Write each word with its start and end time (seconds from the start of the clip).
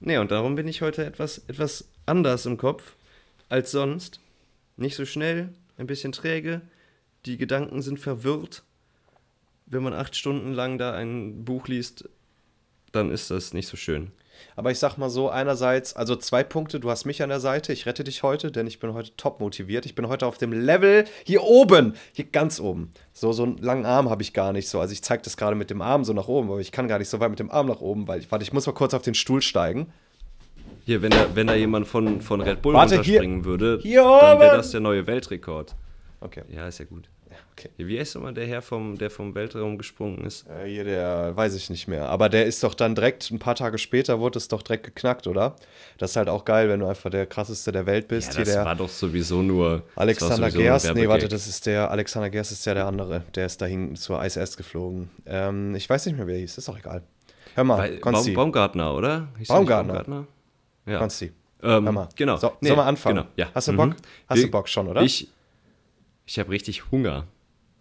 Nee, 0.00 0.18
und 0.18 0.30
darum 0.30 0.54
bin 0.54 0.68
ich 0.68 0.82
heute 0.82 1.04
etwas, 1.04 1.38
etwas 1.48 1.88
anders 2.04 2.46
im 2.46 2.56
Kopf 2.56 2.96
als 3.48 3.70
sonst. 3.70 4.20
Nicht 4.76 4.96
so 4.96 5.06
schnell, 5.06 5.50
ein 5.78 5.86
bisschen 5.86 6.12
träge. 6.12 6.60
Die 7.24 7.38
Gedanken 7.38 7.82
sind 7.82 7.98
verwirrt. 7.98 8.62
Wenn 9.66 9.82
man 9.82 9.94
acht 9.94 10.14
Stunden 10.14 10.52
lang 10.52 10.78
da 10.78 10.92
ein 10.92 11.44
Buch 11.44 11.66
liest, 11.66 12.08
dann 12.92 13.10
ist 13.10 13.30
das 13.30 13.52
nicht 13.52 13.68
so 13.68 13.76
schön. 13.76 14.12
Aber 14.56 14.70
ich 14.70 14.78
sag 14.78 14.96
mal 14.96 15.10
so, 15.10 15.28
einerseits, 15.28 15.94
also 15.94 16.16
zwei 16.16 16.42
Punkte, 16.42 16.80
du 16.80 16.90
hast 16.90 17.04
mich 17.04 17.22
an 17.22 17.28
der 17.28 17.40
Seite, 17.40 17.72
ich 17.72 17.86
rette 17.86 18.04
dich 18.04 18.22
heute, 18.22 18.50
denn 18.50 18.66
ich 18.66 18.78
bin 18.78 18.94
heute 18.94 19.14
top 19.16 19.40
motiviert. 19.40 19.86
Ich 19.86 19.94
bin 19.94 20.08
heute 20.08 20.26
auf 20.26 20.38
dem 20.38 20.52
Level 20.52 21.04
hier 21.24 21.42
oben, 21.42 21.94
hier 22.12 22.24
ganz 22.26 22.60
oben. 22.60 22.90
So, 23.12 23.32
so 23.32 23.42
einen 23.44 23.58
langen 23.58 23.86
Arm 23.86 24.08
habe 24.10 24.22
ich 24.22 24.32
gar 24.32 24.52
nicht 24.52 24.68
so. 24.68 24.80
Also 24.80 24.92
ich 24.92 25.02
zeige 25.02 25.22
das 25.22 25.36
gerade 25.36 25.56
mit 25.56 25.70
dem 25.70 25.82
Arm 25.82 26.04
so 26.04 26.12
nach 26.12 26.28
oben, 26.28 26.50
aber 26.50 26.60
ich 26.60 26.72
kann 26.72 26.88
gar 26.88 26.98
nicht 26.98 27.08
so 27.08 27.20
weit 27.20 27.30
mit 27.30 27.38
dem 27.38 27.50
Arm 27.50 27.66
nach 27.66 27.80
oben, 27.80 28.08
weil 28.08 28.20
ich, 28.20 28.30
warte, 28.30 28.42
ich 28.44 28.52
muss 28.52 28.66
mal 28.66 28.72
kurz 28.72 28.94
auf 28.94 29.02
den 29.02 29.14
Stuhl 29.14 29.42
steigen. 29.42 29.92
Hier, 30.84 31.02
wenn 31.02 31.10
da, 31.10 31.26
wenn 31.34 31.48
da 31.48 31.54
jemand 31.54 31.86
von, 31.88 32.20
von 32.20 32.40
Red 32.40 32.62
Bull 32.62 32.74
Warte, 32.74 32.96
runterspringen 32.96 33.38
hier- 33.38 33.44
würde, 33.44 33.78
hier 33.82 34.02
dann 34.02 34.38
wäre 34.40 34.56
das 34.56 34.70
der 34.70 34.80
neue 34.80 35.06
Weltrekord. 35.06 35.74
Okay. 36.20 36.42
Ja, 36.48 36.68
ist 36.68 36.78
ja 36.78 36.84
gut. 36.84 37.08
Okay. 37.58 37.70
Wie 37.78 37.98
heißt 37.98 38.14
nochmal 38.14 38.34
der 38.34 38.46
Herr, 38.46 38.62
vom, 38.62 38.98
der 38.98 39.10
vom 39.10 39.34
Weltraum 39.34 39.78
gesprungen 39.78 40.24
ist? 40.24 40.46
Äh, 40.48 40.66
hier, 40.68 40.84
der 40.84 41.36
weiß 41.36 41.54
ich 41.54 41.70
nicht 41.70 41.88
mehr. 41.88 42.08
Aber 42.08 42.28
der 42.28 42.46
ist 42.46 42.62
doch 42.62 42.74
dann 42.74 42.94
direkt, 42.94 43.30
ein 43.30 43.38
paar 43.38 43.54
Tage 43.54 43.78
später 43.78 44.20
wurde 44.20 44.38
es 44.38 44.48
doch 44.48 44.62
direkt 44.62 44.84
geknackt, 44.84 45.26
oder? 45.26 45.56
Das 45.98 46.10
ist 46.10 46.16
halt 46.16 46.28
auch 46.28 46.44
geil, 46.44 46.68
wenn 46.68 46.80
du 46.80 46.86
einfach 46.86 47.10
der 47.10 47.26
krasseste 47.26 47.72
der 47.72 47.86
Welt 47.86 48.08
bist. 48.08 48.34
Ja, 48.34 48.40
das 48.40 48.48
der 48.54 48.64
war 48.64 48.74
doch 48.76 48.88
sowieso 48.88 49.42
nur. 49.42 49.82
Alexander 49.96 50.36
sowieso 50.50 50.58
Gerst, 50.58 50.94
nee, 50.94 51.08
warte, 51.08 51.28
das 51.28 51.46
ist 51.46 51.66
der, 51.66 51.90
Alexander 51.90 52.30
Gerst 52.30 52.52
ist 52.52 52.64
ja 52.66 52.74
der 52.74 52.86
andere. 52.86 53.22
Der 53.34 53.46
ist 53.46 53.60
dahin 53.62 53.96
zur 53.96 54.22
ISS 54.24 54.56
geflogen. 54.56 55.10
Ähm, 55.26 55.74
ich 55.74 55.88
weiß 55.88 56.06
nicht 56.06 56.16
mehr, 56.16 56.26
wie 56.26 56.32
er 56.32 56.38
hieß, 56.38 56.58
ist 56.58 56.68
doch 56.68 56.78
egal. 56.78 57.02
Hör 57.54 57.64
mal, 57.64 57.78
Weil, 57.78 57.98
Konsti, 58.00 58.32
Baum, 58.32 58.44
Baumgartner, 58.52 58.94
oder? 58.94 59.28
Hieß 59.38 59.48
Baumgartner. 59.48 59.94
Baumgartner? 59.94 60.26
Ja. 60.84 60.98
Konsti, 60.98 61.32
Ähm, 61.62 61.84
hör 61.84 61.92
mal. 61.92 62.08
Genau. 62.14 62.36
So, 62.36 62.52
Nee, 62.60 62.68
sollen 62.68 62.80
wir 62.80 62.84
anfangen? 62.84 63.16
Genau. 63.16 63.28
Ja. 63.36 63.48
Hast 63.54 63.68
du 63.68 63.72
Mhm. 63.72 63.76
Bock? 63.78 63.96
Hast 64.28 64.36
Wir- 64.38 64.44
du 64.44 64.50
Bock 64.50 64.68
schon, 64.68 64.88
oder? 64.88 65.00
Ich, 65.02 65.28
ich 66.26 66.38
habe 66.38 66.50
richtig 66.50 66.90
Hunger. 66.90 67.24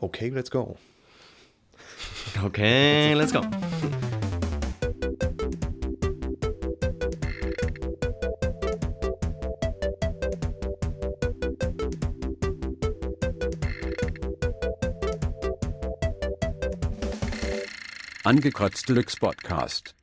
Okay, 0.02 0.30
let's 0.30 0.50
go. 0.50 0.78
Okay, 2.44 3.16
let's 3.16 3.32
go. 3.32 3.42
Angekratzt 18.26 18.90
Deluxe 18.90 19.16
Podcast. 19.16 19.94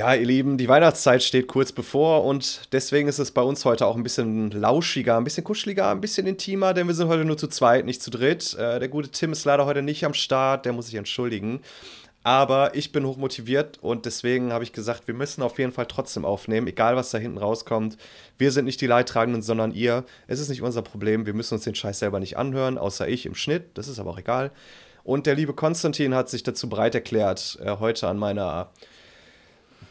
Ja, 0.00 0.14
ihr 0.14 0.24
Lieben, 0.24 0.56
die 0.56 0.66
Weihnachtszeit 0.66 1.22
steht 1.22 1.46
kurz 1.46 1.72
bevor 1.72 2.24
und 2.24 2.72
deswegen 2.72 3.06
ist 3.06 3.18
es 3.18 3.32
bei 3.32 3.42
uns 3.42 3.66
heute 3.66 3.84
auch 3.84 3.96
ein 3.96 4.02
bisschen 4.02 4.50
lauschiger, 4.50 5.18
ein 5.18 5.24
bisschen 5.24 5.44
kuscheliger, 5.44 5.90
ein 5.90 6.00
bisschen 6.00 6.26
intimer, 6.26 6.72
denn 6.72 6.86
wir 6.86 6.94
sind 6.94 7.08
heute 7.08 7.26
nur 7.26 7.36
zu 7.36 7.48
zweit, 7.48 7.84
nicht 7.84 8.02
zu 8.02 8.10
dritt. 8.10 8.54
Äh, 8.54 8.78
der 8.78 8.88
gute 8.88 9.10
Tim 9.10 9.32
ist 9.32 9.44
leider 9.44 9.66
heute 9.66 9.82
nicht 9.82 10.02
am 10.06 10.14
Start, 10.14 10.64
der 10.64 10.72
muss 10.72 10.86
sich 10.86 10.94
entschuldigen. 10.94 11.60
Aber 12.22 12.74
ich 12.74 12.92
bin 12.92 13.04
hochmotiviert 13.04 13.78
und 13.82 14.06
deswegen 14.06 14.54
habe 14.54 14.64
ich 14.64 14.72
gesagt, 14.72 15.06
wir 15.06 15.12
müssen 15.12 15.42
auf 15.42 15.58
jeden 15.58 15.72
Fall 15.72 15.84
trotzdem 15.84 16.24
aufnehmen, 16.24 16.66
egal 16.66 16.96
was 16.96 17.10
da 17.10 17.18
hinten 17.18 17.36
rauskommt. 17.36 17.98
Wir 18.38 18.52
sind 18.52 18.64
nicht 18.64 18.80
die 18.80 18.86
Leidtragenden, 18.86 19.42
sondern 19.42 19.70
ihr. 19.74 20.06
Es 20.28 20.40
ist 20.40 20.48
nicht 20.48 20.62
unser 20.62 20.80
Problem, 20.80 21.26
wir 21.26 21.34
müssen 21.34 21.52
uns 21.52 21.64
den 21.64 21.74
Scheiß 21.74 21.98
selber 21.98 22.20
nicht 22.20 22.38
anhören, 22.38 22.78
außer 22.78 23.06
ich 23.06 23.26
im 23.26 23.34
Schnitt, 23.34 23.64
das 23.74 23.86
ist 23.86 23.98
aber 23.98 24.12
auch 24.12 24.18
egal. 24.18 24.50
Und 25.04 25.26
der 25.26 25.34
liebe 25.34 25.52
Konstantin 25.52 26.14
hat 26.14 26.30
sich 26.30 26.42
dazu 26.42 26.70
bereit 26.70 26.94
erklärt, 26.94 27.58
äh, 27.62 27.76
heute 27.78 28.08
an 28.08 28.16
meiner 28.16 28.70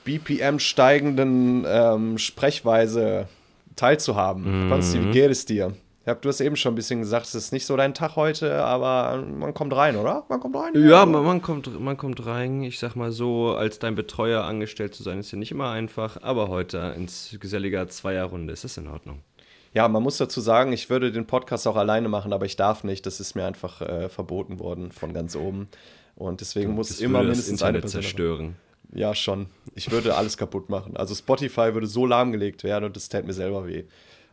BPM 0.04 0.60
steigenden 0.60 1.66
ähm, 1.68 2.18
Sprechweise 2.18 3.28
teilzuhaben. 3.76 4.66
Mhm. 4.66 4.70
Konsti, 4.70 5.04
wie 5.04 5.12
geht 5.12 5.32
es 5.32 5.46
dir? 5.46 5.74
Ich 6.04 6.08
hab, 6.08 6.22
du 6.22 6.30
hast 6.30 6.42
eben 6.42 6.56
schon 6.56 6.74
ein 6.74 6.76
bisschen 6.76 7.02
gesagt, 7.02 7.26
es 7.28 7.36
ist 7.36 7.54
nicht 7.54 7.66
so 7.66 7.76
dein 7.76 7.94
Tag 7.94 8.16
heute, 8.16 8.64
aber 8.64 9.22
man 9.22 9.54
kommt 9.54 9.76
rein, 9.76 9.96
oder? 9.96 10.24
Man 10.30 10.40
kommt 10.40 10.56
rein. 10.56 10.74
Ja, 10.76 11.06
man, 11.06 11.24
man, 11.24 11.42
kommt, 11.42 11.80
man 11.80 11.98
kommt 11.98 12.26
rein. 12.26 12.64
Ich 12.64 12.80
sag 12.80 12.96
mal 12.96 13.12
so, 13.12 13.54
als 13.56 13.80
dein 13.80 13.96
Betreuer 13.96 14.44
angestellt 14.44 14.96
zu 14.96 15.04
sein, 15.04 15.20
ist 15.20 15.32
ja 15.32 15.38
nicht 15.38 15.52
immer 15.52 15.70
einfach. 15.70 16.18
Aber 16.22 16.48
heute 16.48 16.94
ins 16.96 17.36
geselliger 17.40 17.88
Zweierrunde 17.90 18.54
ist 18.54 18.64
das 18.64 18.78
in 18.78 18.88
Ordnung. 18.88 19.20
Ja, 19.74 19.88
man 19.88 20.02
muss 20.02 20.18
dazu 20.18 20.42
sagen, 20.42 20.74
ich 20.74 20.90
würde 20.90 21.12
den 21.12 21.28
Podcast 21.28 21.68
auch 21.68 21.76
alleine 21.76 22.10
machen, 22.10 22.34
aber 22.34 22.46
ich 22.46 22.56
darf 22.56 22.84
nicht. 22.84 23.06
Das 23.06 23.20
ist 23.20 23.36
mir 23.36 23.46
einfach 23.46 23.82
äh, 23.82 24.10
verboten 24.10 24.60
worden 24.60 24.92
von 24.92 25.14
ganz 25.14 25.36
oben. 25.36 25.68
Und 26.16 26.42
deswegen 26.42 26.74
muss 26.74 27.00
immer 27.00 27.20
das 27.20 27.28
mindestens 27.28 27.62
eine 27.62 27.78
Internet 27.78 27.82
Person. 27.82 28.02
zerstören. 28.02 28.56
Ja, 28.94 29.14
schon. 29.14 29.48
Ich 29.76 29.92
würde 29.92 30.16
alles 30.16 30.38
kaputt 30.38 30.70
machen. 30.70 30.98
Also 30.98 31.14
Spotify 31.14 31.74
würde 31.74 31.88
so 31.88 32.06
lahmgelegt 32.06 32.64
werden 32.64 32.86
und 32.86 32.96
das 32.96 33.10
täte 33.10 33.28
mir 33.28 33.34
selber 33.34 33.68
weh. 33.68 33.84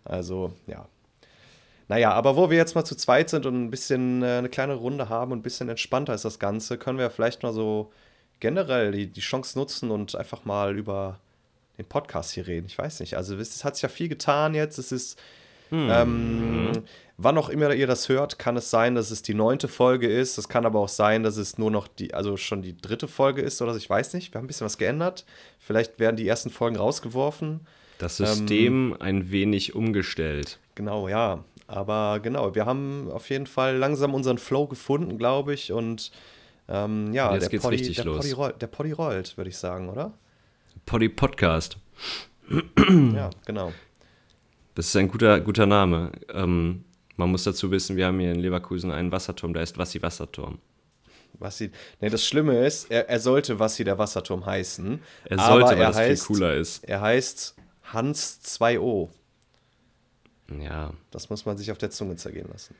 Also, 0.05 0.53
ja. 0.67 0.87
Naja, 1.89 2.13
aber 2.13 2.37
wo 2.37 2.51
wir 2.51 2.57
jetzt 2.57 2.75
mal 2.75 2.85
zu 2.85 2.97
zweit 2.97 3.31
sind 3.31 3.47
und 3.47 3.55
ein 3.55 3.71
bisschen 3.71 4.23
äh, 4.23 4.39
eine 4.39 4.49
kleine 4.49 4.75
Runde 4.75 5.09
haben 5.09 5.33
und 5.33 5.39
ein 5.39 5.43
bisschen 5.43 5.69
entspannter 5.69 6.15
ist 6.15 6.25
das 6.25 6.39
Ganze, 6.39 6.79
können 6.79 6.99
wir 6.99 7.11
vielleicht 7.11 7.43
mal 7.43 7.53
so 7.53 7.93
generell 8.41 8.93
die, 8.93 9.07
die 9.07 9.21
Chance 9.21 9.59
nutzen 9.59 9.91
und 9.91 10.17
einfach 10.17 10.45
mal 10.45 10.77
über 10.77 11.21
den 11.79 11.85
Podcast 11.87 12.33
hier 12.33 12.47
reden. 12.47 12.67
Ich 12.67 12.79
weiß 12.79 13.01
nicht. 13.01 13.17
Also, 13.17 13.37
es 13.37 13.65
hat 13.65 13.77
sich 13.77 13.83
ja 13.83 13.89
viel 13.89 14.09
getan 14.09 14.55
jetzt. 14.55 14.79
Es 14.79 14.93
ist. 14.93 15.19
Ähm, 15.73 16.71
wann 17.19 17.39
auch 17.39 17.49
immer 17.49 17.73
ihr 17.75 17.87
das 17.87 18.09
hört, 18.09 18.39
kann 18.39 18.57
es 18.57 18.71
sein, 18.71 18.95
dass 18.95 19.11
es 19.11 19.23
die 19.23 19.35
neunte 19.35 19.69
Folge 19.69 20.07
ist. 20.07 20.39
Es 20.39 20.49
kann 20.49 20.67
aber 20.67 20.81
auch 20.81 20.89
sein, 20.89 21.23
dass 21.23 21.37
es 21.37 21.59
nur 21.59 21.71
noch 21.71 21.89
die, 21.89 22.15
also 22.15 22.37
schon 22.37 22.63
die 22.63 22.77
dritte 22.77 23.09
Folge 23.09 23.43
ist 23.43 23.63
oder 23.63 23.73
so. 23.73 23.79
Ich 23.79 23.89
weiß 23.89 24.15
nicht. 24.15 24.33
Wir 24.33 24.39
haben 24.39 24.45
ein 24.45 24.49
bisschen 24.49 24.65
was 24.67 24.79
geändert. 24.79 25.25
Vielleicht 25.59 25.99
werden 25.99 26.17
die 26.17 26.29
ersten 26.29 26.51
Folgen 26.51 26.77
rausgeworfen. 26.77 27.67
Das 27.99 28.21
Ähm, 28.21 28.27
System 28.27 28.97
ein 29.01 29.31
wenig 29.31 29.75
umgestellt. 29.75 30.59
Genau, 30.75 31.09
ja. 31.09 31.43
Aber 31.69 32.21
genau, 32.23 32.55
wir 32.55 32.67
haben 32.67 33.11
auf 33.11 33.31
jeden 33.31 33.47
Fall 33.47 33.77
langsam 33.77 34.15
unseren 34.15 34.39
Flow 34.39 34.67
gefunden, 34.67 35.19
glaube 35.19 35.55
ich. 35.55 35.73
Und 35.73 36.13
ähm, 36.69 37.13
ja, 37.13 37.33
Jetzt 37.33 37.45
der 37.45 37.49
geht's 37.51 37.63
Poddy, 37.63 37.77
richtig 37.77 37.97
der 37.97 38.05
los. 38.05 38.19
Poddy 38.19 38.33
rollt, 38.33 38.63
der 38.63 38.67
Poddy 38.67 38.93
rollt, 38.93 39.37
würde 39.37 39.51
ich 39.51 39.57
sagen, 39.57 39.89
oder? 39.89 40.13
Poddy 40.85 41.09
Podcast. 41.09 41.79
Ja, 42.49 43.31
genau. 43.47 43.73
Das 44.77 44.87
ist 44.87 44.97
ein 44.97 45.09
guter, 45.09 45.41
guter 45.41 45.67
Name. 45.67 46.13
Ähm, 46.33 46.85
man 47.17 47.31
muss 47.31 47.45
dazu 47.45 47.71
wissen, 47.71 47.97
wir 47.97 48.07
haben 48.07 48.19
hier 48.21 48.33
in 48.33 48.41
Leverkusen 48.41 48.91
einen 48.91 49.11
Wasserturm, 49.13 49.53
der 49.53 49.63
heißt 49.63 49.79
Wassi 49.79 50.01
Wasserturm. 50.03 50.59
Wassi, 51.39 51.71
nee, 52.01 52.09
das 52.09 52.25
Schlimme 52.25 52.65
ist, 52.67 52.91
er, 52.91 53.09
er 53.11 53.21
sollte 53.21 53.59
Wassi 53.59 53.85
der 53.85 53.99
Wasserturm 53.99 54.47
heißen. 54.47 55.01
Er 55.25 55.39
sollte, 55.39 55.53
aber 55.53 55.63
weil 55.73 55.81
er 55.81 55.87
das 55.89 55.97
heißt, 55.97 56.27
viel 56.27 56.37
cooler 56.37 56.55
ist. 56.55 56.85
Er 56.85 57.01
heißt 57.03 57.57
Hans 57.85 58.41
2O. 58.43 59.11
Ja, 60.61 60.93
Das 61.11 61.29
muss 61.29 61.45
man 61.45 61.57
sich 61.59 61.71
auf 61.73 61.79
der 61.79 61.91
Zunge 61.91 62.17
zergehen 62.17 62.49
lassen. 62.51 62.75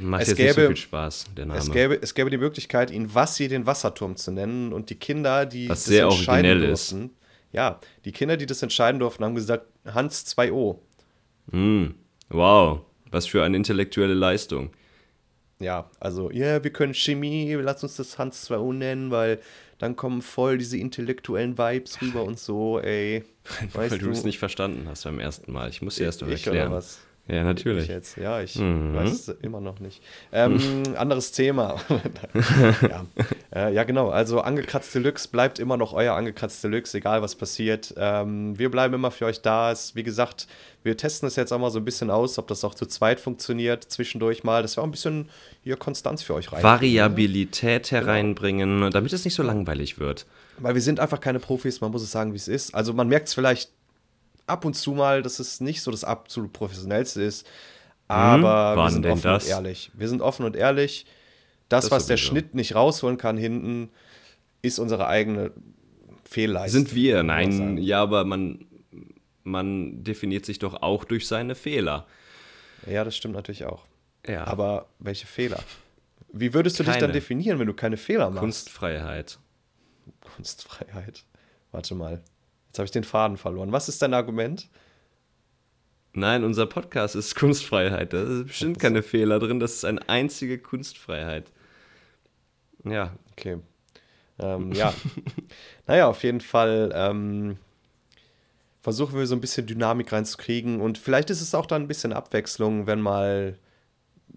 macht 0.00 0.22
Es 0.22 0.28
jetzt 0.28 0.38
nicht 0.38 0.48
so 0.54 0.60
gäbe- 0.60 0.66
viel 0.68 0.76
Spaß, 0.76 1.24
der 1.36 1.46
Name. 1.46 1.58
Es 1.58 1.70
gäbe, 1.70 1.98
es 2.00 2.14
gäbe 2.14 2.30
die 2.30 2.36
Möglichkeit, 2.38 2.90
ihn 2.90 3.14
Wassi 3.14 3.48
den 3.48 3.66
Wasserturm 3.66 4.16
zu 4.16 4.30
nennen 4.30 4.72
und 4.72 4.90
die 4.90 4.96
Kinder, 4.96 5.46
die 5.46 5.68
Was 5.68 5.84
sehr 5.84 6.08
originell 6.08 6.62
ist. 6.64 6.92
durften, 6.92 7.10
ja, 7.52 7.80
die 8.04 8.12
Kinder, 8.12 8.36
die 8.36 8.44
das 8.46 8.62
entscheiden 8.62 9.00
durften, 9.00 9.24
haben 9.24 9.34
gesagt 9.34 9.66
Hans 9.86 10.26
2O. 10.26 10.78
Mm, 11.50 11.86
wow, 12.28 12.82
was 13.10 13.26
für 13.26 13.42
eine 13.42 13.56
intellektuelle 13.56 14.14
Leistung. 14.14 14.70
Ja, 15.60 15.90
also, 15.98 16.30
ja, 16.30 16.62
wir 16.62 16.72
können 16.72 16.94
Chemie, 16.94 17.52
lass 17.54 17.82
uns 17.82 17.96
das 17.96 18.18
Hans 18.18 18.48
2O 18.48 18.72
nennen, 18.72 19.10
weil 19.10 19.40
dann 19.78 19.96
kommen 19.96 20.22
voll 20.22 20.58
diese 20.58 20.76
intellektuellen 20.76 21.58
Vibes 21.58 22.00
rüber 22.00 22.22
und 22.24 22.38
so, 22.38 22.78
ey. 22.80 23.24
Weißt 23.72 23.92
weil 23.92 23.98
du 23.98 24.10
es 24.10 24.24
nicht 24.24 24.38
verstanden 24.38 24.86
hast 24.88 25.04
beim 25.04 25.18
ersten 25.18 25.52
Mal. 25.52 25.68
Ich 25.70 25.82
muss 25.82 25.96
dir 25.96 26.04
erst 26.04 26.22
ich 26.22 26.28
erklären. 26.46 26.68
oder 26.68 26.76
was? 26.76 27.00
Ja, 27.28 27.40
Ich 27.40 27.44
natürlich. 27.44 27.88
jetzt, 27.88 28.16
ja, 28.16 28.40
ich 28.40 28.56
Mhm. 28.56 28.94
weiß 28.94 29.10
es 29.10 29.28
immer 29.42 29.60
noch 29.60 29.80
nicht. 29.80 30.02
Ähm, 30.32 30.58
anderes 30.96 31.32
Thema. 31.32 31.76
ja. 32.82 33.04
Äh, 33.54 33.74
ja, 33.74 33.84
genau. 33.84 34.08
Also 34.08 34.40
Angekratzt 34.40 34.94
Deluxe 34.94 35.28
bleibt 35.28 35.58
immer 35.58 35.76
noch 35.76 35.92
euer 35.92 36.14
Angekratzt 36.14 36.64
Deluxe, 36.64 36.96
egal 36.98 37.20
was 37.22 37.34
passiert. 37.34 37.94
Ähm, 37.98 38.58
wir 38.58 38.70
bleiben 38.70 38.94
immer 38.94 39.10
für 39.10 39.26
euch 39.26 39.42
da. 39.42 39.70
Es, 39.72 39.94
wie 39.94 40.02
gesagt, 40.02 40.46
wir 40.82 40.96
testen 40.96 41.26
es 41.26 41.36
jetzt 41.36 41.52
auch 41.52 41.58
mal 41.58 41.70
so 41.70 41.78
ein 41.80 41.84
bisschen 41.84 42.10
aus, 42.10 42.38
ob 42.38 42.46
das 42.48 42.64
auch 42.64 42.74
zu 42.74 42.86
zweit 42.86 43.20
funktioniert, 43.20 43.84
zwischendurch 43.84 44.42
mal. 44.44 44.62
Das 44.62 44.76
war 44.78 44.84
ein 44.84 44.90
bisschen 44.90 45.28
hier 45.62 45.76
Konstanz 45.76 46.22
für 46.22 46.34
euch 46.34 46.50
rein. 46.50 46.62
Variabilität 46.62 47.90
hereinbringen, 47.90 48.90
damit 48.90 49.12
es 49.12 49.24
nicht 49.24 49.34
so 49.34 49.42
langweilig 49.42 49.98
wird. 49.98 50.24
Weil 50.58 50.74
wir 50.74 50.82
sind 50.82 50.98
einfach 50.98 51.20
keine 51.20 51.38
Profis, 51.40 51.80
man 51.80 51.90
muss 51.90 52.02
es 52.02 52.10
sagen, 52.10 52.32
wie 52.32 52.36
es 52.36 52.48
ist. 52.48 52.74
Also 52.74 52.92
man 52.92 53.08
merkt 53.08 53.28
es 53.28 53.34
vielleicht 53.34 53.70
ab 54.48 54.64
und 54.64 54.74
zu 54.74 54.92
mal, 54.92 55.22
dass 55.22 55.38
es 55.38 55.60
nicht 55.60 55.82
so 55.82 55.90
das 55.90 56.04
absolut 56.04 56.52
professionellste 56.52 57.22
ist. 57.22 57.46
Aber 58.08 58.72
wir 58.74 58.76
wann 58.76 58.92
sind 58.92 59.06
offen 59.06 59.22
das? 59.22 59.44
und 59.44 59.50
ehrlich. 59.50 59.90
Wir 59.94 60.08
sind 60.08 60.22
offen 60.22 60.44
und 60.46 60.56
ehrlich. 60.56 61.06
Das, 61.68 61.84
Das 61.84 61.90
was 61.90 62.06
der. 62.06 62.16
Schnitt 62.16 62.54
nicht 62.54 62.74
rausholen 62.74 63.18
kann 63.18 63.36
hinten, 63.36 63.90
ist 64.62 64.78
unsere 64.78 65.06
eigene 65.06 65.52
Fehlleistung. 66.24 66.86
Sind 66.86 66.94
wir? 66.94 67.22
Nein, 67.22 67.76
ja, 67.78 68.00
aber 68.02 68.24
man, 68.24 68.66
man 69.44 70.02
definiert 70.02 70.46
sich 70.46 70.58
doch 70.58 70.82
auch 70.82 71.04
durch 71.04 71.26
seine 71.28 71.54
Fehler. 71.54 72.06
Ja, 72.86 73.04
das 73.04 73.16
stimmt 73.16 73.34
natürlich 73.34 73.64
auch. 73.66 73.84
Ja, 74.26 74.46
Aber 74.46 74.88
welche 74.98 75.26
Fehler? 75.26 75.60
Wie 76.32 76.52
würdest 76.52 76.78
du 76.78 76.82
dich 76.82 76.92
dann 76.94 77.00
Keine. 77.02 77.12
definieren, 77.14 77.58
wenn 77.58 77.66
du 77.66 77.72
keine 77.74 77.96
Fehler 77.96 78.28
machst? 78.30 78.40
Kunstfreiheit. 78.40 79.38
Kunstfreiheit. 80.34 81.24
Warte 81.72 81.94
mal. 81.94 82.22
Jetzt 82.68 82.78
habe 82.78 82.84
ich 82.84 82.90
den 82.90 83.04
Faden 83.04 83.36
verloren. 83.36 83.72
Was 83.72 83.88
ist 83.88 84.02
dein 84.02 84.14
Argument? 84.14 84.68
Nein, 86.12 86.44
unser 86.44 86.66
Podcast 86.66 87.16
ist 87.16 87.34
Kunstfreiheit. 87.34 88.12
Da 88.12 88.22
ist 88.22 88.46
bestimmt 88.46 88.78
keine 88.78 89.02
Fehler 89.02 89.38
drin. 89.38 89.60
Das 89.60 89.74
ist 89.74 89.84
eine 89.84 90.08
einzige 90.08 90.58
Kunstfreiheit. 90.58 91.50
Ja. 92.84 93.12
Okay. 93.32 93.58
Ähm, 94.38 94.72
ja. 94.72 94.92
naja, 95.86 96.08
auf 96.08 96.22
jeden 96.22 96.40
Fall 96.40 96.92
ähm, 96.94 97.58
versuchen 98.80 99.18
wir 99.18 99.26
so 99.26 99.34
ein 99.34 99.40
bisschen 99.40 99.66
Dynamik 99.66 100.12
reinzukriegen. 100.12 100.80
Und 100.80 100.98
vielleicht 100.98 101.30
ist 101.30 101.40
es 101.40 101.54
auch 101.54 101.66
dann 101.66 101.82
ein 101.82 101.88
bisschen 101.88 102.12
Abwechslung, 102.12 102.86
wenn 102.86 103.00
mal 103.00 103.58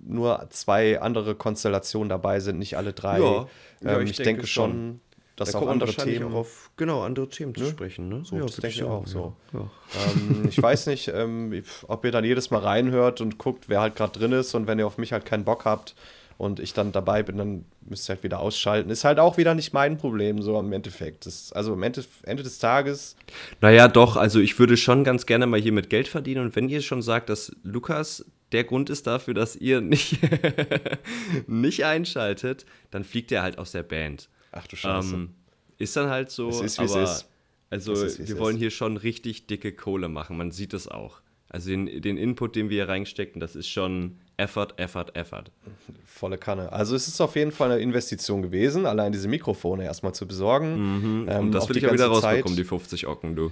nur 0.03 0.47
zwei 0.49 0.99
andere 0.99 1.35
Konstellationen 1.35 2.09
dabei 2.09 2.39
sind, 2.39 2.59
nicht 2.59 2.77
alle 2.77 2.93
drei. 2.93 3.19
Ja, 3.19 3.47
ja, 3.81 3.97
ähm, 3.97 4.03
ich 4.03 4.11
ich, 4.11 4.17
denke 4.17 4.33
denke 4.33 4.47
schon, 4.47 4.71
schon. 4.71 5.01
Dass 5.35 5.51
da 5.51 5.57
auch 5.57 5.61
kommt 5.61 5.67
man 5.67 5.73
andere 5.73 5.89
wahrscheinlich 5.89 6.17
Themen. 6.19 6.33
auch 6.33 6.39
auf 6.39 6.71
genau 6.77 7.03
andere 7.03 7.29
Themen 7.29 7.55
zu 7.55 7.65
sprechen. 7.65 8.09
Ne? 8.09 8.21
So, 8.23 8.37
das 8.37 8.57
würde 8.57 8.61
denke 8.61 8.75
ich 8.75 8.83
auch 8.83 9.07
so. 9.07 9.33
Ja. 9.53 9.59
Ja. 9.59 9.69
ähm, 10.13 10.45
ich 10.49 10.61
weiß 10.61 10.87
nicht, 10.87 11.09
ähm, 11.13 11.63
ob 11.87 12.05
ihr 12.05 12.11
dann 12.11 12.25
jedes 12.25 12.51
Mal 12.51 12.59
reinhört 12.59 13.21
und 13.21 13.37
guckt, 13.37 13.69
wer 13.69 13.81
halt 13.81 13.95
gerade 13.95 14.17
drin 14.17 14.31
ist 14.33 14.53
und 14.55 14.67
wenn 14.67 14.79
ihr 14.79 14.87
auf 14.87 14.97
mich 14.97 15.13
halt 15.13 15.25
keinen 15.25 15.43
Bock 15.45 15.65
habt 15.65 15.95
und 16.37 16.59
ich 16.59 16.73
dann 16.73 16.91
dabei 16.91 17.21
bin, 17.23 17.37
dann 17.37 17.65
müsst 17.81 18.09
ihr 18.09 18.15
halt 18.15 18.23
wieder 18.23 18.39
ausschalten. 18.39 18.89
Ist 18.89 19.03
halt 19.03 19.19
auch 19.19 19.37
wieder 19.37 19.53
nicht 19.53 19.73
mein 19.73 19.97
Problem, 19.97 20.41
so 20.41 20.59
im 20.59 20.73
Endeffekt. 20.73 21.25
Das, 21.25 21.53
also 21.53 21.73
am 21.73 21.83
Ende, 21.83 22.03
Ende 22.23 22.43
des 22.43 22.57
Tages, 22.59 23.15
Naja, 23.61 23.87
doch, 23.87 24.17
also 24.17 24.39
ich 24.39 24.57
würde 24.57 24.75
schon 24.75 25.03
ganz 25.03 25.25
gerne 25.25 25.45
mal 25.47 25.59
hier 25.59 25.71
mit 25.71 25.89
Geld 25.89 26.07
verdienen 26.07 26.45
und 26.45 26.55
wenn 26.55 26.67
ihr 26.67 26.81
schon 26.81 27.01
sagt, 27.01 27.29
dass 27.29 27.55
Lukas 27.63 28.25
der 28.51 28.63
Grund 28.63 28.89
ist 28.89 29.07
dafür, 29.07 29.33
dass 29.33 29.55
ihr 29.55 29.81
nicht, 29.81 30.19
nicht 31.47 31.85
einschaltet, 31.85 32.65
dann 32.89 33.03
fliegt 33.03 33.31
er 33.31 33.43
halt 33.43 33.57
aus 33.57 33.71
der 33.71 33.83
Band. 33.83 34.27
Ach 34.51 34.67
du 34.67 34.75
Scheiße. 34.75 35.13
Ähm, 35.15 35.29
ist 35.77 35.95
dann 35.95 36.09
halt 36.09 36.29
so, 36.31 36.49
Es 36.49 36.61
ist, 36.61 36.79
wie 36.79 36.83
es 36.85 36.91
aber 36.91 37.03
ist. 37.03 37.27
also 37.69 37.91
Es 37.93 38.01
ist, 38.03 38.19
wie 38.19 38.23
es 38.23 38.29
wir 38.29 38.39
wollen 38.39 38.55
ist. 38.55 38.61
hier 38.61 38.71
schon 38.71 38.97
richtig 38.97 39.47
dicke 39.47 39.71
Kohle 39.73 40.09
machen, 40.09 40.37
man 40.37 40.51
sieht 40.51 40.73
es 40.73 40.87
auch. 40.87 41.21
Also 41.49 41.69
den, 41.69 42.01
den 42.01 42.17
Input, 42.17 42.55
den 42.55 42.69
wir 42.69 42.77
hier 42.85 42.87
reinstecken, 42.89 43.41
das 43.41 43.55
ist 43.57 43.67
schon 43.67 44.17
Effort, 44.37 44.69
Effort, 44.77 45.07
Effort. 45.15 45.45
Volle 46.05 46.37
Kanne. 46.37 46.71
Also 46.71 46.95
es 46.95 47.07
ist 47.09 47.19
auf 47.19 47.35
jeden 47.35 47.51
Fall 47.51 47.71
eine 47.71 47.81
Investition 47.81 48.41
gewesen, 48.41 48.85
allein 48.85 49.11
diese 49.11 49.27
Mikrofone 49.27 49.83
erstmal 49.83 50.13
zu 50.15 50.25
besorgen. 50.27 50.73
Ähm, 50.75 51.23
Mhm. 51.25 51.27
Und 51.39 51.51
das 51.51 51.67
will 51.67 51.75
ich 51.77 51.85
auch 51.87 51.91
wieder 51.93 52.05
ganze 52.07 52.21
Zeit. 52.21 52.29
rausbekommen, 52.35 52.55
die 52.57 52.63
50 52.63 53.07
Ocken, 53.07 53.35
du. 53.35 53.51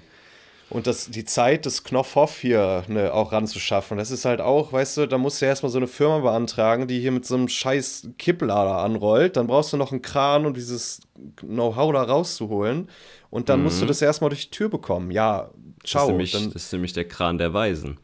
Und 0.70 0.86
das, 0.86 1.10
die 1.10 1.26
Zeit 1.26 1.66
des 1.66 1.84
Knopfhoff 1.84 2.40
hier 2.40 2.84
ne, 2.88 3.12
auch 3.12 3.32
ranzuschaffen, 3.32 3.98
das 3.98 4.12
ist 4.12 4.26
halt 4.26 4.40
auch, 4.40 4.72
weißt 4.72 4.98
du, 4.98 5.06
da 5.08 5.18
musst 5.18 5.42
du 5.42 5.46
erstmal 5.46 5.72
so 5.72 5.80
eine 5.80 5.88
Firma 5.88 6.20
beantragen, 6.20 6.88
die 6.88 7.00
hier 7.00 7.12
mit 7.12 7.26
so 7.26 7.36
einem 7.36 7.48
scheiß 7.48 8.10
Kipplader 8.20 8.78
anrollt. 8.78 9.36
Dann 9.36 9.48
brauchst 9.48 9.74
du 9.74 9.78
noch 9.78 9.92
einen 9.92 10.04
Kran, 10.04 10.46
um 10.46 10.54
dieses 10.54 11.02
Know-how 11.40 11.92
da 11.94 12.04
rauszuholen. 12.04 12.88
Und 13.32 13.50
dann 13.50 13.64
musst 13.64 13.82
du 13.82 13.86
das 13.88 14.02
erstmal 14.02 14.30
durch 14.30 14.50
die 14.50 14.56
Tür 14.56 14.70
bekommen. 14.70 15.10
Ja, 15.12 15.50
Mhm. 15.54 15.74
Das 15.82 15.86
ist, 15.86 15.92
ciao. 15.92 16.08
nämlich, 16.10 16.32
Dann, 16.34 16.52
das 16.52 16.64
ist 16.66 16.74
nämlich 16.74 16.94
der 16.94 17.08
Kran 17.08 17.38
der 17.38 17.54
Weisen. 17.54 18.00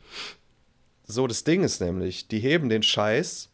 so, 1.05 1.27
das 1.27 1.43
Ding 1.43 1.63
ist 1.63 1.81
nämlich, 1.81 2.27
die 2.27 2.39
heben 2.39 2.69
den 2.69 2.83
Scheiß 2.83 3.49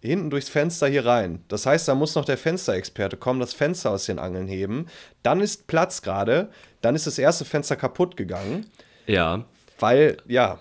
hinten 0.00 0.30
durchs 0.30 0.48
Fenster 0.48 0.86
hier 0.88 1.06
rein. 1.06 1.42
Das 1.48 1.64
heißt, 1.66 1.88
da 1.88 1.94
muss 1.94 2.14
noch 2.14 2.24
der 2.24 2.38
Fensterexperte 2.38 3.16
kommen, 3.16 3.40
das 3.40 3.54
Fenster 3.54 3.90
aus 3.90 4.04
den 4.06 4.18
Angeln 4.18 4.46
heben. 4.46 4.86
Dann 5.22 5.40
ist 5.40 5.66
Platz 5.68 6.02
gerade. 6.02 6.50
Dann 6.86 6.94
ist 6.94 7.08
das 7.08 7.18
erste 7.18 7.44
Fenster 7.44 7.74
kaputt 7.74 8.16
gegangen, 8.16 8.64
Ja. 9.08 9.44
weil, 9.80 10.18
ja, 10.28 10.60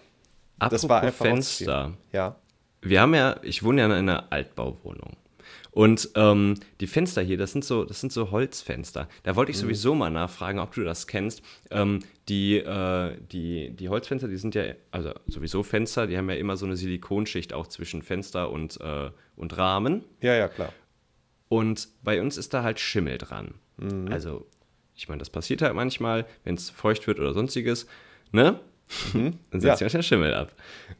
Apropos 0.57 0.81
das 0.81 0.89
war 0.89 1.01
einfach 1.03 1.23
Fenster. 1.25 1.93
Ja. 2.11 2.35
Wir 2.81 3.01
haben 3.01 3.13
ja, 3.13 3.35
ich 3.43 3.61
wohne 3.61 3.81
ja 3.81 3.85
in 3.85 3.91
einer 3.91 4.31
Altbauwohnung. 4.31 5.17
Und 5.69 6.09
ähm, 6.15 6.55
die 6.79 6.87
Fenster 6.87 7.21
hier, 7.21 7.37
das 7.37 7.51
sind 7.51 7.63
so, 7.63 7.83
das 7.83 7.99
sind 8.01 8.11
so 8.11 8.31
Holzfenster. 8.31 9.07
Da 9.21 9.35
wollte 9.35 9.51
ich 9.51 9.57
sowieso 9.59 9.93
mal 9.93 10.09
nachfragen, 10.09 10.57
ob 10.57 10.73
du 10.73 10.83
das 10.83 11.05
kennst. 11.05 11.43
Ähm, 11.69 11.99
die, 12.27 12.57
äh, 12.57 13.17
die, 13.31 13.69
die 13.75 13.89
Holzfenster, 13.89 14.27
die 14.27 14.37
sind 14.37 14.55
ja, 14.55 14.63
also 14.89 15.11
sowieso 15.27 15.61
Fenster, 15.61 16.07
die 16.07 16.17
haben 16.17 16.29
ja 16.31 16.37
immer 16.37 16.57
so 16.57 16.65
eine 16.65 16.75
Silikonschicht 16.75 17.53
auch 17.53 17.67
zwischen 17.67 18.01
Fenster 18.01 18.49
und, 18.49 18.81
äh, 18.81 19.11
und 19.35 19.55
Rahmen. 19.57 20.03
Ja, 20.21 20.33
ja, 20.33 20.47
klar. 20.47 20.73
Und 21.49 21.87
bei 22.01 22.19
uns 22.19 22.37
ist 22.37 22.55
da 22.55 22.63
halt 22.63 22.79
Schimmel 22.79 23.19
dran. 23.19 23.53
Also, 24.09 24.47
ich 24.95 25.07
meine, 25.09 25.19
das 25.19 25.29
passiert 25.29 25.61
halt 25.61 25.73
manchmal, 25.75 26.25
wenn 26.43 26.55
es 26.55 26.69
feucht 26.69 27.05
wird 27.07 27.19
oder 27.19 27.33
sonstiges, 27.33 27.87
ne? 28.31 28.59
Dann 29.13 29.39
setzt 29.51 29.63
Ja. 29.63 29.75
sich 29.75 29.81
manchmal 29.85 30.03
Schimmel 30.03 30.33
ab. 30.33 30.53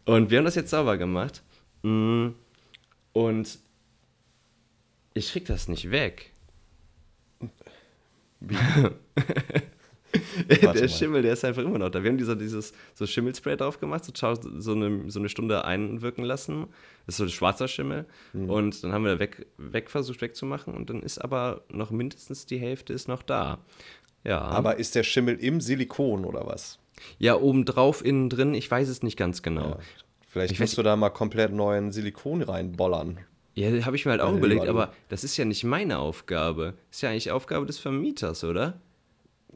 Und 0.06 0.30
wir 0.32 0.38
haben 0.40 0.46
das 0.46 0.56
jetzt 0.56 0.72
sauber 0.72 0.98
gemacht. 0.98 1.44
Mm, 1.84 2.30
Und 3.14 3.60
ich 5.14 5.32
krieg 5.32 5.46
das 5.46 5.68
nicht 5.68 5.92
weg. 5.92 6.32
der. 10.50 10.88
Schimmel, 10.88 11.22
der 11.22 11.34
ist 11.34 11.46
einfach 11.46 11.64
immer 11.64 11.80
noch 11.80 11.90
da. 11.90 12.04
Wir 12.04 12.10
haben 12.10 12.18
dieser, 12.18 12.36
dieses 12.36 12.74
so 12.94 13.06
Schimmelspray 13.06 13.58
drauf 13.58 13.80
gemacht, 13.80 14.06
so, 14.06 14.12
so, 14.14 14.72
eine, 14.74 15.10
so 15.10 15.20
eine 15.20 15.30
Stunde 15.30 15.66
einwirken 15.66 16.24
lassen. 16.24 16.68
Das 17.06 17.16
ist 17.16 17.18
so 17.18 17.24
ein 17.24 17.30
schwarzer 17.30 17.68
Schimmel. 17.68 18.06
Mhm. 18.34 18.50
Und 18.50 18.84
dann 18.84 18.92
haben 18.92 19.06
wir 19.06 19.20
weg, 19.20 19.46
weg 19.58 19.90
versucht 19.90 20.22
wegzumachen. 20.22 20.74
Und 20.74 20.90
dann 20.90 21.02
ist 21.02 21.20
aber 21.20 21.62
noch 21.70 21.92
mindestens 21.92 22.46
die 22.46 22.58
Hälfte 22.58 22.94
ist 22.94 23.08
noch 23.08 23.24
da. 23.24 23.60
Ja. 24.24 24.42
Aber 24.42 24.78
ist 24.78 24.96
der 24.96 25.04
Schimmel 25.04 25.36
im 25.36 25.62
Silikon 25.62 26.26
oder 26.26 26.46
was? 26.48 26.80
ja, 27.18 27.36
obendrauf, 27.36 28.04
innen 28.04 28.30
drin, 28.30 28.54
ich 28.54 28.70
weiß 28.70 28.88
es 28.90 29.04
nicht 29.04 29.18
ganz 29.18 29.42
genau. 29.42 29.78
Vielleicht 30.28 30.54
Ich 30.54 30.60
musst 30.60 30.78
du 30.78 30.84
da 30.84 30.96
mal 30.96 31.10
komplett 31.10 31.54
neuen 31.54 31.92
Silikon 31.92 32.42
reinbollern. 32.42 33.20
Ja, 33.54 33.86
habe 33.86 33.96
ich 33.96 34.06
mir 34.06 34.12
halt 34.12 34.22
auch 34.22 34.34
überlegt, 34.34 34.68
aber 34.68 34.92
das 35.08 35.24
ist 35.24 35.38
ja 35.38 35.46
nicht 35.46 35.64
meine 35.64 36.00
Aufgabe. 36.00 36.74
Ist 36.92 37.02
ja 37.02 37.10
eigentlich 37.10 37.32
Aufgabe 37.32 37.66
des 37.66 37.80
Vermieters, 37.80 38.44
oder? 38.44 38.82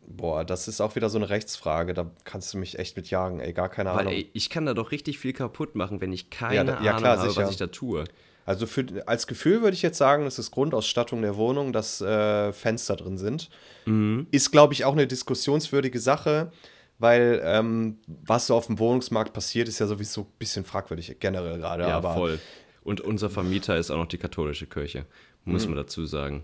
Boah, 0.08 0.44
das 0.44 0.68
ist 0.68 0.82
auch 0.82 0.96
wieder 0.96 1.10
so 1.10 1.18
eine 1.18 1.30
Rechtsfrage. 1.30 1.94
Da 1.94 2.10
kannst 2.24 2.54
du 2.54 2.58
mich 2.58 2.78
echt 2.80 2.96
mit 2.98 3.10
jagen, 3.10 3.40
ey, 3.40 3.54
gar 3.54 3.70
keine 3.70 3.92
Weil 3.92 4.00
Ahnung. 4.00 4.14
ey, 4.14 4.30
ich 4.34 4.50
kann 4.50 4.66
da 4.66 4.74
doch 4.74 4.92
richtig 4.92 5.20
viel 5.20 5.34
kaputt 5.34 5.76
machen, 5.76 6.02
wenn 6.02 6.12
ich 6.12 6.30
keine 6.30 6.56
Ja, 6.56 6.64
da- 6.64 6.72
ja, 6.84 6.92
Ahnung 6.92 6.98
klar, 7.02 7.18
habe, 7.20 7.30
sicher. 7.30 7.44
was 7.44 7.52
ich 7.52 7.58
da 7.58 7.68
tue. 7.68 8.04
Also 8.46 8.66
für, 8.66 8.86
als 9.06 9.28
Gefühl 9.28 9.62
würde 9.62 9.76
ich 9.76 9.84
jetzt 9.84 9.98
sagen, 10.00 10.26
es 10.26 10.40
ist 10.40 10.50
Grundausstattung 10.52 11.22
der 11.22 11.36
Wohnung, 11.38 11.72
dass 11.72 12.02
äh, 12.02 12.52
Fenster 12.52 12.96
drin 12.96 13.18
sind. 13.20 13.50
Mhm. 13.86 14.26
Ist, 14.32 14.52
glaube 14.52 14.74
ich, 14.74 14.86
auch 14.86 14.94
eine 14.94 15.06
diskussionswürdige 15.06 16.00
Sache, 16.00 16.52
weil 16.98 17.40
ähm, 17.44 18.00
was 18.08 18.48
so 18.48 18.56
auf 18.56 18.66
dem 18.66 18.80
Wohnungsmarkt 18.80 19.34
passiert, 19.34 19.68
ist 19.68 19.78
ja 19.80 19.86
sowieso 19.86 20.22
ein 20.22 20.28
bisschen 20.40 20.66
fragwürdig 20.66 21.16
generell 21.20 21.60
gerade. 21.60 21.84
Ja, 21.84 21.98
aber 21.98 22.16
voll. 22.16 22.40
Und 22.84 23.02
unser 23.02 23.30
Vermieter 23.30 23.78
ist 23.78 23.92
auch 23.92 23.98
noch 23.98 24.08
die 24.08 24.18
katholische 24.18 24.66
Kirche, 24.66 25.06
muss 25.46 25.66
Mhm. 25.66 25.76
man 25.76 25.84
dazu 25.84 26.06
sagen. 26.06 26.44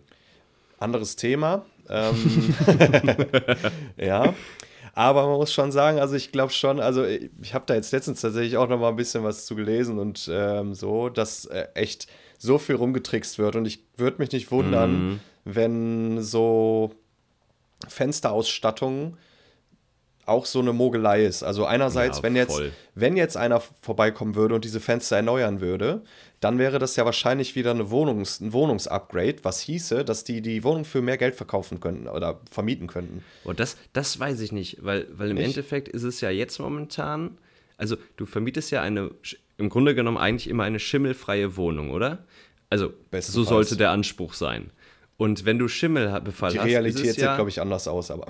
anderes 0.78 1.16
Thema. 1.16 1.66
Ähm, 1.90 2.56
ja. 3.98 4.34
Aber 4.94 5.28
man 5.28 5.38
muss 5.38 5.52
schon 5.54 5.72
sagen, 5.74 6.00
also 6.00 6.16
ich 6.16 6.32
glaube 6.32 6.54
schon, 6.54 6.80
also 6.80 7.04
ich 7.06 7.54
habe 7.54 7.66
da 7.68 7.75
jetzt 7.75 7.92
letztens 7.92 8.22
tatsächlich 8.22 8.56
auch 8.56 8.70
noch 8.70 8.80
mal 8.80 8.89
ein 8.89 8.96
bisschen 8.96 9.24
was 9.25 9.46
zu 9.46 9.56
gelesen 9.56 10.00
und 10.00 10.30
ähm, 10.32 10.74
so, 10.74 11.10
dass 11.10 11.46
äh, 11.46 11.68
echt 11.74 12.08
so 12.38 12.58
viel 12.58 12.75
rumgetrickst 12.75 13.38
wird 13.38 13.58
und 13.58 13.65
ich 13.65 13.80
würde 13.98 14.18
mich 14.20 14.32
nicht 14.32 14.51
wundern, 14.51 14.92
Mhm. 15.10 15.20
wenn 15.44 16.22
so 16.24 16.92
Fensterausstattung 17.88 19.18
auch 20.25 20.46
so 20.46 20.60
eine 20.60 20.74
Mogelei 20.74 21.24
ist. 21.25 21.44
Also 21.44 21.65
einerseits, 21.65 22.18
Ja, 22.18 22.24
wenn 22.24 22.36
jetzt, 22.36 22.60
wenn 22.96 23.15
jetzt 23.15 23.38
einer 23.38 23.62
vorbeikommen 23.82 24.36
würde 24.36 24.56
und 24.56 24.65
diese 24.65 24.80
Fenster 24.80 25.18
erneuern 25.18 25.62
würde, 25.62 26.01
dann 26.46 26.60
wäre 26.60 26.78
das 26.78 26.96
ja 26.96 27.06
wahrscheinlich 27.06 27.56
wieder 27.56 27.72
eine 27.72 27.90
Wohnungs-, 27.90 28.40
ein 28.40 28.54
Wohnungsupgrade, 28.54 29.38
was 29.42 29.62
hieße, 29.62 30.06
dass 30.06 30.24
die 30.24 30.44
die 30.44 30.64
Wohnung 30.64 30.86
für 30.86 31.02
mehr 31.02 31.18
Geld 31.18 31.34
verkaufen 31.34 31.80
könnten 31.80 32.08
oder 32.08 32.40
vermieten 32.52 32.86
könnten. 32.86 33.24
Und 33.44 33.60
das, 33.60 33.78
das 33.94 34.20
weiß 34.20 34.40
ich 34.42 34.52
nicht, 34.52 34.78
weil, 34.86 35.08
weil 35.12 35.32
im 35.32 35.38
Nicht? 35.38 35.48
Endeffekt 35.48 35.88
ist 35.88 36.04
es 36.04 36.22
ja 36.22 36.30
jetzt 36.30 36.60
momentan, 36.60 37.40
also 37.78 37.98
du 38.18 38.28
vermietest 38.28 38.70
ja 38.70 38.84
eine, 38.84 39.10
im 39.58 39.70
Grunde 39.70 39.96
genommen 39.96 40.18
eigentlich 40.18 40.48
immer 40.48 40.66
eine 40.66 40.80
schimmelfreie 40.80 41.58
Wohnung, 41.58 41.90
oder? 41.90 42.25
Also 42.70 42.90
so 42.90 42.94
Bestenfalls. 43.10 43.50
sollte 43.50 43.78
der 43.78 43.90
Anspruch 43.90 44.36
sein. 44.36 44.70
Und 45.18 45.46
wenn 45.46 45.58
du 45.58 45.68
Schimmelbefall 45.68 46.52
Die 46.52 46.60
hast, 46.60 46.68
Realität 46.68 47.02
ist 47.02 47.08
es 47.10 47.16
sieht, 47.16 47.24
ja, 47.24 47.34
glaube 47.34 47.50
ich, 47.50 47.60
anders 47.60 47.88
aus, 47.88 48.12
aber 48.12 48.28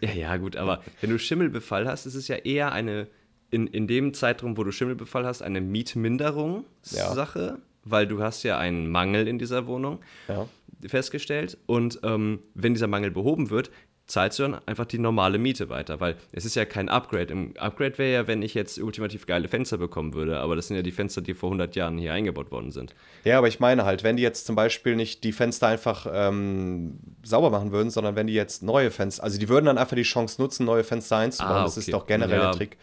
Ja, 0.00 0.12
ja, 0.12 0.36
gut, 0.36 0.54
aber 0.54 0.84
wenn 1.00 1.10
du 1.10 1.18
Schimmelbefall 1.18 1.88
hast, 1.88 2.06
ist 2.06 2.14
es 2.14 2.28
ja 2.28 2.36
eher 2.36 2.70
eine, 2.70 3.08
in, 3.50 3.66
in 3.66 3.86
dem 3.86 4.12
Zeitraum, 4.14 4.56
wo 4.56 4.64
du 4.64 4.72
Schimmelbefall 4.72 5.24
hast, 5.26 5.42
eine 5.42 5.60
Mietminderung-Sache, 5.60 7.58
weil 7.84 8.06
du 8.06 8.22
hast 8.22 8.42
ja 8.42 8.58
einen 8.58 8.90
Mangel 8.90 9.28
in 9.28 9.38
dieser 9.38 9.66
Wohnung 9.66 10.00
ja. 10.28 10.48
festgestellt. 10.86 11.56
Und 11.66 12.00
ähm, 12.02 12.40
wenn 12.54 12.74
dieser 12.74 12.88
Mangel 12.88 13.10
behoben 13.10 13.50
wird, 13.50 13.70
zahlst 14.08 14.38
du 14.38 14.44
dann 14.44 14.60
einfach 14.66 14.84
die 14.84 14.98
normale 15.00 15.36
Miete 15.36 15.68
weiter, 15.68 15.98
weil 15.98 16.16
es 16.30 16.44
ist 16.44 16.54
ja 16.54 16.64
kein 16.64 16.88
Upgrade. 16.88 17.32
Im 17.32 17.56
Upgrade 17.56 17.98
wäre 17.98 18.12
ja, 18.12 18.26
wenn 18.28 18.40
ich 18.40 18.54
jetzt 18.54 18.78
ultimativ 18.80 19.26
geile 19.26 19.48
Fenster 19.48 19.78
bekommen 19.78 20.14
würde, 20.14 20.38
aber 20.38 20.54
das 20.54 20.68
sind 20.68 20.76
ja 20.76 20.82
die 20.82 20.92
Fenster, 20.92 21.22
die 21.22 21.34
vor 21.34 21.48
100 21.48 21.74
Jahren 21.74 21.98
hier 21.98 22.12
eingebaut 22.12 22.52
worden 22.52 22.70
sind. 22.70 22.94
Ja, 23.24 23.38
aber 23.38 23.48
ich 23.48 23.58
meine 23.58 23.84
halt, 23.84 24.04
wenn 24.04 24.16
die 24.16 24.22
jetzt 24.22 24.46
zum 24.46 24.54
Beispiel 24.54 24.94
nicht 24.94 25.24
die 25.24 25.32
Fenster 25.32 25.66
einfach 25.66 26.06
ähm, 26.08 27.00
sauber 27.24 27.50
machen 27.50 27.72
würden, 27.72 27.90
sondern 27.90 28.14
wenn 28.14 28.28
die 28.28 28.34
jetzt 28.34 28.62
neue 28.62 28.92
Fenster, 28.92 29.24
also 29.24 29.40
die 29.40 29.48
würden 29.48 29.66
dann 29.66 29.78
einfach 29.78 29.96
die 29.96 30.02
Chance 30.02 30.40
nutzen, 30.40 30.66
neue 30.66 30.84
Fenster 30.84 31.16
einzubauen. 31.16 31.56
Ah, 31.56 31.64
Das 31.64 31.76
ist 31.76 31.88
okay. 31.88 31.92
doch 31.92 32.06
generell 32.06 32.38
Ja. 32.38 32.50
der 32.50 32.52
Trick. 32.52 32.76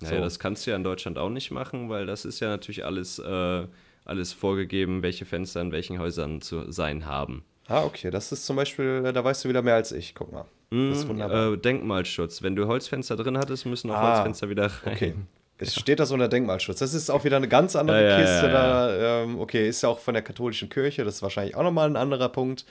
Naja, 0.00 0.16
So. 0.16 0.22
das 0.22 0.38
kannst 0.38 0.66
du 0.66 0.70
ja 0.70 0.76
in 0.76 0.84
Deutschland 0.84 1.18
auch 1.18 1.30
nicht 1.30 1.50
machen, 1.50 1.88
weil 1.88 2.06
das 2.06 2.24
ist 2.24 2.40
ja 2.40 2.48
natürlich 2.48 2.84
alles, 2.84 3.18
äh, 3.18 3.66
alles 4.04 4.32
vorgegeben, 4.32 5.02
welche 5.02 5.24
Fenster 5.24 5.60
in 5.60 5.72
welchen 5.72 5.98
Häusern 5.98 6.40
zu 6.40 6.70
sein 6.70 7.06
haben. 7.06 7.44
Ah, 7.66 7.84
okay, 7.84 8.10
das 8.10 8.30
ist 8.32 8.44
zum 8.44 8.56
Beispiel, 8.56 9.02
da 9.12 9.24
weißt 9.24 9.44
du 9.44 9.48
wieder 9.48 9.62
mehr 9.62 9.74
als 9.76 9.90
ich, 9.92 10.14
guck 10.14 10.30
mal. 10.32 10.44
Das 10.70 10.98
ist 10.98 11.08
wunderbar. 11.08 11.52
Äh, 11.52 11.56
Denkmalschutz. 11.58 12.42
Wenn 12.42 12.56
du 12.56 12.66
Holzfenster 12.66 13.14
drin 13.16 13.38
hattest, 13.38 13.64
müssen 13.64 13.90
auch 13.90 13.94
Ah, 13.96 14.14
Holzfenster 14.16 14.48
wieder 14.50 14.64
rein. 14.84 14.92
Okay. 14.94 15.14
Es 15.56 15.74
steht 15.76 16.00
das 16.00 16.10
unter 16.10 16.26
Denkmalschutz. 16.28 16.80
Das 16.80 16.92
ist 16.94 17.10
auch 17.10 17.22
wieder 17.22 17.36
eine 17.36 17.46
ganz 17.46 17.76
andere 17.76 18.02
Ja, 18.02 18.08
ja, 18.10 18.20
Kiste. 18.20 18.46
ja, 18.46 18.52
Da, 18.52 19.22
ähm, 19.22 19.38
okay, 19.38 19.68
ist 19.68 19.82
ja 19.82 19.88
auch 19.88 20.00
von 20.00 20.12
der 20.14 20.22
katholischen 20.24 20.68
Kirche. 20.68 21.04
Das 21.04 21.14
ist 21.16 21.22
wahrscheinlich 21.22 21.54
auch 21.54 21.62
nochmal 21.62 21.88
ein 21.88 21.94
anderer 21.96 22.28
Punkt. 22.28 22.64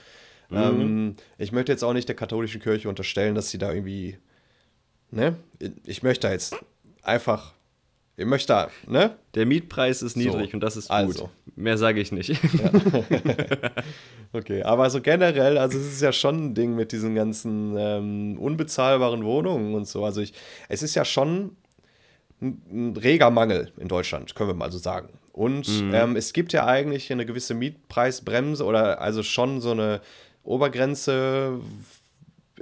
Mhm. 0.50 0.58
Ähm, 0.58 1.16
ich 1.38 1.54
möchte 1.54 1.72
jetzt 1.72 1.84
auch 1.84 1.94
nicht 1.94 2.10
der 2.10 2.16
katholischen 2.18 2.62
Kirche 2.62 2.90
unterstellen, 2.90 3.36
dass 3.36 3.50
sie 3.50 3.58
da 3.58 3.72
irgendwie. 3.72 4.18
Ne? 5.12 5.38
Ich 5.86 6.04
möchte 6.04 6.28
da 6.28 6.34
jetzt 6.34 6.58
einfach. 7.04 7.54
Ich 8.16 8.26
möchte 8.26 8.54
da, 8.54 8.70
ne? 8.88 9.16
Der 9.34 9.48
Mietpreis 9.48 10.04
ist 10.04 10.16
niedrig 10.16 10.52
So, 10.52 10.54
und 10.56 10.60
das 10.60 10.78
ist 10.78 10.90
gut. 10.90 10.96
also. 10.96 11.30
Mehr 11.56 11.78
sage 11.78 12.00
ich 12.00 12.12
nicht. 12.12 12.40
Okay, 14.36 14.64
aber 14.64 14.90
so 14.90 15.00
generell, 15.00 15.60
also 15.60 15.78
es 15.78 15.86
ist 15.86 16.02
ja 16.02 16.12
schon 16.12 16.48
ein 16.48 16.56
Ding 16.56 16.76
mit 16.76 16.92
diesen 16.92 17.14
ganzen 17.14 17.76
ähm, 17.78 18.40
unbezahlbaren 18.40 19.24
Wohnungen 19.24 19.76
und 19.76 19.88
so. 19.88 20.04
Also 20.04 20.22
ich, 20.22 20.34
es 20.70 20.82
ist 20.82 20.96
ja 20.96 21.06
schon 21.06 21.56
ein, 22.42 22.98
reger 22.98 23.30
Mangel 23.30 23.72
in 23.78 23.88
Deutschland, 23.88 24.34
können 24.34 24.50
wir 24.50 24.56
mal 24.56 24.72
so 24.72 24.80
sagen. 24.80 25.10
Und 25.34 25.68
ähm, 25.94 26.16
es 26.16 26.34
gibt 26.34 26.52
ja 26.52 26.66
eigentlich 26.66 27.12
eine 27.12 27.28
gewisse 27.28 27.54
Mietpreisbremse 27.54 28.66
oder 28.66 29.02
also 29.02 29.22
schon 29.22 29.62
so 29.62 29.70
eine 29.70 30.02
Obergrenze, 30.44 31.60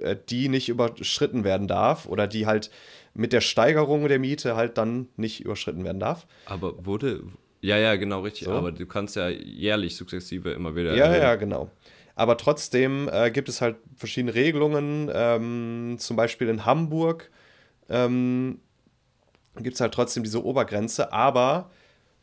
äh, 0.01 0.17
die 0.29 0.49
nicht 0.49 0.67
überschritten 0.67 1.45
werden 1.45 1.69
darf 1.69 2.05
oder 2.05 2.27
die 2.27 2.47
halt 2.47 2.69
mit 3.13 3.33
der 3.33 3.41
Steigerung 3.41 4.07
der 4.07 4.19
Miete 4.19 4.55
halt 4.55 4.77
dann 4.77 5.09
nicht 5.17 5.43
überschritten 5.43 5.83
werden 5.83 5.99
darf. 5.99 6.27
Aber 6.45 6.85
wurde. 6.85 7.23
Ja, 7.61 7.77
ja, 7.77 7.95
genau, 7.95 8.21
richtig. 8.21 8.45
So. 8.45 8.53
Aber 8.53 8.71
du 8.71 8.85
kannst 8.85 9.15
ja 9.15 9.29
jährlich 9.29 9.95
sukzessive 9.95 10.51
immer 10.51 10.75
wieder. 10.75 10.95
Ja, 10.95 11.05
erhöhen. 11.05 11.21
ja, 11.21 11.35
genau. 11.35 11.71
Aber 12.15 12.37
trotzdem 12.37 13.09
äh, 13.11 13.31
gibt 13.31 13.49
es 13.49 13.61
halt 13.61 13.77
verschiedene 13.95 14.33
Regelungen. 14.33 15.09
Ähm, 15.13 15.95
zum 15.97 16.17
Beispiel 16.17 16.49
in 16.49 16.65
Hamburg 16.65 17.29
ähm, 17.89 18.59
gibt 19.57 19.75
es 19.75 19.81
halt 19.81 19.93
trotzdem 19.93 20.23
diese 20.23 20.43
Obergrenze, 20.43 21.11
aber 21.13 21.71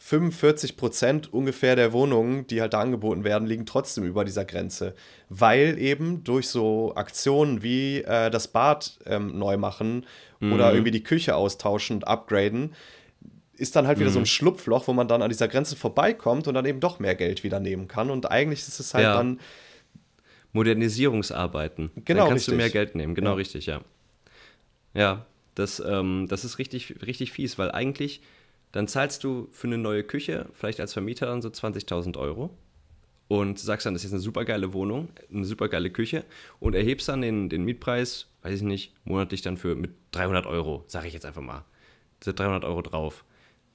45 0.00 0.76
Prozent 0.76 1.32
ungefähr 1.32 1.74
der 1.76 1.92
Wohnungen, 1.92 2.46
die 2.46 2.60
halt 2.60 2.72
da 2.72 2.80
angeboten 2.80 3.24
werden, 3.24 3.46
liegen 3.48 3.66
trotzdem 3.66 4.04
über 4.04 4.24
dieser 4.24 4.44
Grenze. 4.44 4.94
Weil 5.28 5.78
eben 5.78 6.22
durch 6.24 6.48
so 6.48 6.94
Aktionen 6.94 7.62
wie 7.62 7.98
äh, 8.02 8.30
das 8.30 8.48
Bad 8.48 8.98
ähm, 9.06 9.38
neu 9.38 9.56
machen 9.56 10.06
oder 10.40 10.72
irgendwie 10.72 10.92
die 10.92 11.02
Küche 11.02 11.34
austauschen 11.34 11.96
und 11.96 12.06
upgraden, 12.06 12.74
ist 13.54 13.74
dann 13.74 13.88
halt 13.88 13.98
wieder 13.98 14.10
so 14.10 14.20
ein 14.20 14.26
Schlupfloch, 14.26 14.86
wo 14.86 14.92
man 14.92 15.08
dann 15.08 15.20
an 15.20 15.30
dieser 15.30 15.48
Grenze 15.48 15.74
vorbeikommt 15.74 16.46
und 16.46 16.54
dann 16.54 16.64
eben 16.64 16.78
doch 16.78 17.00
mehr 17.00 17.16
Geld 17.16 17.42
wieder 17.42 17.58
nehmen 17.58 17.88
kann. 17.88 18.08
Und 18.08 18.30
eigentlich 18.30 18.60
ist 18.60 18.78
es 18.78 18.94
halt 18.94 19.02
Ja. 19.02 19.14
dann 19.14 19.40
Modernisierungsarbeiten. 20.52 21.90
Genau, 22.04 22.20
Dann 22.22 22.28
kannst 22.30 22.46
du 22.46 22.52
richtig. 22.52 22.56
mehr 22.56 22.70
Geld 22.70 22.94
nehmen. 22.94 23.14
Genau, 23.14 23.30
Ja. 23.30 23.36
richtig, 23.36 23.66
ja. 23.66 23.80
Ja, 24.94 25.26
das, 25.54 25.80
ähm, 25.84 26.26
das 26.28 26.44
ist 26.44 26.58
richtig, 26.58 27.02
richtig 27.04 27.32
fies, 27.32 27.58
weil 27.58 27.70
eigentlich, 27.72 28.22
dann 28.72 28.88
zahlst 28.88 29.24
du 29.24 29.48
für 29.50 29.66
eine 29.66 29.78
neue 29.78 30.04
Küche, 30.04 30.46
vielleicht 30.52 30.80
als 30.80 30.92
Vermieter 30.92 31.26
dann 31.26 31.42
so 31.42 31.48
20.000 31.48 32.18
Euro 32.18 32.50
und 33.28 33.58
sagst 33.58 33.86
dann, 33.86 33.94
das 33.94 34.04
ist 34.04 34.12
eine 34.12 34.20
super 34.20 34.44
geile 34.44 34.72
Wohnung, 34.72 35.08
eine 35.32 35.44
super 35.44 35.68
geile 35.68 35.90
Küche 35.90 36.24
und 36.60 36.74
erhebst 36.74 37.08
dann 37.08 37.22
den, 37.22 37.48
den 37.48 37.64
Mietpreis, 37.64 38.26
weiß 38.42 38.56
ich 38.56 38.62
nicht, 38.62 38.94
monatlich 39.04 39.42
dann 39.42 39.56
für 39.56 39.74
mit 39.74 39.92
300 40.12 40.46
Euro, 40.46 40.84
sage 40.86 41.06
ich 41.06 41.14
jetzt 41.14 41.26
einfach 41.26 41.42
mal. 41.42 41.64
Sind 42.22 42.38
300 42.38 42.64
Euro 42.64 42.82
drauf. 42.82 43.24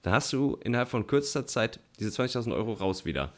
Dann 0.02 0.14
hast 0.14 0.34
du 0.34 0.58
innerhalb 0.64 0.90
von 0.90 1.08
kürzester 1.08 1.48
Zeit 1.48 1.80
diese 2.00 2.10
20.000 2.10 2.54
Euro 2.54 2.74
raus 2.74 3.06
wieder. 3.06 3.32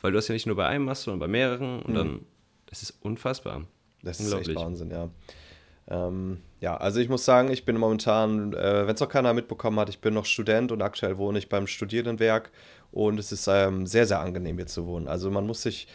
Weil 0.00 0.12
du 0.12 0.16
das 0.16 0.28
ja 0.28 0.32
nicht 0.32 0.46
nur 0.46 0.56
bei 0.56 0.66
einem 0.66 0.84
machst, 0.84 1.02
sondern 1.02 1.20
bei 1.20 1.28
mehreren 1.28 1.82
und 1.82 1.94
dann, 1.94 2.20
das 2.66 2.82
ist 2.82 2.94
unfassbar. 3.02 3.66
Das 4.02 4.20
ist 4.20 4.32
echt 4.32 4.54
Wahnsinn, 4.54 4.90
ja. 4.90 5.10
Ähm, 5.90 6.42
ja, 6.60 6.76
also 6.76 7.00
ich 7.00 7.08
muss 7.08 7.24
sagen, 7.24 7.50
ich 7.50 7.64
bin 7.64 7.76
momentan, 7.76 8.52
äh, 8.52 8.86
wenn 8.86 8.94
es 8.94 9.00
noch 9.00 9.08
keiner 9.08 9.32
mitbekommen 9.32 9.78
hat, 9.80 9.88
ich 9.88 10.00
bin 10.00 10.14
noch 10.14 10.26
Student 10.26 10.72
und 10.72 10.82
aktuell 10.82 11.16
wohne 11.18 11.38
ich 11.38 11.48
beim 11.48 11.66
Studierendenwerk 11.66 12.50
und 12.92 13.18
es 13.18 13.32
ist 13.32 13.48
ähm, 13.48 13.86
sehr, 13.86 14.06
sehr 14.06 14.20
angenehm 14.20 14.56
hier 14.56 14.66
zu 14.66 14.86
wohnen. 14.86 15.08
Also 15.08 15.30
man 15.30 15.46
muss 15.46 15.62
sich 15.62 15.88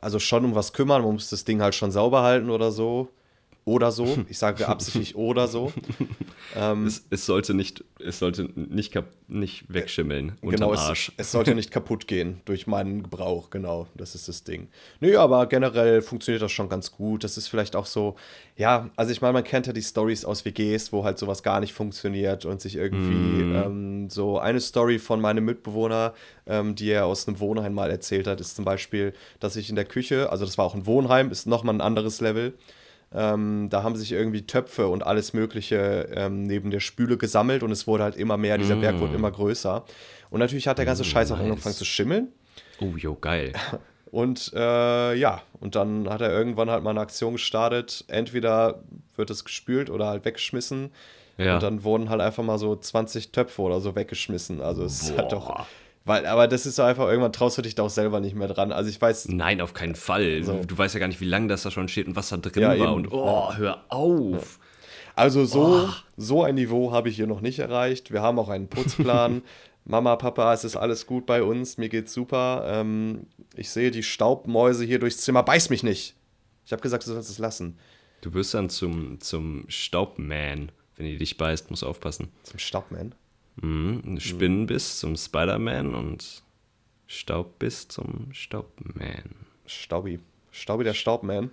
also 0.00 0.18
schon 0.18 0.44
um 0.44 0.54
was 0.54 0.72
kümmern, 0.72 1.02
man 1.02 1.14
muss 1.14 1.30
das 1.30 1.44
Ding 1.44 1.60
halt 1.60 1.74
schon 1.74 1.90
sauber 1.90 2.22
halten 2.22 2.50
oder 2.50 2.70
so. 2.70 3.08
Oder 3.70 3.92
so. 3.92 4.06
Ich 4.28 4.38
sage 4.38 4.66
absichtlich 4.68 5.14
oder 5.16 5.46
so. 5.48 5.72
Ähm, 6.56 6.86
Es, 6.86 7.04
es 7.10 7.26
sollte 7.26 7.54
nicht, 7.54 7.84
es 8.04 8.18
sollte 8.18 8.48
nicht, 8.56 8.90
kap 8.90 9.04
nicht 9.28 9.72
wegschimmeln 9.72 10.30
unterm 10.40 10.50
genau, 10.50 10.72
es, 10.72 10.80
Arsch. 10.80 11.12
es 11.16 11.30
sollte 11.30 11.54
nicht 11.54 11.70
kaputt 11.70 12.08
gehen 12.08 12.40
durch 12.44 12.66
meinen 12.66 13.04
Gebrauch, 13.04 13.50
genau, 13.50 13.86
das 13.94 14.16
ist 14.16 14.26
das 14.26 14.42
Ding. 14.42 14.66
Nö, 14.98 15.16
aber 15.16 15.46
generell 15.46 16.02
funktioniert 16.02 16.42
das 16.42 16.50
schon 16.50 16.68
ganz 16.68 16.90
gut. 16.90 17.22
Das 17.22 17.36
ist 17.36 17.46
vielleicht 17.46 17.76
auch 17.76 17.86
so, 17.86 18.16
ja, 18.56 18.90
also 18.96 19.12
ich 19.12 19.20
meine, 19.20 19.34
man 19.34 19.44
kennt 19.44 19.68
ja 19.68 19.72
die 19.72 19.82
Stories 19.82 20.24
aus 20.24 20.44
WGs, 20.44 20.92
wo 20.92 21.04
halt 21.04 21.18
sowas 21.20 21.44
gar 21.44 21.60
nicht 21.60 21.72
funktioniert 21.72 22.44
und 22.44 22.60
sich 22.60 22.74
irgendwie 22.74 23.44
Mhm. 23.44 23.54
ähm, 23.54 24.10
so 24.10 24.40
eine 24.40 24.58
Story 24.60 24.98
von 24.98 25.20
meinem 25.20 25.44
Mitbewohner, 25.44 26.14
ähm, 26.48 26.74
die 26.74 26.90
er 26.90 27.06
aus 27.06 27.28
einem 27.28 27.38
Wohnheim 27.38 27.74
mal 27.74 27.90
erzählt 27.90 28.26
hat, 28.26 28.40
ist 28.40 28.56
zum 28.56 28.64
Beispiel, 28.64 29.12
dass 29.38 29.54
ich 29.54 29.68
in 29.70 29.76
der 29.76 29.84
Küche, 29.84 30.30
also 30.32 30.44
das 30.44 30.58
war 30.58 30.64
auch 30.64 30.74
ein 30.74 30.86
Wohnheim, 30.86 31.30
ist 31.30 31.46
nochmal 31.46 31.76
ein 31.76 31.80
anderes 31.80 32.20
Level. 32.20 32.54
Ähm, 33.12 33.68
da 33.70 33.82
haben 33.82 33.96
sich 33.96 34.12
irgendwie 34.12 34.46
Töpfe 34.46 34.86
und 34.88 35.04
alles 35.04 35.32
Mögliche 35.32 36.08
ähm, 36.14 36.44
neben 36.44 36.70
der 36.70 36.78
Spüle 36.80 37.16
gesammelt 37.16 37.62
und 37.64 37.72
es 37.72 37.86
wurde 37.88 38.04
halt 38.04 38.16
immer 38.16 38.36
mehr, 38.36 38.56
dieser 38.56 38.76
Berg 38.76 39.00
wurde 39.00 39.14
immer 39.16 39.30
größer. 39.32 39.84
Und 40.30 40.38
natürlich 40.38 40.68
hat 40.68 40.78
der 40.78 40.84
ganze 40.84 41.02
Scheiß 41.04 41.32
auch 41.32 41.36
Mm. 41.36 41.40
nice. 41.40 41.50
angefangen 41.50 41.74
zu 41.74 41.84
schimmeln. 41.84 42.28
Oh, 42.80 42.96
jo, 42.96 43.16
geil. 43.16 43.52
Und 44.12 44.52
äh, 44.56 45.14
ja, 45.14 45.42
und 45.60 45.76
dann 45.76 46.08
hat 46.10 46.20
er 46.20 46.32
irgendwann 46.32 46.68
halt 46.68 46.82
mal 46.82 46.90
eine 46.90 46.98
Aktion 47.00 47.34
gestartet. 47.34 48.04
Entweder 48.08 48.82
wird 49.14 49.30
es 49.30 49.44
gespült 49.44 49.88
oder 49.88 50.08
halt 50.08 50.24
weggeschmissen. 50.24 50.90
Ja. 51.38 51.54
Und 51.54 51.62
dann 51.62 51.84
wurden 51.84 52.10
halt 52.10 52.20
einfach 52.20 52.42
mal 52.42 52.58
so 52.58 52.74
20 52.74 53.30
Töpfe 53.30 53.62
oder 53.62 53.80
so 53.80 53.94
weggeschmissen. 53.94 54.60
Also 54.62 54.82
es 54.82 55.02
ist 55.02 55.16
halt 55.16 55.30
doch. 55.30 55.64
Weil, 56.10 56.26
aber 56.26 56.48
das 56.48 56.66
ist 56.66 56.74
so 56.74 56.82
einfach, 56.82 57.06
irgendwann 57.06 57.32
traust 57.32 57.56
du 57.56 57.62
dich 57.62 57.76
da 57.76 57.84
auch 57.84 57.90
selber 57.90 58.18
nicht 58.18 58.34
mehr 58.34 58.48
dran. 58.48 58.72
Also 58.72 58.90
ich 58.90 59.00
weiß, 59.00 59.28
Nein, 59.28 59.60
auf 59.60 59.74
keinen 59.74 59.94
Fall. 59.94 60.42
So. 60.42 60.60
Du 60.66 60.76
weißt 60.76 60.92
ja 60.94 60.98
gar 60.98 61.06
nicht, 61.06 61.20
wie 61.20 61.24
lange 61.24 61.46
das 61.46 61.62
da 61.62 61.70
schon 61.70 61.86
steht 61.86 62.08
und 62.08 62.16
was 62.16 62.30
da 62.30 62.36
drin 62.36 62.62
Ja, 62.64 62.68
war. 62.70 62.74
eben. 62.76 62.92
Und 62.94 63.12
oh, 63.12 63.54
hör 63.54 63.84
auf. 63.90 64.58
Also 65.14 65.44
so, 65.44 65.88
so 66.16 66.42
ein 66.42 66.56
Niveau 66.56 66.90
habe 66.90 67.08
ich 67.10 67.14
hier 67.14 67.28
noch 67.28 67.40
nicht 67.40 67.60
erreicht. 67.60 68.10
Wir 68.12 68.22
haben 68.22 68.40
auch 68.40 68.48
einen 68.48 68.66
Putzplan. 68.66 69.42
Mama, 69.84 70.16
Papa, 70.16 70.52
es 70.52 70.64
ist 70.64 70.74
alles 70.74 71.06
gut 71.06 71.26
bei 71.26 71.44
uns, 71.44 71.78
mir 71.78 71.88
geht's 71.88 72.12
super. 72.12 72.64
Ähm, 72.66 73.28
ich 73.54 73.70
sehe 73.70 73.92
die 73.92 74.02
Staubmäuse 74.02 74.84
hier 74.84 74.98
durchs 74.98 75.18
Zimmer, 75.18 75.44
beiß 75.44 75.70
mich 75.70 75.84
nicht. 75.84 76.16
Ich 76.66 76.72
habe 76.72 76.82
gesagt, 76.82 77.06
du 77.06 77.12
sollst 77.12 77.30
es 77.30 77.38
lassen. 77.38 77.78
Du 78.20 78.34
wirst 78.34 78.52
dann 78.52 78.68
zum, 78.68 79.20
zum 79.20 79.64
Staubman. 79.68 80.72
Wenn 80.96 81.06
die 81.06 81.18
dich 81.18 81.36
beißt, 81.36 81.70
musst 81.70 81.84
aufpassen. 81.84 82.32
Zum 82.42 82.58
Staubman. 82.58 83.14
Mhm. 83.60 84.18
Spinnenbiss 84.18 84.98
zum 84.98 85.16
Spider-Man 85.16 85.94
und 85.94 86.42
Staubbiss 87.06 87.88
zum 87.88 88.28
Staubman. 88.32 89.34
Staubi. 89.66 90.20
Staubi 90.50 90.84
der 90.84 90.94
Staubman. 90.94 91.50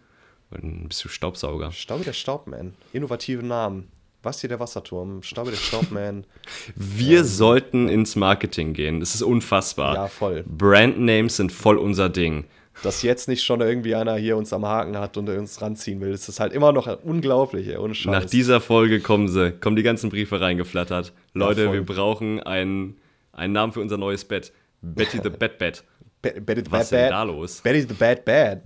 Und 0.50 0.64
dann 0.64 0.88
bist 0.88 1.04
du 1.04 1.10
Staubsauger. 1.10 1.72
Staubi 1.72 2.04
der 2.04 2.14
Staubman. 2.14 2.74
Innovative 2.94 3.44
Namen. 3.44 3.90
Basti 4.22 4.48
der 4.48 4.60
Wasserturm. 4.60 5.22
Staubi 5.24 5.52
der 5.52 5.58
Staubman. 5.58 6.26
Wir 6.76 7.24
sollten 7.24 7.90
ins 7.90 8.16
Marketing 8.16 8.74
gehen. 8.74 9.00
Das 9.00 9.16
ist 9.16 9.22
unfassbar. 9.22 9.96
Ja, 9.96 10.08
voll. 10.08 10.44
Brandnames 10.48 11.38
sind 11.38 11.52
voll 11.52 11.78
unser 11.78 12.10
Ding. 12.10 12.46
Dass 12.84 13.02
jetzt 13.02 13.28
nicht 13.28 13.44
schon 13.44 13.62
irgendwie 13.62 13.96
einer 13.96 14.16
hier 14.16 14.38
uns 14.38 14.54
am 14.54 14.66
Haken 14.66 14.98
hat 14.98 15.18
und 15.18 15.30
uns 15.30 15.62
ranziehen 15.62 16.00
will. 16.00 16.12
Das 16.12 16.30
ist 16.30 16.40
halt 16.40 16.54
immer 16.54 16.72
noch 16.72 16.88
unglaublich, 17.04 17.68
ey, 17.68 17.78
ohne 17.78 17.96
Scheiß. 17.96 18.12
Nach 18.12 18.26
dieser 18.26 18.62
Folge 18.62 19.00
kommen 19.00 19.28
sie, 19.28 19.52
kommen 19.52 19.76
die 19.76 19.84
ganzen 19.84 20.10
Briefe 20.10 20.40
reingeflattert. 20.40 21.14
Leute, 21.34 21.66
voll. 21.66 21.74
wir 21.74 21.86
brauchen 21.86 22.42
einen, 22.42 22.98
einen 23.32 23.54
Namen 23.54 23.74
für 23.74 23.82
unser 23.82 23.98
neues 23.98 24.26
Bett. 24.26 24.54
Betty 24.82 25.20
the 25.24 25.30
Bed 25.30 25.58
Bed. 25.58 25.84
Be 26.22 26.42
Betty 26.42 26.62
the 26.62 26.72
Was 26.72 26.72
Bad 26.72 26.82
ist 26.82 26.92
denn 26.92 27.10
Bad. 27.10 27.12
da 27.12 27.24
los? 27.24 27.62
Betty 27.62 27.82
the 27.82 27.94
Bad 27.94 28.26
Bad. 28.26 28.62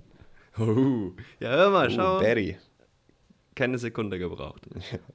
Uh, 0.58 1.12
ja, 1.40 1.50
hör 1.50 1.70
mal, 1.70 1.90
schau. 1.90 2.18
Oh, 2.18 2.20
Betty. 2.20 2.56
Keine 3.54 3.78
Sekunde 3.78 4.18
gebraucht. 4.18 4.62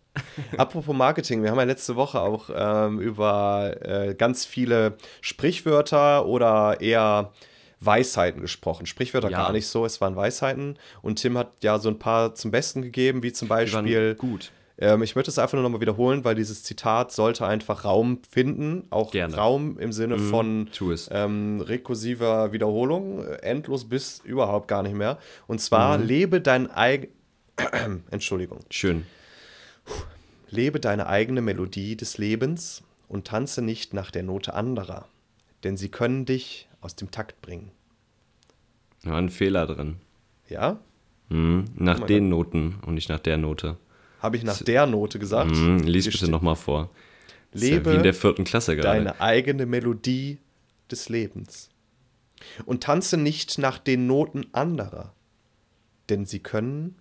Apropos 0.58 0.96
Marketing, 0.96 1.44
wir 1.44 1.52
haben 1.52 1.58
ja 1.58 1.64
letzte 1.64 1.96
Woche 1.96 2.20
auch 2.20 2.50
ähm, 2.54 3.00
über 3.00 3.76
äh, 3.82 4.16
ganz 4.16 4.46
viele 4.46 4.98
Sprichwörter 5.22 6.26
oder 6.26 6.82
eher 6.82 7.34
Weisheiten 7.80 8.42
gesprochen. 8.42 8.86
Sprichwörter 8.86 9.30
Ja. 9.30 9.38
gar 9.44 9.52
nicht 9.52 9.68
so, 9.68 9.86
es 9.86 10.02
waren 10.02 10.16
Weisheiten. 10.16 10.78
Und 11.02 11.18
Tim 11.22 11.38
hat 11.38 11.64
ja 11.64 11.78
so 11.80 11.90
ein 11.90 12.00
paar 12.00 12.34
zum 12.36 12.52
Besten 12.52 12.82
gegeben, 12.82 13.24
wie 13.24 13.32
zum 13.34 13.48
Beispiel. 13.48 14.16
gut. 14.16 14.52
Ähm, 14.80 15.02
ich 15.02 15.16
möchte 15.16 15.32
es 15.32 15.40
einfach 15.40 15.54
nur 15.56 15.64
nochmal 15.64 15.82
wiederholen, 15.82 16.24
weil 16.24 16.36
dieses 16.36 16.62
Zitat 16.64 17.12
sollte 17.12 17.48
einfach 17.48 17.84
Raum 17.84 18.20
finden. 18.30 18.86
Auch 18.92 19.10
Gerne. 19.12 19.34
Mhm. 19.34 19.40
Raum 19.40 19.80
im 19.80 19.92
Sinne 19.92 20.20
von 20.20 20.70
tu 20.72 20.92
es. 20.92 21.10
ähm, 21.12 21.62
rekursiver 21.62 22.52
Wiederholung, 22.54 23.26
endlos 23.42 23.90
bis 23.90 24.20
überhaupt 24.24 24.68
gar 24.68 24.84
nicht 24.84 24.96
mehr. 24.96 25.18
Und 25.48 25.62
zwar 25.62 25.98
Mhm. 25.98 26.06
lebe 26.06 26.42
dein 26.42 26.70
eigen. 26.70 27.08
Entschuldigung. 28.12 28.60
Schön. 28.70 29.06
Lebe 30.50 30.80
deine 30.80 31.08
eigene 31.08 31.42
Melodie 31.42 31.96
des 31.98 32.18
Lebens 32.18 32.84
und 33.08 33.26
tanze 33.28 33.62
nicht 33.62 33.94
nach 33.94 34.12
der 34.12 34.24
Note 34.24 34.54
anderer, 34.54 35.08
denn 35.64 35.76
sie 35.76 35.90
können 35.90 36.26
dich 36.26 36.67
aus 36.88 36.96
dem 36.96 37.12
Takt 37.12 37.42
bringen. 37.42 37.70
Da 39.04 39.12
war 39.12 39.18
ein 39.18 39.30
Fehler 39.30 39.68
drin. 39.68 39.98
Ja? 40.48 40.80
Mhm, 41.28 41.66
nach 41.76 42.00
den 42.00 42.30
Noten 42.30 42.80
und 42.86 42.94
nicht 42.94 43.10
nach 43.10 43.20
der 43.20 43.38
Note. 43.38 43.78
Habe 44.22 44.38
ich 44.38 44.44
nach 44.44 44.64
der 44.64 44.86
Note 44.86 45.20
gesagt? 45.20 45.52
Mhm, 45.52 45.80
lies 45.80 46.06
Hier 46.06 46.14
bitte 46.14 46.32
nochmal 46.32 46.56
vor. 46.56 46.90
Ist 47.52 47.64
ja 47.64 47.76
Lebe 47.76 47.92
wie 47.92 47.96
in 47.98 48.04
der 48.04 48.14
vierten 48.14 48.46
Klasse 48.46 48.78
gerade. 48.78 49.00
deine 49.00 49.20
eigene 49.20 49.66
Melodie 49.66 50.40
des 50.90 51.10
Lebens. 51.10 51.70
Und 52.66 52.84
tanze 52.84 53.18
nicht 53.18 53.58
nach 53.58 53.80
den 53.80 54.08
Noten 54.08 54.46
anderer, 54.54 55.14
denn 56.08 56.26
sie 56.26 56.40
können 56.40 56.96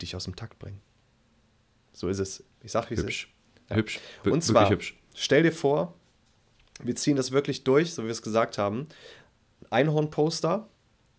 dich 0.00 0.14
aus 0.14 0.24
dem 0.24 0.36
Takt 0.36 0.60
bringen. 0.60 0.80
So 1.92 2.08
ist 2.08 2.20
es. 2.20 2.44
Ich 2.62 2.70
sag, 2.70 2.90
wie 2.90 2.94
es 2.94 3.00
ist. 3.00 3.06
Hübsch. 3.06 3.34
Hübsch. 3.70 4.00
Und 4.24 4.44
zwar, 4.44 4.70
hübsch. 4.70 4.96
stell 5.16 5.42
dir 5.42 5.52
vor, 5.52 5.96
wir 6.82 6.96
ziehen 6.96 7.16
das 7.16 7.32
wirklich 7.32 7.64
durch, 7.64 7.94
so 7.94 8.02
wie 8.02 8.06
wir 8.06 8.12
es 8.12 8.22
gesagt 8.22 8.58
haben. 8.58 8.86
Einhorn-Poster. 9.70 10.68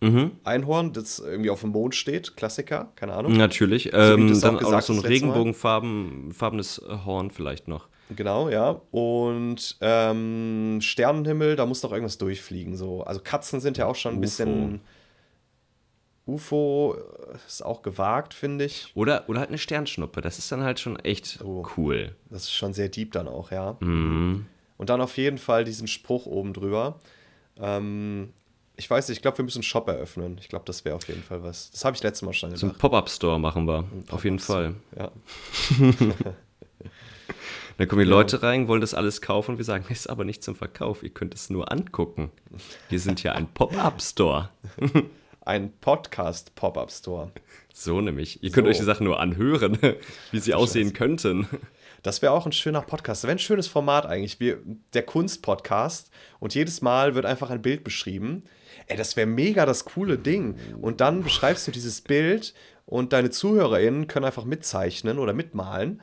Mhm. 0.00 0.32
Einhorn, 0.42 0.92
das 0.92 1.20
irgendwie 1.20 1.50
auf 1.50 1.60
dem 1.60 1.70
Mond 1.70 1.94
steht. 1.94 2.36
Klassiker, 2.36 2.90
keine 2.96 3.14
Ahnung. 3.14 3.34
Natürlich. 3.34 3.84
du 3.84 3.96
Ähm, 3.96 4.28
das 4.28 4.38
auch 4.38 4.42
dann 4.42 4.56
auch, 4.56 4.60
gesagt 4.60 4.88
noch 4.88 4.96
so 4.96 5.00
ein 5.00 5.06
regenbogenfarbenes 5.06 6.82
Horn 7.04 7.30
vielleicht 7.30 7.68
noch. 7.68 7.88
Genau, 8.14 8.48
ja. 8.48 8.80
Und 8.90 9.76
ähm, 9.80 10.78
Sternenhimmel, 10.82 11.54
da 11.56 11.66
muss 11.66 11.80
doch 11.82 11.92
irgendwas 11.92 12.18
durchfliegen. 12.18 12.76
So. 12.76 13.02
Also 13.04 13.20
Katzen 13.22 13.60
sind 13.60 13.78
ja 13.78 13.86
auch 13.86 13.94
schon 13.94 14.14
ein 14.14 14.16
UFO. 14.18 14.22
bisschen. 14.22 14.80
UFO 16.26 16.96
ist 17.46 17.64
auch 17.64 17.82
gewagt, 17.82 18.34
finde 18.34 18.64
ich. 18.64 18.90
Oder, 18.94 19.24
oder 19.28 19.40
halt 19.40 19.48
eine 19.48 19.58
Sternschnuppe. 19.58 20.20
Das 20.20 20.38
ist 20.38 20.52
dann 20.52 20.62
halt 20.62 20.78
schon 20.78 20.96
echt 21.00 21.40
Oh. 21.44 21.64
cool. 21.76 22.14
Das 22.30 22.42
ist 22.44 22.52
schon 22.52 22.72
sehr 22.74 22.88
deep 22.88 23.12
dann 23.12 23.26
auch, 23.28 23.50
ja. 23.50 23.76
Mhm. 23.80 24.46
Und 24.82 24.90
dann 24.90 25.00
auf 25.00 25.16
jeden 25.16 25.38
Fall 25.38 25.62
diesen 25.62 25.86
Spruch 25.86 26.26
oben 26.26 26.52
drüber. 26.52 26.98
Ähm, 27.56 28.32
ich 28.74 28.90
weiß 28.90 29.06
nicht, 29.06 29.18
ich 29.18 29.22
glaube, 29.22 29.38
wir 29.38 29.44
müssen 29.44 29.58
einen 29.58 29.62
Shop 29.62 29.86
eröffnen. 29.86 30.38
Ich 30.40 30.48
glaube, 30.48 30.64
das 30.64 30.84
wäre 30.84 30.96
auf 30.96 31.06
jeden 31.06 31.22
Fall 31.22 31.44
was. 31.44 31.70
Das 31.70 31.84
habe 31.84 31.94
ich 31.96 32.02
letztes 32.02 32.22
Mal 32.26 32.32
schon 32.32 32.50
So 32.56 32.66
ein 32.66 32.70
gedacht. 32.70 32.80
Pop-Up-Store 32.80 33.38
machen 33.38 33.68
wir. 33.68 33.84
Auf 34.10 34.24
jeden 34.24 34.40
Fall. 34.40 34.74
Ja. 34.98 35.12
Dann 37.78 37.86
kommen 37.86 38.00
die 38.00 38.10
Leute 38.10 38.42
rein, 38.42 38.66
wollen 38.66 38.80
das 38.80 38.92
alles 38.92 39.22
kaufen 39.22 39.52
und 39.52 39.58
wir 39.58 39.64
sagen, 39.64 39.84
ist 39.88 40.10
aber 40.10 40.24
nicht 40.24 40.42
zum 40.42 40.56
Verkauf. 40.56 41.04
Ihr 41.04 41.10
könnt 41.10 41.32
es 41.32 41.48
nur 41.48 41.70
angucken. 41.70 42.32
Wir 42.88 42.98
sind 42.98 43.22
ja 43.22 43.34
ein 43.34 43.46
Pop-Up-Store. 43.54 44.50
Ein 45.44 45.72
Podcast-Pop-Up-Store. 45.80 47.30
So 47.72 48.00
nämlich. 48.00 48.42
Ihr 48.42 48.50
könnt 48.50 48.66
So. 48.66 48.70
euch 48.70 48.78
die 48.78 48.84
Sachen 48.84 49.04
nur 49.04 49.20
anhören, 49.20 49.78
wie 50.32 50.38
sie 50.40 50.54
aussehen 50.54 50.92
könnten. 50.92 51.46
Das 52.02 52.20
wäre 52.20 52.32
auch 52.32 52.46
ein 52.46 52.52
schöner 52.52 52.82
Podcast. 52.82 53.22
Das 53.22 53.28
wäre 53.28 53.36
ein 53.36 53.38
schönes 53.38 53.68
Format 53.68 54.06
eigentlich. 54.06 54.40
Wir, 54.40 54.58
der 54.92 55.02
Kunst-Podcast. 55.02 56.10
Und 56.40 56.54
jedes 56.54 56.82
Mal 56.82 57.14
wird 57.14 57.26
einfach 57.26 57.50
ein 57.50 57.62
Bild 57.62 57.84
beschrieben. 57.84 58.42
Ey, 58.86 58.96
das 58.96 59.16
wäre 59.16 59.26
mega 59.26 59.66
das 59.66 59.84
coole 59.84 60.18
Ding. 60.18 60.56
Und 60.80 61.00
dann 61.00 61.22
beschreibst 61.22 61.66
du 61.68 61.70
dieses 61.70 62.00
Bild 62.00 62.54
und 62.86 63.12
deine 63.12 63.30
ZuhörerInnen 63.30 64.08
können 64.08 64.26
einfach 64.26 64.44
mitzeichnen 64.44 65.18
oder 65.18 65.32
mitmalen. 65.32 66.02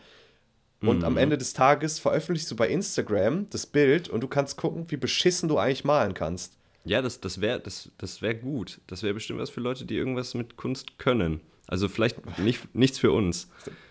Und 0.81 1.03
am 1.03 1.17
Ende 1.17 1.37
des 1.37 1.51
Tages 1.51 1.99
veröffentlichst 1.99 2.49
du 2.49 2.55
bei 2.55 2.69
Instagram 2.69 3.49
das 3.49 3.65
Bild 3.65 4.07
und 4.07 4.21
du 4.21 4.29
kannst 4.29 4.55
gucken, 4.55 4.89
wie 4.89 4.95
beschissen 4.95 5.49
du 5.49 5.57
eigentlich 5.57 5.83
malen 5.83 6.13
kannst. 6.13 6.53
Ja, 6.85 7.01
das, 7.01 7.19
das 7.19 7.41
wäre 7.41 7.59
das, 7.59 7.91
das 7.97 8.21
wär 8.21 8.33
gut. 8.33 8.79
Das 8.87 9.03
wäre 9.03 9.13
bestimmt 9.13 9.39
was 9.39 9.49
für 9.49 9.59
Leute, 9.59 9.85
die 9.85 9.95
irgendwas 9.95 10.35
mit 10.35 10.55
Kunst 10.55 10.97
können. 10.97 11.41
Also 11.67 11.89
vielleicht 11.89 12.39
nicht, 12.39 12.73
nichts 12.73 12.97
für 12.97 13.11
uns. 13.11 13.49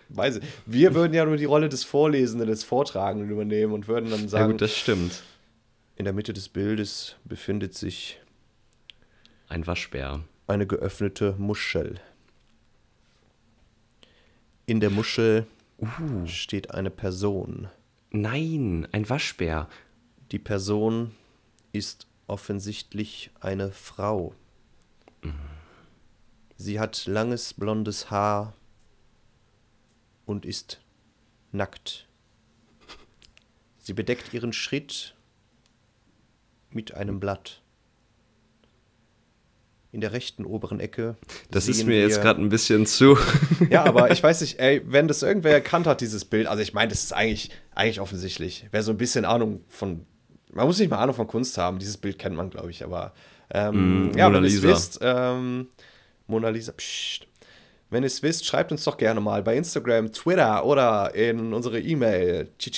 Weiß 0.09 0.37
ich. 0.37 0.43
Wir 0.65 0.95
würden 0.95 1.13
ja 1.13 1.23
nur 1.25 1.37
die 1.37 1.45
Rolle 1.45 1.69
des 1.69 1.83
Vorlesenden, 1.83 2.47
des 2.47 2.63
Vortragenden 2.63 3.29
übernehmen 3.29 3.73
und 3.73 3.87
würden 3.87 4.09
dann 4.09 4.21
Ja 4.23 4.27
sagen, 4.27 4.51
gut, 4.53 4.61
das 4.61 4.75
stimmt. 4.75 5.23
in 5.95 6.05
der 6.05 6.13
Mitte 6.13 6.33
des 6.33 6.49
Bildes 6.49 7.15
befindet 7.25 7.75
sich 7.75 8.19
Ein 9.47 9.67
Waschbär. 9.67 10.21
eine 10.47 10.65
geöffnete 10.65 11.35
Muschel. 11.37 11.99
In 14.65 14.79
der 14.79 14.89
Muschel 14.89 15.45
steht 16.25 16.71
eine 16.71 16.89
Person. 16.91 17.69
Nein, 18.11 18.87
ein 18.91 19.07
Waschbär. 19.09 19.67
Die 20.31 20.39
Person 20.39 21.11
ist 21.71 22.07
offensichtlich 22.27 23.31
eine 23.39 23.71
Frau. 23.71 24.33
Sie 26.57 26.79
hat 26.79 27.05
langes 27.05 27.53
blondes 27.53 28.11
Haar 28.11 28.53
und 30.29 30.45
ist 30.45 30.79
nackt. 31.51 32.07
Sie 33.79 33.93
bedeckt 33.93 34.31
ihren 34.31 34.53
Schritt 34.53 35.15
mit 36.69 36.93
einem 36.93 37.19
Blatt. 37.19 37.63
In 39.91 40.01
der 40.01 40.13
rechten 40.13 40.45
oberen 40.45 40.79
Ecke. 40.79 41.17
Das 41.49 41.67
ist 41.67 41.83
mir 41.83 41.99
jetzt 41.99 42.21
gerade 42.21 42.39
ein 42.39 42.49
bisschen 42.49 42.85
zu. 42.85 43.17
ja, 43.71 43.85
aber 43.85 44.11
ich 44.11 44.21
weiß 44.21 44.41
nicht, 44.41 44.59
ey, 44.59 44.83
wenn 44.85 45.07
das 45.07 45.23
irgendwer 45.23 45.51
erkannt 45.51 45.87
hat, 45.87 45.99
dieses 45.99 46.25
Bild, 46.25 46.45
also 46.45 46.61
ich 46.61 46.73
meine, 46.73 46.89
das 46.89 47.03
ist 47.03 47.11
eigentlich, 47.11 47.49
eigentlich 47.73 47.99
offensichtlich. 47.99 48.67
Wer 48.69 48.83
so 48.83 48.91
ein 48.91 48.97
bisschen 48.97 49.25
Ahnung 49.25 49.63
von, 49.67 50.05
man 50.51 50.67
muss 50.67 50.77
nicht 50.77 50.91
mal 50.91 50.99
Ahnung 50.99 51.15
von 51.15 51.25
Kunst 51.25 51.57
haben, 51.57 51.79
dieses 51.79 51.97
Bild 51.97 52.19
kennt 52.19 52.35
man, 52.35 52.51
glaube 52.51 52.69
ich, 52.69 52.83
aber 52.83 53.13
ähm, 53.49 54.11
Mm, 54.11 54.15
ja, 54.15 54.29
Mona 54.29 54.43
wenn 54.43 54.51
ihr 54.51 54.61
wisst, 54.61 54.99
ähm, 55.01 55.69
Mona 56.27 56.49
Lisa, 56.49 56.71
pssst. 56.73 57.28
Wenn 57.91 58.03
ihr 58.03 58.07
es 58.07 58.21
wisst, 58.21 58.45
schreibt 58.45 58.71
uns 58.71 58.83
doch 58.83 58.97
gerne 58.97 59.19
mal 59.19 59.41
bei 59.41 59.57
Instagram, 59.57 60.11
Twitter 60.11 60.63
oder 60.63 61.15
in 61.15 61.53
unsere 61.53 61.79
E-Mail. 61.79 62.47
Wir 62.59 62.71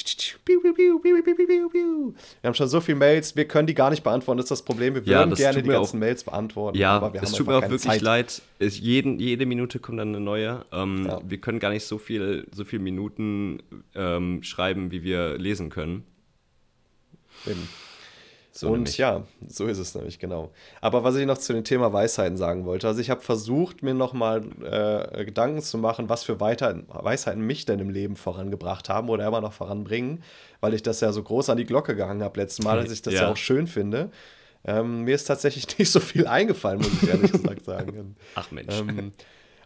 haben 2.45 2.53
schon 2.53 2.67
so 2.69 2.79
viele 2.79 2.97
Mails, 2.97 3.35
wir 3.35 3.45
können 3.45 3.67
die 3.67 3.73
gar 3.73 3.89
nicht 3.89 4.03
beantworten, 4.03 4.37
das 4.37 4.45
ist 4.45 4.51
das 4.51 4.61
Problem. 4.63 4.95
Wir 4.95 5.01
Ja, 5.03 5.19
würden 5.19 5.31
das 5.31 5.39
gerne 5.39 5.61
die 5.61 5.67
ganzen 5.69 5.97
auch- 5.97 5.99
Mails 5.99 6.23
beantworten, 6.23 6.77
Ja, 6.77 6.91
aber 6.95 7.13
wir 7.13 7.23
es 7.23 7.33
tut 7.33 7.47
mir 7.47 7.57
auch 7.57 7.61
wirklich 7.63 7.81
Zeit. 7.81 8.01
leid. 8.01 8.41
Es 8.59 8.79
jeden, 8.79 9.19
jede 9.19 9.45
Minute 9.45 9.79
kommt 9.79 9.99
dann 9.99 10.09
eine 10.09 10.21
neue. 10.21 10.63
Ähm, 10.71 11.05
Ja. 11.05 11.19
Wir 11.25 11.39
können 11.39 11.59
gar 11.59 11.71
nicht 11.71 11.85
so 11.85 11.97
viel, 11.97 12.47
so 12.55 12.63
viel 12.63 12.79
Minuten 12.79 13.61
ähm, 13.95 14.43
schreiben, 14.43 14.91
wie 14.91 15.03
wir 15.03 15.37
lesen 15.37 15.69
können. 15.69 16.05
Eben. 17.45 17.67
So 18.53 18.67
und 18.67 18.73
nämlich. 18.73 18.97
ja, 18.97 19.23
so 19.47 19.65
ist 19.65 19.77
es 19.77 19.95
nämlich, 19.95 20.19
genau. 20.19 20.51
Aber 20.81 21.05
was 21.05 21.15
ich 21.15 21.25
noch 21.25 21.37
zu 21.37 21.53
dem 21.53 21.63
Thema 21.63 21.93
Weisheiten 21.93 22.35
sagen 22.35 22.65
wollte, 22.65 22.85
also 22.87 22.99
ich 22.99 23.09
habe 23.09 23.21
versucht, 23.21 23.81
mir 23.81 23.93
nochmal 23.93 24.43
äh, 24.61 25.23
Gedanken 25.23 25.61
zu 25.61 25.77
machen, 25.77 26.09
was 26.09 26.23
für 26.23 26.41
Weiter 26.41 26.75
Weisheiten 26.89 27.41
mich 27.41 27.65
denn 27.65 27.79
im 27.79 27.89
Leben 27.89 28.17
vorangebracht 28.17 28.89
haben 28.89 29.07
oder 29.09 29.25
immer 29.25 29.39
noch 29.39 29.53
voranbringen, 29.53 30.21
weil 30.59 30.73
ich 30.73 30.83
das 30.83 30.99
ja 30.99 31.13
so 31.13 31.23
groß 31.23 31.49
an 31.49 31.57
die 31.57 31.65
Glocke 31.65 31.95
gehangen 31.95 32.23
habe 32.23 32.39
letztes 32.41 32.65
Mal, 32.65 32.81
dass 32.83 32.91
ich 32.91 33.01
das 33.01 33.13
ja, 33.13 33.21
Ja. 33.21 33.31
auch 33.31 33.37
schön 33.37 33.67
finde. 33.67 34.11
Ähm, 34.65 35.03
mir 35.03 35.15
ist 35.15 35.23
tatsächlich 35.25 35.65
nicht 35.79 35.89
so 35.91 36.01
viel 36.01 36.27
eingefallen, 36.27 36.79
muss 36.79 36.91
ich 37.01 37.09
ehrlich 37.09 37.31
gesagt 37.31 37.63
sagen. 37.65 38.15
Ach 38.35 38.51
Mensch. 38.51 38.77
Ähm, 38.79 39.13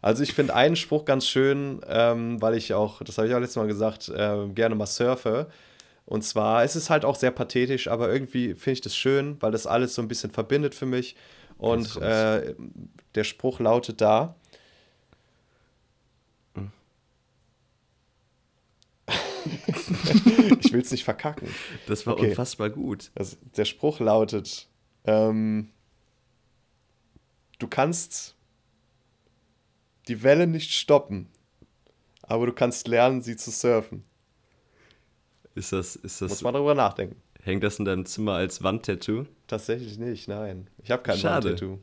also 0.02 0.22
ich 0.22 0.34
finde 0.34 0.54
einen 0.54 0.76
Spruch 0.76 1.06
ganz 1.06 1.26
schön, 1.26 1.82
ähm, 1.88 2.40
weil 2.40 2.54
ich 2.56 2.76
auch, 2.76 3.02
das 3.02 3.18
habe 3.18 3.28
ich 3.28 3.34
auch 3.34 3.40
letztes 3.40 3.56
Mal 3.58 3.66
gesagt, 3.68 4.10
äh, 4.10 4.48
gerne 4.54 4.76
mal 4.76 4.86
surfe. 4.86 5.48
Und 6.06 6.24
zwar, 6.24 6.64
es 6.64 6.76
ist 6.76 6.90
halt 6.90 7.04
auch 7.04 7.16
sehr 7.16 7.32
pathetisch, 7.32 7.88
aber 7.88 8.12
irgendwie 8.12 8.54
finde 8.54 8.74
ich 8.74 8.82
das 8.82 8.96
schön, 8.96 9.42
weil 9.42 9.52
das 9.52 9.66
alles 9.66 9.96
so 9.96 10.02
ein 10.02 10.08
bisschen 10.08 10.32
verbindet 10.32 10.76
für 10.76 10.86
mich. 10.86 11.16
Und 11.58 11.98
äh, 11.98 12.54
der 13.16 13.24
Spruch 13.24 13.60
lautet 13.60 14.02
da. 14.02 14.36
ich 20.60 20.74
will 20.74 20.82
es 20.82 20.92
nicht 20.92 21.04
verkacken. 21.04 21.48
das 21.88 22.06
war 22.06 22.14
okay. 22.14 22.30
unfassbar 22.30 22.70
gut. 22.70 23.12
Also, 23.16 23.38
der 23.58 23.66
Spruch 23.66 24.00
lautet, 24.00 24.68
ähm, 25.06 25.70
du 27.60 27.68
kannst 27.68 28.36
die 30.08 30.24
Welle 30.24 30.48
nicht 30.48 30.72
stoppen, 30.72 31.30
aber 32.22 32.46
du 32.46 32.54
kannst 32.54 32.88
lernen, 32.88 33.22
sie 33.22 33.36
zu 33.36 33.52
surfen. 33.52 34.04
Ist 35.56 35.72
das, 35.72 35.96
ist 35.96 36.22
Muss 36.22 36.32
das, 36.32 36.42
man 36.42 36.54
darüber 36.54 36.76
nachdenken. 36.76 37.16
hängt 37.44 37.64
das 37.64 37.80
in 37.80 37.86
deinem 37.86 38.06
Zimmer 38.06 38.34
als 38.34 38.62
Wandtattoo? 38.64 39.26
Tatsächlich 39.48 39.98
nicht, 39.98 40.28
nein. 40.28 40.68
Ich 40.84 40.92
habe 40.92 41.02
kein 41.04 41.18
Schade. 41.18 41.52
Tattoo. 41.56 41.80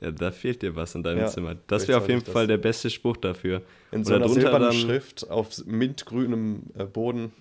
Ja, 0.00 0.10
da 0.10 0.30
fehlt 0.30 0.62
dir 0.62 0.74
was 0.76 0.94
in 0.94 1.02
deinem 1.02 1.18
Ja, 1.18 1.26
Zimmer. 1.26 1.56
Das 1.66 1.86
wäre 1.86 1.98
auf 1.98 2.08
jeden 2.08 2.24
das- 2.24 2.32
Fall 2.32 2.46
der 2.46 2.56
beste 2.56 2.88
Spruch 2.88 3.18
dafür. 3.18 3.60
In 3.92 3.98
Und 3.98 4.04
so 4.06 4.14
einer 4.14 4.28
silbernen 4.28 4.62
dann- 4.62 4.72
Schrift 4.72 5.28
auf 5.30 5.64
mintgrünem 5.66 6.62
äh, 6.78 6.84
Boden. 6.84 7.32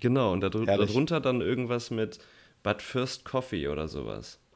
Genau, 0.00 0.32
und 0.32 0.42
Herrlich. 0.42 0.88
darunter 0.90 1.20
dann 1.20 1.40
irgendwas 1.42 1.90
mit 1.90 2.18
But 2.62 2.80
First 2.80 3.24
Coffee 3.24 3.68
oder 3.68 3.88
sowas. 3.88 4.38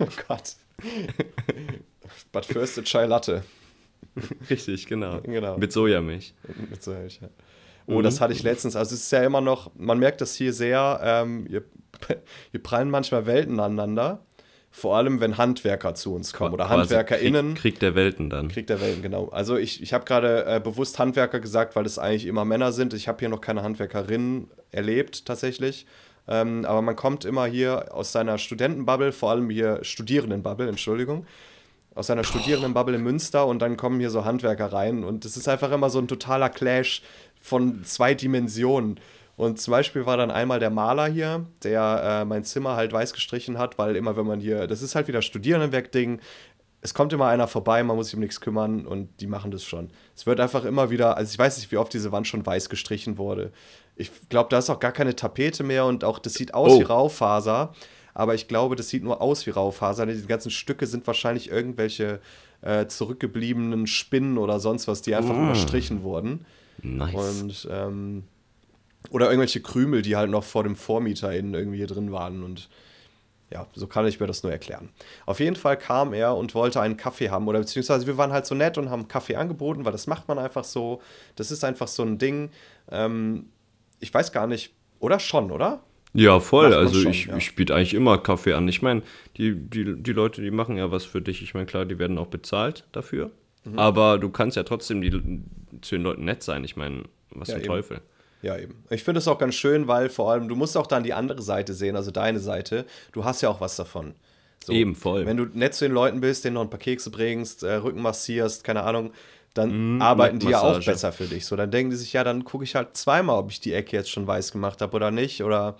Oh 0.00 0.06
Gott. 0.28 0.56
But 2.32 2.44
first 2.44 2.78
a 2.78 2.82
chai 2.82 3.06
latte. 3.06 3.44
Richtig, 4.48 4.86
genau. 4.86 5.20
Genau. 5.20 5.56
Mit 5.58 5.72
Sojamilch. 5.72 6.34
Mit 6.68 6.82
so 6.82 6.92
Milch, 6.92 7.20
ja. 7.22 7.28
Oh, 7.86 8.02
das 8.02 8.20
hatte 8.20 8.32
ich 8.32 8.42
letztens. 8.42 8.76
Also 8.76 8.94
es 8.94 9.02
ist 9.02 9.12
ja 9.12 9.22
immer 9.22 9.40
noch, 9.40 9.70
man 9.76 9.98
merkt 9.98 10.20
das 10.20 10.34
hier 10.34 10.52
sehr, 10.52 11.00
ähm, 11.02 11.46
hier, 11.48 11.64
hier 12.50 12.62
prallen 12.62 12.90
manchmal 12.90 13.26
Welten 13.26 13.58
aneinander. 13.60 14.20
Vor 14.72 14.96
allem, 14.96 15.20
wenn 15.20 15.36
Handwerker 15.36 15.94
zu 15.94 16.14
uns 16.14 16.32
kommen 16.32 16.54
oder 16.54 16.66
Quasi 16.66 16.78
HandwerkerInnen. 16.80 17.54
Krieg, 17.54 17.62
Krieg 17.62 17.80
der 17.80 17.96
Welten 17.96 18.30
dann. 18.30 18.48
Krieg 18.48 18.68
der 18.68 18.80
Welten, 18.80 19.02
genau. 19.02 19.28
Also 19.30 19.56
ich, 19.56 19.82
ich 19.82 19.92
habe 19.92 20.04
gerade 20.04 20.44
äh, 20.46 20.60
bewusst 20.60 21.00
Handwerker 21.00 21.40
gesagt, 21.40 21.74
weil 21.74 21.84
es 21.86 21.98
eigentlich 21.98 22.26
immer 22.26 22.44
Männer 22.44 22.70
sind. 22.70 22.94
Ich 22.94 23.08
habe 23.08 23.18
hier 23.18 23.28
noch 23.28 23.40
keine 23.40 23.64
Handwerkerinnen 23.64 24.48
erlebt, 24.70 25.26
tatsächlich. 25.26 25.86
Ähm, 26.28 26.64
aber 26.64 26.82
man 26.82 26.94
kommt 26.94 27.24
immer 27.24 27.46
hier 27.46 27.92
aus 27.92 28.12
seiner 28.12 28.38
Studentenbubble, 28.38 29.10
vor 29.10 29.30
allem 29.30 29.50
hier 29.50 29.80
Studierendenbubble, 29.82 30.68
Entschuldigung. 30.68 31.26
aus 31.96 32.06
seiner 32.06 32.22
Studierendenbubble 32.22 32.94
in 32.94 33.02
Münster 33.02 33.46
und 33.46 33.58
dann 33.60 33.76
kommen 33.76 33.98
hier 33.98 34.10
so 34.10 34.24
Handwerker 34.24 34.72
rein 34.72 35.02
und 35.02 35.24
es 35.24 35.36
ist 35.36 35.48
einfach 35.48 35.72
immer 35.72 35.90
so 35.90 35.98
ein 35.98 36.06
totaler 36.06 36.48
Clash 36.48 37.02
von 37.40 37.84
zwei 37.84 38.14
Dimensionen. 38.14 39.00
Und 39.36 39.58
zum 39.58 39.72
Beispiel 39.72 40.04
war 40.04 40.18
dann 40.18 40.30
einmal 40.30 40.60
der 40.60 40.68
Maler 40.70 41.06
hier, 41.06 41.46
der 41.62 42.20
äh, 42.20 42.24
mein 42.26 42.44
Zimmer 42.44 42.76
halt 42.76 42.92
weiß 42.92 43.14
gestrichen 43.14 43.56
hat, 43.56 43.78
weil 43.78 43.96
immer, 43.96 44.16
wenn 44.16 44.26
man 44.26 44.38
hier, 44.38 44.66
das 44.66 44.82
ist 44.82 44.94
halt 44.94 45.08
wieder 45.08 45.22
Studierendenwerk-Ding, 45.22 46.20
es 46.82 46.94
kommt 46.94 47.12
immer 47.12 47.26
einer 47.26 47.48
vorbei, 47.48 47.82
man 47.82 47.96
muss 47.96 48.06
sich 48.06 48.14
um 48.14 48.20
nichts 48.20 48.40
kümmern 48.40 48.86
und 48.86 49.08
die 49.20 49.26
machen 49.26 49.50
das 49.50 49.64
schon. 49.64 49.90
Es 50.14 50.26
wird 50.26 50.40
einfach 50.40 50.64
immer 50.64 50.90
wieder, 50.90 51.16
also 51.16 51.32
ich 51.32 51.38
weiß 51.38 51.58
nicht, 51.58 51.72
wie 51.72 51.76
oft 51.78 51.92
diese 51.92 52.12
Wand 52.12 52.26
schon 52.26 52.44
weiß 52.44 52.68
gestrichen 52.68 53.18
wurde. 53.18 53.52
Ich 53.96 54.10
glaube, 54.28 54.48
da 54.50 54.58
ist 54.58 54.70
auch 54.70 54.80
gar 54.80 54.92
keine 54.92 55.16
Tapete 55.16 55.62
mehr 55.62 55.84
und 55.86 56.04
auch 56.04 56.18
das 56.18 56.34
sieht 56.34 56.54
aus 56.54 56.72
Oh. 56.72 56.80
wie 56.80 56.84
Raufaser, 56.84 57.74
aber 58.14 58.34
ich 58.34 58.48
glaube, 58.48 58.76
das 58.76 58.88
sieht 58.88 59.04
nur 59.04 59.20
aus 59.20 59.46
wie 59.46 59.50
Raufaser. 59.50 60.06
Die 60.06 60.26
ganzen 60.26 60.50
Stücke 60.50 60.86
sind 60.86 61.06
wahrscheinlich 61.06 61.50
irgendwelche 61.50 62.20
äh, 62.62 62.86
zurückgebliebenen 62.86 63.86
Spinnen 63.86 64.36
oder 64.38 64.60
sonst 64.60 64.88
was, 64.88 65.02
die 65.02 65.14
einfach 65.14 65.36
überstrichen 65.36 66.02
wurden. 66.02 66.44
Nice. 66.82 67.14
Und 67.64 67.68
ähm, 67.70 68.24
oder 69.10 69.26
irgendwelche 69.26 69.60
Krümel, 69.60 70.02
die 70.02 70.16
halt 70.16 70.30
noch 70.30 70.44
vor 70.44 70.62
dem 70.62 70.76
Vormieter 70.76 71.34
innen 71.34 71.54
irgendwie 71.54 71.78
hier 71.78 71.86
drin 71.86 72.12
waren. 72.12 72.42
Und 72.42 72.68
ja, 73.50 73.66
so 73.74 73.86
kann 73.86 74.06
ich 74.06 74.20
mir 74.20 74.26
das 74.26 74.42
nur 74.42 74.52
erklären. 74.52 74.90
Auf 75.26 75.40
jeden 75.40 75.56
Fall 75.56 75.76
kam 75.76 76.12
er 76.12 76.36
und 76.36 76.54
wollte 76.54 76.80
einen 76.80 76.96
Kaffee 76.96 77.30
haben. 77.30 77.48
Oder 77.48 77.60
beziehungsweise 77.60 78.06
wir 78.06 78.16
waren 78.16 78.32
halt 78.32 78.46
so 78.46 78.54
nett 78.54 78.78
und 78.78 78.90
haben 78.90 79.08
Kaffee 79.08 79.36
angeboten, 79.36 79.84
weil 79.84 79.92
das 79.92 80.06
macht 80.06 80.28
man 80.28 80.38
einfach 80.38 80.64
so. 80.64 81.00
Das 81.36 81.50
ist 81.50 81.64
einfach 81.64 81.88
so 81.88 82.02
ein 82.02 82.18
Ding. 82.18 82.50
Ähm, 82.90 83.46
ich 83.98 84.12
weiß 84.12 84.32
gar 84.32 84.46
nicht, 84.46 84.72
oder 85.00 85.18
schon, 85.18 85.50
oder? 85.50 85.80
Ja, 86.12 86.40
voll. 86.40 86.74
Also 86.74 87.00
schon, 87.00 87.10
ich, 87.10 87.26
ja. 87.26 87.36
ich 87.36 87.54
biete 87.54 87.74
eigentlich 87.74 87.94
immer 87.94 88.18
Kaffee 88.18 88.52
an. 88.52 88.68
Ich 88.68 88.82
meine, 88.82 89.02
die, 89.36 89.54
die, 89.54 90.00
die 90.00 90.12
Leute, 90.12 90.42
die 90.42 90.50
machen 90.50 90.76
ja 90.76 90.90
was 90.90 91.04
für 91.04 91.22
dich. 91.22 91.42
Ich 91.42 91.54
meine, 91.54 91.66
klar, 91.66 91.84
die 91.84 91.98
werden 91.98 92.18
auch 92.18 92.26
bezahlt 92.26 92.84
dafür. 92.92 93.30
Mhm. 93.64 93.78
Aber 93.78 94.18
du 94.18 94.30
kannst 94.30 94.56
ja 94.56 94.62
trotzdem 94.62 95.00
die, 95.00 95.10
zu 95.82 95.94
den 95.96 96.02
Leuten 96.02 96.24
nett 96.24 96.42
sein. 96.42 96.64
Ich 96.64 96.76
meine, 96.76 97.04
was 97.30 97.48
Ja, 97.48 97.54
für 97.54 97.60
eben. 97.60 97.68
Teufel. 97.68 98.00
Ja, 98.42 98.56
eben. 98.56 98.82
Ich 98.88 99.04
finde 99.04 99.18
es 99.18 99.28
auch 99.28 99.38
ganz 99.38 99.54
schön, 99.54 99.86
weil 99.86 100.08
vor 100.08 100.32
allem, 100.32 100.48
du 100.48 100.56
musst 100.56 100.76
auch 100.76 100.86
dann 100.86 101.02
die 101.02 101.12
andere 101.12 101.42
Seite 101.42 101.74
sehen, 101.74 101.94
also 101.94 102.10
deine 102.10 102.40
Seite. 102.40 102.86
Du 103.12 103.24
hast 103.24 103.42
ja 103.42 103.50
auch 103.50 103.60
was 103.60 103.76
davon. 103.76 104.14
So, 104.64 104.72
Eben, 104.72 104.94
voll. 104.94 105.26
Wenn 105.26 105.36
du 105.36 105.44
nett 105.44 105.74
zu 105.74 105.84
den 105.84 105.92
Leuten 105.92 106.20
bist, 106.20 106.44
denen 106.44 106.54
noch 106.54 106.62
ein 106.62 106.70
paar 106.70 106.78
Kekse 106.78 107.10
bringst, 107.10 107.62
äh, 107.62 107.74
Rücken 107.74 108.02
massierst, 108.02 108.64
keine 108.64 108.82
Ahnung, 108.82 109.12
dann 109.54 110.00
arbeiten 110.00 110.38
die 110.38 110.48
ja 110.48 110.60
auch 110.60 110.82
besser 110.84 111.12
für 111.12 111.24
dich. 111.24 111.44
So, 111.44 111.56
dann 111.56 111.70
denken 111.70 111.90
die 111.90 111.96
sich, 111.96 112.12
ja, 112.12 112.24
dann 112.24 112.44
gucke 112.44 112.64
ich 112.64 112.74
halt 112.76 112.96
zweimal, 112.96 113.38
ob 113.38 113.50
ich 113.50 113.60
die 113.60 113.72
Ecke 113.72 113.96
jetzt 113.96 114.10
schon 114.10 114.26
weiß 114.26 114.52
gemacht 114.52 114.80
habe 114.80 114.94
oder 114.94 115.10
nicht. 115.10 115.42
Oder 115.42 115.76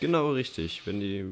Genau 0.00 0.32
richtig. 0.32 0.82
Wenn 0.86 1.00
die 1.00 1.24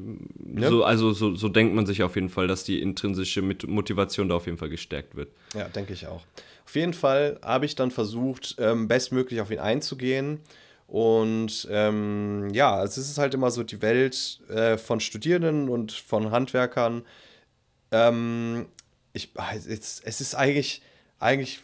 Ja. 0.55 0.69
so, 0.69 0.83
also 0.83 1.11
so, 1.11 1.35
so 1.35 1.49
denkt 1.49 1.73
man 1.75 1.85
sich 1.85 2.03
auf 2.03 2.15
jeden 2.15 2.29
Fall, 2.29 2.47
dass 2.47 2.63
die 2.63 2.81
intrinsische 2.81 3.41
Motivation 3.41 4.29
da 4.29 4.35
auf 4.35 4.45
jeden 4.45 4.57
Fall 4.57 4.69
gestärkt 4.69 5.15
wird. 5.15 5.29
Ja, 5.53 5.67
denke 5.69 5.93
ich 5.93 6.07
auch. 6.07 6.21
Auf 6.65 6.75
jeden 6.75 6.93
Fall 6.93 7.39
habe 7.43 7.65
ich 7.65 7.75
dann 7.75 7.89
versucht, 7.89 8.55
ähm, 8.59 8.87
bestmöglich 8.87 9.41
auf 9.41 9.49
ihn 9.49 9.59
einzugehen. 9.59 10.39
Und 10.87 11.67
ähm, 11.69 12.49
ja, 12.51 12.83
es 12.83 12.97
ist 12.97 13.17
halt 13.17 13.33
immer 13.33 13.51
so 13.51 13.63
die 13.63 13.81
Welt 13.81 14.39
äh, 14.49 14.77
von 14.77 14.99
Studierenden 14.99 15.69
und 15.69 15.91
von 15.91 16.31
Handwerkern. 16.31 17.03
Ähm, 17.91 18.67
ich, 19.13 19.31
ah, 19.35 19.53
es, 19.55 19.67
es 19.99 20.21
ist 20.21 20.35
eigentlich, 20.35 20.81
eigentlich 21.19 21.59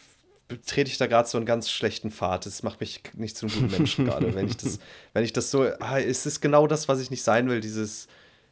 betrete 0.48 0.92
ich 0.92 0.98
da 0.98 1.08
gerade 1.08 1.28
so 1.28 1.38
einen 1.38 1.46
ganz 1.46 1.70
schlechten 1.72 2.12
Pfad. 2.12 2.46
Das 2.46 2.62
macht 2.64 2.80
mich 2.80 3.02
nicht 3.16 3.36
zum 3.38 3.50
guten 3.50 3.72
Menschen 3.72 4.06
gerade, 4.06 4.34
wenn 4.36 4.48
ich 4.48 4.58
das, 4.58 4.80
wenn 5.14 5.24
ich 5.24 5.34
das 5.34 5.50
so, 5.52 5.64
ah, 5.80 6.00
es 6.00 6.26
ist 6.26 6.42
genau 6.42 6.68
das, 6.68 6.88
was 6.88 7.00
ich 7.02 7.10
nicht 7.10 7.24
sein 7.24 7.50
will, 7.50 7.62
dieses 7.62 8.08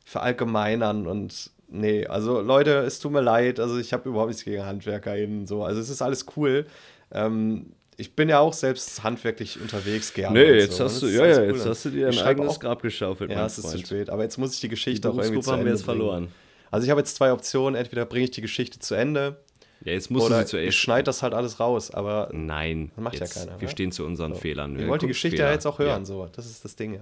Verallgemeinern 0.06 1.08
und 1.08 1.50
nee, 1.70 2.06
also 2.06 2.40
Leute, 2.42 2.72
es 2.80 3.00
tut 3.00 3.12
mir 3.12 3.22
leid, 3.22 3.60
also 3.60 3.78
ich 3.78 3.94
habe 3.94 4.08
überhaupt 4.10 4.30
nichts 4.30 4.44
gegen 4.44 4.66
HandwerkerInnen 4.66 5.48
so, 5.48 5.64
also 5.64 5.82
es 5.82 5.90
ist 5.90 6.02
alles 6.02 6.26
cool. 6.38 6.66
Ähm, 7.12 7.74
ich 7.98 8.16
bin 8.16 8.28
ja 8.30 8.40
auch 8.40 8.54
selbst 8.54 9.04
handwerklich 9.04 9.60
unterwegs 9.62 10.14
gerne. 10.14 10.40
Nee, 10.40 10.54
jetzt 10.60 10.78
so. 10.78 10.86
hast 10.86 11.02
Das 11.02 11.10
du, 11.12 11.16
ja, 11.16 11.26
ja, 11.28 11.40
cool. 11.42 11.56
jetzt 11.56 11.66
hast 11.66 11.86
du 11.86 11.90
dir 11.92 12.08
ein 12.08 12.18
eigenes 12.20 12.50
auch- 12.54 12.60
Grab 12.60 12.82
geschaufelt, 12.82 13.32
Ja, 13.32 13.46
es 13.46 13.58
ist 13.58 13.70
zu 13.70 13.78
spät, 13.78 14.10
aber 14.10 14.24
jetzt 14.24 14.38
muss 14.38 14.54
ich 14.56 14.60
die 14.62 14.68
Die 14.68 14.70
Geschichte 14.70 15.10
auch 15.10 15.18
irgendwie 15.18 15.42
zu 15.42 15.52
haben 15.52 15.60
Ende 15.60 15.72
wir 15.72 15.76
jetzt 15.76 15.86
bringen. 15.86 16.00
verloren. 16.00 16.28
Also 16.72 16.86
ich 16.86 16.90
habe 16.90 17.02
jetzt 17.02 17.16
zwei 17.16 17.32
Optionen, 17.32 17.76
entweder 17.80 18.06
bringe 18.06 18.26
ich 18.26 18.32
die 18.32 18.42
Geschichte 18.42 18.80
zu 18.80 18.96
Ende 18.96 19.38
Ja, 19.86 19.92
jetzt 19.94 20.10
musst 20.12 20.24
du 20.28 20.34
oder 20.34 20.40
sie 20.42 20.46
zuerst. 20.48 20.70
ich 20.70 20.78
schneide 20.80 21.04
das 21.04 21.22
halt 21.24 21.34
alles 21.34 21.60
raus, 21.60 21.92
aber 21.92 22.30
Nein, 22.32 22.92
Macht 22.96 23.16
ja 23.16 23.22
jetzt, 23.22 23.34
keiner, 23.36 23.60
wir 23.60 23.68
ne? 23.68 23.72
stehen 23.72 23.92
zu 23.92 24.06
unseren 24.06 24.36
Fehlern. 24.36 24.80
Ihr 24.80 24.88
wollt 24.88 25.02
die 25.02 25.08
Geschichte 25.08 25.38
ja 25.38 25.50
Kunstfehler. 25.50 25.54
jetzt 25.54 25.66
auch 25.68 25.80
hören, 25.80 26.02
Ja. 26.02 26.06
so. 26.06 26.30
Das 26.32 26.46
ist 26.46 26.64
das 26.64 26.76
Ding 26.76 26.94
ja. 26.94 27.02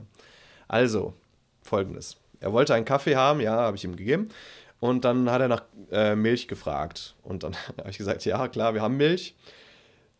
Also, 0.67 1.13
folgendes. 1.61 2.17
Er 2.39 2.53
wollte 2.53 2.73
einen 2.73 2.85
Kaffee 2.85 3.15
haben, 3.15 3.39
ja, 3.39 3.51
habe 3.53 3.77
ich 3.77 3.83
ihm 3.83 3.95
gegeben. 3.95 4.29
Und 4.79 5.05
dann 5.05 5.29
hat 5.29 5.41
er 5.41 5.47
nach 5.47 5.63
äh, 5.91 6.15
Milch 6.15 6.47
gefragt. 6.47 7.13
Und 7.23 7.43
dann 7.43 7.55
habe 7.77 7.89
ich 7.91 7.97
gesagt, 7.99 8.25
ja, 8.25 8.47
klar, 8.47 8.73
wir 8.73 8.81
haben 8.81 8.97
Milch. 8.97 9.35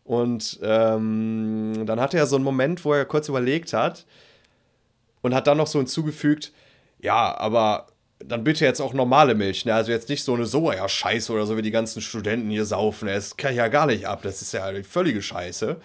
Und 0.04 0.58
ähm, 0.62 1.82
dann 1.86 2.00
hatte 2.00 2.16
er 2.16 2.26
so 2.26 2.36
einen 2.36 2.44
Moment, 2.44 2.84
wo 2.84 2.92
er 2.92 3.04
kurz 3.04 3.28
überlegt 3.28 3.72
hat 3.72 4.04
und 5.20 5.34
hat 5.34 5.46
dann 5.46 5.56
noch 5.58 5.66
so 5.68 5.78
hinzugefügt, 5.78 6.52
ja, 7.00 7.36
aber 7.38 7.86
dann 8.26 8.44
bitte 8.44 8.64
jetzt 8.64 8.80
auch 8.80 8.94
normale 8.94 9.34
Milch, 9.34 9.64
ne? 9.64 9.74
Also 9.74 9.92
jetzt 9.92 10.08
nicht 10.08 10.24
so 10.24 10.34
eine 10.34 10.46
Soja-Scheiße 10.46 11.32
oder 11.32 11.46
so, 11.46 11.56
wie 11.56 11.62
die 11.62 11.70
ganzen 11.70 12.00
Studenten 12.00 12.50
hier 12.50 12.64
saufen. 12.64 13.06
ne? 13.06 13.14
Das 13.14 13.36
kann 13.36 13.52
ich 13.52 13.58
ja 13.58 13.68
gar 13.68 13.86
nicht 13.86 14.06
ab. 14.06 14.20
Das 14.22 14.42
ist 14.42 14.52
ja 14.52 14.64
eine 14.64 14.84
völlige 14.84 15.22
Scheiße. 15.22 15.76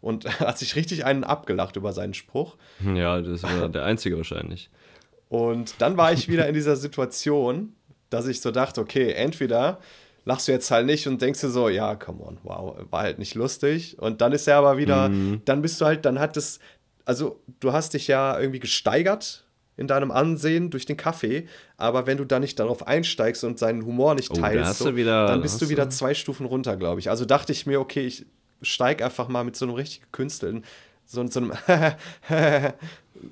Und 0.00 0.28
hat 0.40 0.58
sich 0.58 0.76
richtig 0.76 1.04
einen 1.04 1.24
abgelacht 1.24 1.76
über 1.76 1.92
seinen 1.92 2.14
Spruch. 2.14 2.56
Ja, 2.94 3.20
das 3.20 3.42
war 3.42 3.68
der 3.68 3.84
einzige 3.84 4.16
wahrscheinlich. 4.16 4.70
Und 5.28 5.74
dann 5.78 5.96
war 5.96 6.12
ich 6.12 6.28
wieder 6.28 6.46
in 6.46 6.54
dieser 6.54 6.76
Situation, 6.76 7.74
dass 8.10 8.26
ich 8.26 8.40
so 8.40 8.50
dachte, 8.50 8.80
okay, 8.80 9.12
entweder 9.12 9.80
lachst 10.24 10.48
du 10.48 10.52
jetzt 10.52 10.70
halt 10.70 10.86
nicht 10.86 11.06
und 11.06 11.20
denkst 11.20 11.40
dir 11.40 11.50
so, 11.50 11.68
ja, 11.68 11.96
come 11.96 12.22
on, 12.22 12.38
wow, 12.44 12.76
war 12.90 13.02
halt 13.02 13.18
nicht 13.18 13.34
lustig. 13.34 13.98
Und 13.98 14.20
dann 14.20 14.32
ist 14.32 14.46
er 14.46 14.56
aber 14.56 14.76
wieder, 14.76 15.10
dann 15.44 15.62
bist 15.62 15.80
du 15.80 15.84
halt, 15.86 16.04
dann 16.04 16.18
hat 16.18 16.36
es, 16.36 16.60
also 17.04 17.40
du 17.60 17.72
hast 17.72 17.94
dich 17.94 18.06
ja 18.08 18.38
irgendwie 18.38 18.60
gesteigert 18.60 19.43
in 19.76 19.86
deinem 19.88 20.10
Ansehen 20.10 20.70
durch 20.70 20.86
den 20.86 20.96
Kaffee, 20.96 21.48
aber 21.76 22.06
wenn 22.06 22.16
du 22.16 22.24
da 22.24 22.38
nicht 22.38 22.58
darauf 22.60 22.86
einsteigst 22.86 23.42
und 23.44 23.58
seinen 23.58 23.84
Humor 23.84 24.14
nicht 24.14 24.30
Oh, 24.30 24.34
teilst, 24.40 24.78
so, 24.78 24.96
wieder- 24.96 25.26
dann 25.26 25.40
bist 25.42 25.60
du 25.60 25.68
wieder 25.68 25.90
zwei 25.90 26.14
Stufen 26.14 26.46
runter, 26.46 26.76
glaube 26.76 27.00
ich. 27.00 27.10
Also 27.10 27.24
dachte 27.24 27.52
ich 27.52 27.66
mir, 27.66 27.80
okay, 27.80 28.06
ich 28.06 28.26
steig 28.62 29.02
einfach 29.02 29.28
mal 29.28 29.44
mit 29.44 29.56
so 29.56 29.64
einem 29.66 29.74
richtig 29.74 30.02
gekünstelten, 30.02 30.64
so, 31.04 31.26
so 31.26 31.40
einem 31.40 31.52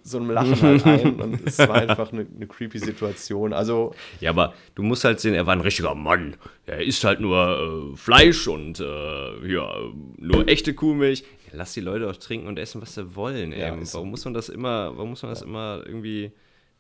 so 0.02 0.18
einem 0.18 0.30
Lachen 0.30 0.60
halt 0.60 0.86
ein 0.86 1.14
und 1.20 1.46
es 1.46 1.58
war 1.58 1.74
einfach 1.74 2.12
eine, 2.12 2.26
eine 2.34 2.46
creepy 2.46 2.78
Situation. 2.78 3.52
Also, 3.52 3.94
Ja, 4.20 4.30
aber 4.30 4.54
du 4.74 4.82
musst 4.82 5.04
halt 5.04 5.20
sehen, 5.20 5.34
er 5.34 5.46
war 5.46 5.54
ein 5.54 5.60
richtiger 5.60 5.94
Mann. 5.94 6.36
Er 6.66 6.82
isst 6.82 7.04
halt 7.04 7.20
nur 7.20 7.92
äh, 7.92 7.96
Fleisch 7.96 8.46
und 8.48 8.80
äh, 8.80 9.52
ja, 9.52 9.74
nur 10.18 10.48
echte 10.48 10.74
Kuhmilch. 10.74 11.24
Ja, 11.48 11.52
lass 11.54 11.72
die 11.74 11.80
Leute 11.80 12.08
auch 12.08 12.16
trinken 12.16 12.46
und 12.46 12.58
essen, 12.58 12.80
was 12.80 12.94
sie 12.94 13.14
wollen. 13.16 13.52
Ja, 13.52 13.74
ist 13.74 13.92
so. 13.92 13.98
warum 13.98 14.10
muss 14.10 14.24
man 14.24 14.34
das 14.34 14.48
immer, 14.48 14.96
warum 14.96 15.10
muss 15.10 15.22
man 15.22 15.32
das 15.32 15.42
immer 15.42 15.82
irgendwie 15.84 16.32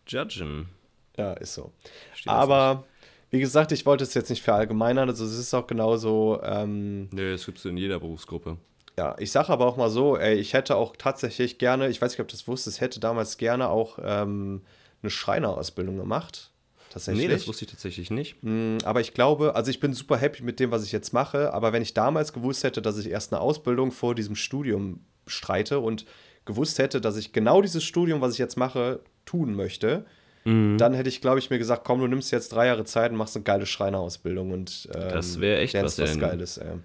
judgen? 0.06 0.68
ja, 1.16 1.32
ist 1.34 1.54
so. 1.54 1.72
Versteh 2.08 2.30
das 2.30 2.38
Aber, 2.38 2.84
wie 3.30 3.40
gesagt, 3.40 3.72
ich 3.72 3.84
wollte 3.84 4.04
es 4.04 4.14
jetzt 4.14 4.30
nicht 4.30 4.42
verallgemeinern. 4.42 5.08
Also, 5.08 5.24
es 5.24 5.38
ist 5.38 5.52
auch 5.54 5.66
genauso. 5.66 6.40
Ähm, 6.42 7.08
Nö, 7.10 7.32
das 7.32 7.44
gibt's 7.46 7.64
in 7.64 7.76
jeder 7.76 7.98
Berufsgruppe. 8.00 8.56
Ja, 8.98 9.16
ich 9.18 9.32
sage 9.32 9.48
aber 9.50 9.66
auch 9.66 9.76
mal 9.76 9.90
so, 9.90 10.16
ey, 10.16 10.34
ich 10.34 10.52
hätte 10.52 10.76
auch 10.76 10.94
tatsächlich 10.96 11.58
gerne, 11.58 11.88
ich 11.88 12.00
weiß 12.00 12.12
nicht, 12.12 12.20
ob 12.20 12.28
du 12.28 12.32
das 12.36 12.46
wusstest, 12.46 12.80
hätte 12.80 13.00
damals 13.00 13.36
gerne 13.38 13.68
auch 13.68 13.98
ähm, 14.02 14.62
eine 15.02 15.10
Schreinerausbildung 15.10 15.96
gemacht. 15.96 16.50
Tatsächlich. 16.90 17.26
Nee, 17.26 17.32
das 17.32 17.48
wusste 17.48 17.64
ich 17.64 17.70
tatsächlich 17.70 18.10
nicht. 18.10 18.36
Mm, 18.42 18.76
Aber 18.84 19.00
ich 19.00 19.14
glaube, 19.14 19.56
also 19.56 19.70
ich 19.70 19.80
bin 19.80 19.94
super 19.94 20.18
happy 20.18 20.42
mit 20.42 20.60
dem, 20.60 20.70
was 20.70 20.84
ich 20.84 20.92
jetzt 20.92 21.14
mache. 21.14 21.54
Aber 21.54 21.72
wenn 21.72 21.80
ich 21.80 21.94
damals 21.94 22.34
gewusst 22.34 22.64
hätte, 22.64 22.82
dass 22.82 22.98
ich 22.98 23.08
erst 23.08 23.32
eine 23.32 23.40
Ausbildung 23.40 23.92
vor 23.92 24.14
diesem 24.14 24.36
Studium 24.36 25.00
streite 25.26 25.78
und 25.80 26.04
gewusst 26.44 26.78
hätte, 26.78 27.00
dass 27.00 27.16
ich 27.16 27.32
genau 27.32 27.62
dieses 27.62 27.82
Studium, 27.82 28.20
was 28.20 28.34
ich 28.34 28.38
jetzt 28.38 28.56
mache, 28.58 29.00
tun 29.24 29.54
möchte, 29.54 30.04
Mhm. 30.44 30.76
dann 30.76 30.92
hätte 30.92 31.08
ich, 31.08 31.20
glaube 31.20 31.38
ich, 31.38 31.50
mir 31.50 31.58
gesagt, 31.58 31.84
komm, 31.84 32.00
du 32.00 32.08
nimmst 32.08 32.32
jetzt 32.32 32.52
drei 32.52 32.66
Jahre 32.66 32.84
Zeit 32.84 33.12
und 33.12 33.16
machst 33.16 33.36
eine 33.36 33.44
geile 33.44 33.64
Schreinerausbildung 33.64 34.50
und 34.50 34.88
ähm, 34.92 35.08
Das 35.12 35.40
wär 35.40 35.60
echt 35.60 35.74
was, 35.74 35.98
was. 36.00 36.18
Geiles. 36.18 36.58
Ey. 36.58 36.78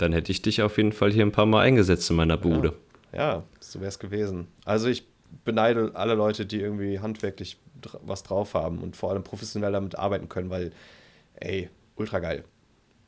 Dann 0.00 0.12
hätte 0.12 0.32
ich 0.32 0.40
dich 0.42 0.62
auf 0.62 0.76
jeden 0.76 0.92
Fall 0.92 1.12
hier 1.12 1.24
ein 1.26 1.32
paar 1.32 1.46
Mal 1.46 1.60
eingesetzt 1.60 2.08
in 2.10 2.16
meiner 2.16 2.36
Bude. 2.36 2.74
Ja, 3.12 3.42
so 3.58 3.80
wäre 3.80 3.88
es 3.88 3.98
gewesen. 3.98 4.48
Also 4.64 4.88
ich 4.88 5.06
beneide 5.44 5.92
alle 5.94 6.14
Leute, 6.14 6.46
die 6.46 6.60
irgendwie 6.60 7.00
handwerklich 7.00 7.58
was 8.02 8.22
drauf 8.22 8.54
haben 8.54 8.78
und 8.78 8.96
vor 8.96 9.10
allem 9.10 9.24
professionell 9.24 9.72
damit 9.72 9.96
arbeiten 9.98 10.28
können, 10.28 10.50
weil, 10.50 10.72
ey, 11.34 11.68
ultra 11.96 12.18
geil. 12.18 12.44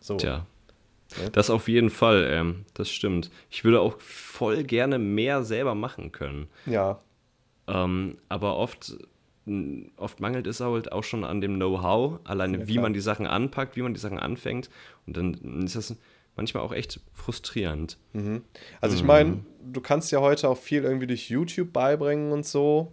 So. 0.01 0.17
Tja. 0.17 0.47
Ja. 1.23 1.29
Das 1.31 1.51
auf 1.51 1.69
jeden 1.69 1.91
Fall, 1.91 2.27
ähm, 2.31 2.65
das 2.75 2.91
stimmt. 2.91 3.31
Ich 3.51 3.65
würde 3.65 3.81
auch 3.81 4.01
voll 4.01 4.63
gerne 4.65 4.99
mehr 4.99 5.45
selber 5.45 5.75
machen 5.75 6.11
können. 6.13 6.49
Ja, 6.67 7.01
Ähm, 7.69 8.19
aber 8.29 8.57
oft, 8.57 8.97
oft 9.97 10.21
mangelt 10.21 10.47
es 10.47 10.61
halt 10.61 10.91
auch 10.91 11.05
schon 11.05 11.25
an 11.25 11.41
dem 11.41 11.57
Know-how, 11.57 12.19
alleine 12.25 12.61
Ja, 12.61 12.69
wie 12.69 12.79
man 12.79 12.93
die 12.93 13.01
Sachen 13.01 13.27
anpackt, 13.27 13.77
wie 13.77 13.83
man 13.83 13.95
die 13.95 14.01
Sachen 14.01 14.19
anfängt. 14.19 14.69
Und 15.07 15.17
dann 15.17 15.63
ist 15.65 15.77
das 15.77 15.97
manchmal 16.37 16.63
auch 16.63 16.73
echt 16.73 17.01
frustrierend. 17.15 17.99
Also 18.81 18.97
ich 18.97 19.03
meine, 19.05 19.41
du 19.63 19.81
kannst 19.81 20.11
ja 20.13 20.21
heute 20.21 20.49
auch 20.49 20.59
viel 20.59 20.85
irgendwie 20.85 21.07
durch 21.07 21.29
YouTube 21.31 21.73
beibringen 21.73 22.33
und 22.33 22.47
so. 22.47 22.93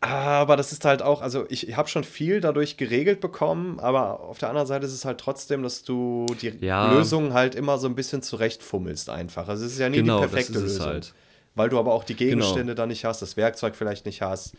Aber 0.00 0.56
das 0.56 0.72
ist 0.72 0.84
halt 0.84 1.00
auch, 1.02 1.22
also 1.22 1.46
ich, 1.48 1.68
ich 1.68 1.76
habe 1.76 1.88
schon 1.88 2.04
viel 2.04 2.40
dadurch 2.40 2.76
geregelt 2.76 3.20
bekommen, 3.20 3.80
aber 3.80 4.20
auf 4.20 4.38
der 4.38 4.50
anderen 4.50 4.66
Seite 4.68 4.84
ist 4.86 4.92
es 4.92 5.04
halt 5.06 5.18
trotzdem, 5.18 5.62
dass 5.62 5.84
du 5.84 6.26
die 6.40 6.52
Ja. 6.60 6.92
Lösung 6.92 7.32
halt 7.32 7.54
immer 7.54 7.78
so 7.78 7.88
ein 7.88 7.94
bisschen 7.94 8.22
zurechtfummelst 8.22 9.08
einfach. 9.08 9.48
Also 9.48 9.64
es 9.64 9.72
ist 9.72 9.78
ja 9.78 9.88
nie 9.88 9.96
Genau, 9.96 10.20
die 10.20 10.28
perfekte 10.28 10.60
Lösung. 10.60 10.86
halt. 10.86 11.14
Weil 11.54 11.70
du 11.70 11.78
aber 11.78 11.94
auch 11.94 12.04
die 12.04 12.14
Gegenstände 12.14 12.60
Genau. 12.64 12.74
dann 12.74 12.90
nicht 12.90 13.06
hast, 13.06 13.22
das 13.22 13.38
Werkzeug 13.38 13.74
vielleicht 13.74 14.04
nicht 14.04 14.20
hast. 14.20 14.54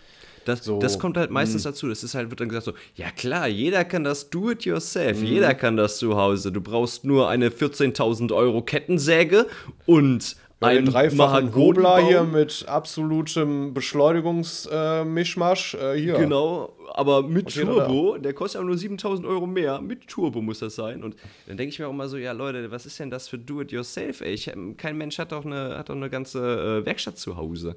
Das, 0.48 0.64
So, 0.64 0.80
das 0.80 0.98
kommt 0.98 1.18
halt 1.18 1.30
meistens 1.30 1.66
hm. 1.66 1.72
dazu. 1.72 1.90
Das 1.90 2.04
ist 2.04 2.16
halt, 2.16 2.30
wird 2.30 2.40
dann 2.40 2.50
gesagt 2.50 2.66
so, 2.66 2.74
ja 2.96 3.12
klar, 3.12 3.48
jeder 3.48 3.84
kann 3.84 4.04
das 4.04 4.30
do 4.30 4.52
it 4.52 4.64
Hm. 4.64 4.74
yourself. 4.74 5.22
Jeder 5.22 5.54
kann 5.54 5.78
das 5.78 5.98
zu 5.98 6.16
Hause. 6.16 6.52
Du 6.52 6.62
brauchst 6.62 7.04
nur 7.04 7.30
eine 7.30 7.50
14.000 7.50 8.34
Euro 8.34 8.62
Kettensäge 8.62 9.48
und 9.86 10.36
Bei 10.60 10.74
den 10.74 10.86
ein 10.86 10.92
dreifachen 10.92 11.54
Hobler 11.54 12.00
hier 12.00 12.24
mit 12.24 12.66
absolutem 12.68 13.74
Beschleunigungsmischmasch. 13.74 15.76
Äh, 15.76 16.00
hier. 16.00 16.16
Genau, 16.16 16.74
aber 16.94 17.24
mit 17.24 17.56
oder 17.58 17.88
Turbo, 17.88 18.18
der 18.18 18.34
kostet 18.34 18.60
aber 18.60 18.68
nur 18.68 18.78
7000 18.78 19.28
Euro 19.28 19.46
mehr. 19.46 19.82
Mit 19.82 20.08
Turbo 20.08 20.42
muss 20.42 20.60
das 20.60 20.76
sein. 20.76 21.04
Und 21.04 21.16
dann 21.46 21.58
denke 21.58 21.74
ich 21.74 21.80
mir 21.80 21.88
auch 21.88 21.94
mal 21.94 22.10
so, 22.10 22.18
ja 22.18 22.32
Leute, 22.32 22.72
was 22.72 22.86
ist 22.86 23.00
denn 23.00 23.12
das 23.12 23.28
für 23.28 23.38
Do-it-yourself, 23.38 24.22
ey? 24.22 24.34
Ich, 24.34 24.52
kein 24.78 24.98
Mensch 24.98 25.20
hat 25.20 25.32
doch 25.32 25.46
eine, 25.46 25.78
hat 25.78 25.90
doch 25.90 25.96
eine 25.96 26.10
ganze 26.10 26.82
äh, 26.82 26.86
Werkstatt 26.86 27.18
zu 27.18 27.38
Hause. 27.38 27.76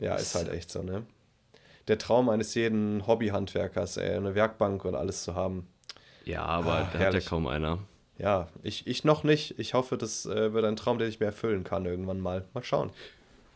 Ja, 0.00 0.16
ist 0.16 0.34
halt 0.34 0.50
echt 0.50 0.70
so, 0.70 0.82
ne? 0.82 1.04
Der 1.88 1.98
Traum 1.98 2.28
eines 2.28 2.54
jeden 2.54 3.06
Hobbyhandwerkers, 3.06 3.96
ey, 3.96 4.16
eine 4.16 4.34
Werkbank 4.34 4.84
und 4.84 4.94
alles 4.94 5.22
zu 5.22 5.34
haben. 5.34 5.68
Ja, 6.24 6.44
aber 6.44 6.72
Ah, 6.72 6.88
da 6.92 6.98
hat 6.98 7.14
ja 7.14 7.20
kaum 7.20 7.46
einer. 7.46 7.78
Ja, 8.18 8.48
ich, 8.62 8.86
ich 8.86 9.04
noch 9.04 9.22
nicht. 9.24 9.58
Ich 9.58 9.74
hoffe, 9.74 9.96
das 9.96 10.26
äh, 10.26 10.52
wird 10.52 10.64
ein 10.64 10.76
Traum, 10.76 10.98
den 10.98 11.08
ich 11.08 11.20
mir 11.20 11.26
erfüllen 11.26 11.64
kann 11.64 11.84
irgendwann 11.84 12.18
mal. 12.20 12.44
Mal 12.54 12.64
schauen. 12.64 12.90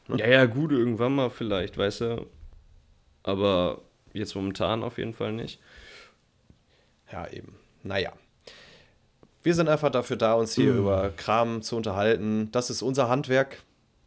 Ja, 0.08 0.28
ja, 0.28 0.44
gut, 0.46 0.70
irgendwann 0.70 1.14
mal 1.14 1.30
vielleicht, 1.30 1.78
weißt 1.78 2.00
du. 2.02 2.26
Aber 3.22 3.80
jetzt 4.12 4.34
momentan 4.34 4.82
auf 4.82 4.98
jeden 4.98 5.14
Fall 5.14 5.32
nicht. 5.32 5.60
Ja, 7.10 7.26
eben. 7.28 7.56
Naja. 7.82 8.12
Wir 9.42 9.54
sind 9.54 9.68
einfach 9.68 9.90
dafür 9.90 10.16
da, 10.16 10.34
uns 10.34 10.54
hier 10.54 10.74
über 10.74 11.10
Kram 11.10 11.62
zu 11.62 11.76
unterhalten. 11.76 12.50
Das 12.52 12.68
ist 12.70 12.82
unser 12.82 13.08
Handwerk. 13.08 13.62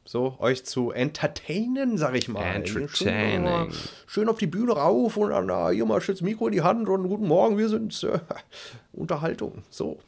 So, 0.06 0.36
euch 0.40 0.66
zu 0.66 0.92
entertainen, 0.92 1.98
sag 1.98 2.16
ich 2.16 2.28
mal. 2.28 2.44
Entertaining. 2.44 3.72
Schön, 3.72 3.80
schön 4.06 4.30
auf 4.30 4.38
die 4.38 4.48
Bühne 4.48 4.74
rauf 4.74 5.16
und 5.16 5.30
dann 5.30 5.50
äh, 5.50 5.74
hier 5.74 5.86
mal 5.86 6.02
schön 6.02 6.16
das 6.16 6.22
Mikro 6.22 6.48
in 6.48 6.54
die 6.54 6.62
Hand 6.62 6.90
und 6.90 7.08
guten 7.08 7.28
Morgen, 7.28 7.58
wir 7.58 7.70
sind 7.70 8.04
äh, 8.04 8.20
Unterhaltung. 8.92 9.64
So. 9.70 10.00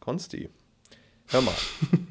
Konsti. 0.00 0.48
Hör 1.28 1.40
mal. 1.42 1.54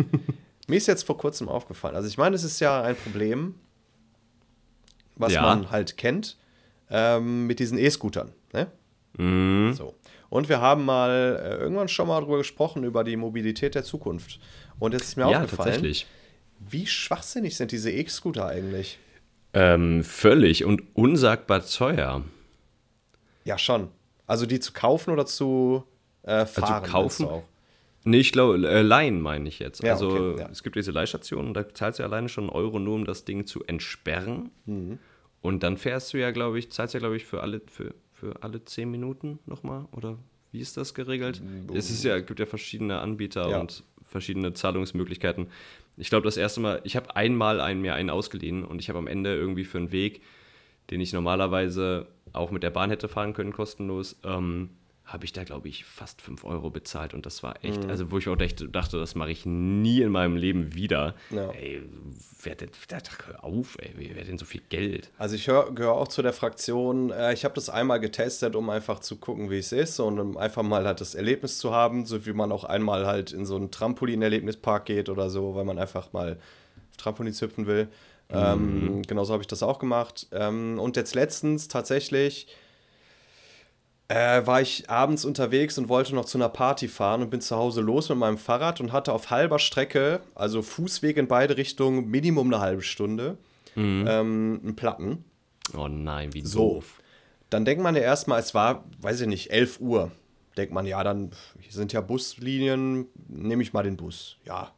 Mir 0.68 0.78
ist 0.78 0.88
jetzt 0.88 1.04
vor 1.06 1.18
kurzem 1.18 1.50
aufgefallen. 1.50 1.96
Also 1.96 2.08
ich 2.08 2.18
meine, 2.18 2.36
es 2.36 2.44
ist 2.44 2.60
ja 2.62 2.82
ein 2.82 2.96
Problem, 2.96 3.56
was 5.16 5.34
Ja. 5.34 5.42
man 5.42 5.70
halt 5.72 5.98
kennt, 5.98 6.38
ähm, 6.90 7.46
mit 7.48 7.60
diesen 7.60 7.78
E-Scootern. 7.78 8.32
Ne? 8.54 9.74
So. 9.76 9.96
Und 10.34 10.50
wir 10.50 10.62
haben 10.62 10.84
mal 10.84 11.40
äh, 11.40 11.62
irgendwann 11.62 11.88
schon 11.88 12.08
mal 12.08 12.20
darüber 12.20 12.40
gesprochen, 12.40 12.84
über 12.84 13.04
die 13.04 13.16
Mobilität 13.18 13.76
der 13.76 13.84
Zukunft. 13.84 14.40
Und 14.80 14.94
jetzt 14.94 15.04
ist 15.04 15.16
mir 15.16 15.30
Ja, 15.30 15.44
aufgefallen, 15.44 15.74
tatsächlich. 15.74 16.08
wie 16.60 16.88
schwachsinnig 16.88 17.56
sind 17.56 17.72
diese 17.72 17.92
E-Scooter 17.92 18.48
eigentlich? 18.48 18.98
Ähm, 19.54 20.04
völlig 20.04 20.66
und 20.66 20.82
unsagbar 20.96 21.64
teuer. 21.64 22.24
Ja, 23.46 23.60
schon. 23.60 23.90
Also 24.26 24.48
die 24.48 24.60
zu 24.60 24.74
kaufen 24.74 25.12
oder 25.12 25.28
zu 25.28 25.84
äh, 26.24 26.48
fahren? 26.48 26.82
meinst 26.82 26.92
kaufen? 26.92 27.28
auch? 27.28 27.44
Nee, 28.04 28.18
ich 28.18 28.32
glaube, 28.32 28.68
äh, 28.68 28.82
Leihen 28.82 29.22
meine 29.22 29.48
ich 29.48 29.60
jetzt. 29.60 29.84
Ja, 29.84 29.94
also 29.94 30.32
okay, 30.32 30.42
ja. 30.42 30.50
es 30.52 30.64
gibt 30.64 30.76
diese 30.76 30.90
Leihstationen, 30.90 31.54
da 31.54 31.72
zahlst 31.72 32.00
du 32.00 32.04
ja 32.04 32.10
alleine 32.10 32.28
schon 32.28 32.46
einen 32.46 32.54
Euro 32.54 32.80
nur, 32.80 32.96
um 32.96 33.06
das 33.06 33.24
Ding 33.24 33.46
zu 33.46 33.64
entsperren. 33.66 34.50
Mhm. 34.66 34.98
Und 35.42 35.62
dann 35.62 35.78
fährst 35.78 36.12
du 36.12 36.18
ja, 36.18 36.32
glaube 36.32 36.58
ich, 36.58 36.72
zahlst 36.72 36.96
ja, 36.96 37.00
glaube 37.00 37.18
ich, 37.18 37.26
für 37.26 37.42
alle, 37.44 37.62
für, 37.68 37.94
für 38.24 38.42
alle 38.42 38.64
zehn 38.64 38.90
Minuten 38.90 39.40
nochmal. 39.46 39.86
Oder 39.92 40.18
wie 40.52 40.60
ist 40.60 40.78
das 40.78 40.94
geregelt? 40.94 41.42
Es 41.74 41.90
ist 41.90 42.04
ja, 42.04 42.20
gibt 42.20 42.40
ja 42.40 42.46
verschiedene 42.46 43.00
Anbieter 43.00 43.50
Ja. 43.50 43.60
und 43.60 43.84
verschiedene 44.06 44.54
Zahlungsmöglichkeiten. 44.54 45.48
Ich 45.98 46.10
glaube, 46.10 46.26
das 46.26 46.38
erste 46.38 46.62
Mal, 46.62 46.82
ich 46.84 46.96
habe 46.96 47.16
einmal 47.16 47.60
einen, 47.60 47.82
mir 47.82 47.96
einen 47.96 48.10
ausgeliehen 48.10 48.64
und 48.64 48.80
ich 48.80 48.90
habe 48.90 49.00
am 49.00 49.08
Ende 49.08 49.36
irgendwie 49.36 49.66
für 49.66 49.78
einen 49.80 49.92
Weg, 49.92 50.22
den 50.90 51.02
ich 51.02 51.14
normalerweise 51.14 52.08
auch 52.34 52.52
mit 52.52 52.64
der 52.64 52.70
Bahn 52.70 52.90
hätte 52.90 53.08
fahren 53.08 53.34
können, 53.34 53.52
kostenlos, 53.54 54.20
ähm, 54.24 54.70
habe 55.14 55.26
ich 55.26 55.32
da, 55.32 55.44
glaube 55.44 55.70
ich, 55.70 55.86
fast 55.86 56.24
5 56.24 56.44
Euro 56.44 56.72
bezahlt. 56.72 57.14
Und 57.14 57.28
das 57.28 57.44
war 57.44 57.64
echt, 57.64 57.86
also 57.86 58.10
wo 58.10 58.18
ich 58.18 58.28
auch 58.28 58.36
dachte, 58.36 58.68
dachte 58.68 58.98
das 58.98 59.14
mache 59.14 59.30
ich 59.30 59.46
nie 59.46 60.02
in 60.02 60.12
meinem 60.12 60.36
Leben 60.36 60.74
wieder. 60.74 61.14
Ja. 61.30 61.52
Ey, 61.52 61.84
wer 62.42 62.56
denn, 62.56 62.72
hör 63.28 63.44
auf, 63.44 63.78
ey, 63.80 63.94
wer, 63.96 64.24
denn 64.24 64.40
so 64.40 64.46
viel 64.46 64.64
Geld? 64.70 65.12
Also 65.20 65.36
ich 65.36 65.46
gehöre 65.46 65.94
auch 65.94 66.08
zu 66.08 66.24
der 66.24 66.34
Fraktion, 66.34 67.12
äh, 67.12 67.32
ich 67.32 67.46
habe 67.46 67.54
das 67.54 67.70
einmal 67.70 68.00
getestet, 68.00 68.56
um 68.56 68.72
einfach 68.72 69.00
zu 69.00 69.18
gucken, 69.18 69.52
wie 69.52 69.60
es 69.60 69.72
ist 69.72 70.00
und 70.00 70.20
um 70.20 70.36
einfach 70.36 70.64
mal 70.64 70.84
halt 70.84 71.00
das 71.00 71.14
Erlebnis 71.14 71.60
zu 71.60 71.72
haben, 71.72 72.08
so 72.08 72.26
wie 72.26 72.34
man 72.34 72.52
auch 72.52 72.64
einmal 72.64 73.06
halt 73.06 73.32
in 73.34 73.46
so 73.46 73.56
einen 73.56 73.70
Trampolin-Erlebnispark 73.70 74.86
geht 74.86 75.10
oder 75.10 75.30
so, 75.30 75.54
weil 75.54 75.64
man 75.64 75.78
einfach 75.78 76.12
mal 76.12 76.40
auf 76.90 76.98
Trampolin 76.98 77.34
hüpfen 77.34 77.68
will. 77.68 77.88
Ähm, 78.30 79.04
genauso 79.04 79.34
habe 79.34 79.44
ich 79.44 79.48
das 79.48 79.62
auch 79.62 79.78
gemacht. 79.78 80.28
Ähm, 80.32 80.80
und 80.80 80.96
jetzt 80.96 81.14
letztens 81.14 81.68
tatsächlich 81.68 82.48
äh, 84.10 84.46
war 84.46 84.62
ich 84.62 84.90
abends 84.90 85.26
unterwegs 85.26 85.78
und 85.78 85.90
wollte 85.90 86.14
noch 86.16 86.26
zu 86.26 86.38
einer 86.38 86.50
Party 86.50 86.88
fahren 86.88 87.22
und 87.22 87.30
bin 87.30 87.42
zu 87.42 87.56
Hause 87.56 87.82
los 87.82 88.10
mit 88.10 88.18
meinem 88.18 88.38
Fahrrad 88.38 88.80
und 88.82 88.92
hatte 88.92 89.14
auf 89.14 89.30
halber 89.30 89.60
Strecke, 89.60 90.22
also 90.36 90.62
Fußweg 90.62 91.18
in 91.18 91.28
beide 91.28 91.58
Richtungen, 91.58 92.10
Minimum 92.10 92.48
eine 92.54 92.62
halbe 92.62 92.82
Stunde, 92.82 93.38
ähm, 93.76 94.60
einen 94.64 94.76
Platten. 94.76 95.24
Oh 95.76 95.88
nein, 95.88 96.34
wie 96.34 96.42
So. 96.42 96.74
doof. 96.76 97.00
Dann 97.50 97.66
denkt 97.66 97.82
man 97.84 97.96
ja 97.96 98.02
erstmal, 98.02 98.40
es 98.40 98.54
war, 98.54 98.84
weiß 99.00 99.22
ich 99.22 99.28
nicht, 99.28 99.52
11 99.52 99.80
Uhr. 99.80 100.12
Denkt 100.58 100.74
man, 100.74 100.86
ja, 100.86 101.04
dann 101.04 101.32
sind 101.70 101.94
ja 101.94 102.02
Buslinien, 102.02 103.08
nehme 103.28 103.64
ich 103.64 103.74
mal 103.74 103.84
den 103.84 103.98
Bus. 103.98 104.38
Ja, 104.46 104.72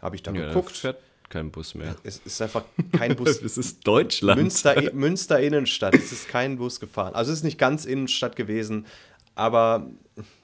habe 0.00 0.14
ich 0.16 0.22
dann 0.22 0.34
Ja, 0.36 0.46
geguckt. 0.48 0.86
Fährt 1.30 1.44
kein 1.44 1.50
Bus 1.50 1.74
mehr. 1.74 1.96
Es 2.02 2.18
ist 2.24 2.42
einfach 2.42 2.64
kein 2.96 3.16
Bus. 3.16 3.40
Das 3.42 3.56
ist 3.56 3.86
Deutschland. 3.86 4.40
Münster, 4.40 4.92
Münster 4.92 5.40
Innenstadt. 5.40 5.94
Es 5.94 6.12
ist 6.12 6.28
kein 6.28 6.58
Bus 6.58 6.80
gefahren. 6.80 7.14
Also 7.14 7.32
es 7.32 7.38
ist 7.38 7.44
nicht 7.44 7.58
ganz 7.58 7.84
Innenstadt 7.86 8.36
gewesen, 8.36 8.86
aber 9.34 9.86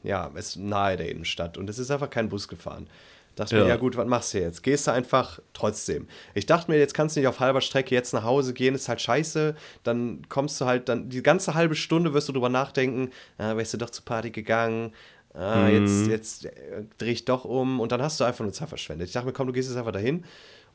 ja, 0.03 0.31
es 0.35 0.51
ist 0.51 0.57
nahe 0.57 0.97
der 0.97 1.11
Innenstadt 1.11 1.59
und 1.59 1.69
es 1.69 1.79
ist 1.79 1.91
einfach 1.91 2.11
kein 2.11 2.29
Bus 2.29 2.49
gefahren. 2.49 2.89
Dachte 3.35 3.57
mir, 3.57 3.63
Ja. 3.63 3.69
ja 3.69 3.77
gut, 3.77 3.99
was 3.99 4.07
machst 4.07 4.33
du 4.33 4.41
jetzt? 4.41 4.63
Gehst 4.63 4.87
du 4.87 4.93
einfach 4.93 5.41
trotzdem. 5.53 6.09
Ich 6.33 6.47
dachte 6.47 6.71
mir, 6.71 6.79
jetzt 6.79 6.95
kannst 6.95 7.17
du 7.17 7.21
nicht 7.21 7.29
auf 7.29 7.41
halber 7.41 7.61
Strecke 7.61 7.95
jetzt 7.95 8.15
nach 8.15 8.25
Hause 8.25 8.55
gehen, 8.55 8.75
ist 8.75 8.89
halt 8.89 9.03
scheiße. 9.03 9.55
Dann 9.83 10.23
kommst 10.31 10.59
du 10.59 10.65
halt, 10.65 10.89
dann 10.89 11.11
die 11.11 11.23
ganze 11.23 11.53
halbe 11.53 11.75
Stunde 11.75 12.15
wirst 12.15 12.29
du 12.29 12.33
drüber 12.33 12.49
nachdenken, 12.49 13.11
ah, 13.37 13.55
wärst 13.57 13.75
du 13.75 13.79
doch 13.79 13.91
zur 13.91 14.07
Party 14.07 14.31
gegangen. 14.31 14.95
Ah, 15.35 15.69
jetzt, 15.69 16.07
jetzt 16.07 16.47
äh, 16.47 16.85
dreh 16.97 17.11
ich 17.11 17.27
doch 17.27 17.45
um 17.45 17.79
und 17.81 17.93
dann 17.93 18.01
hast 18.01 18.19
du 18.19 18.25
einfach 18.25 18.43
nur 18.43 18.55
Zeit 18.55 18.71
verschwendet. 18.71 19.09
Ich 19.09 19.13
dachte 19.13 19.27
mir, 19.27 19.35
komm, 19.35 19.49
du 19.49 19.53
gehst 19.53 19.69
jetzt 19.69 19.77
einfach 19.77 19.93
dahin 19.93 20.25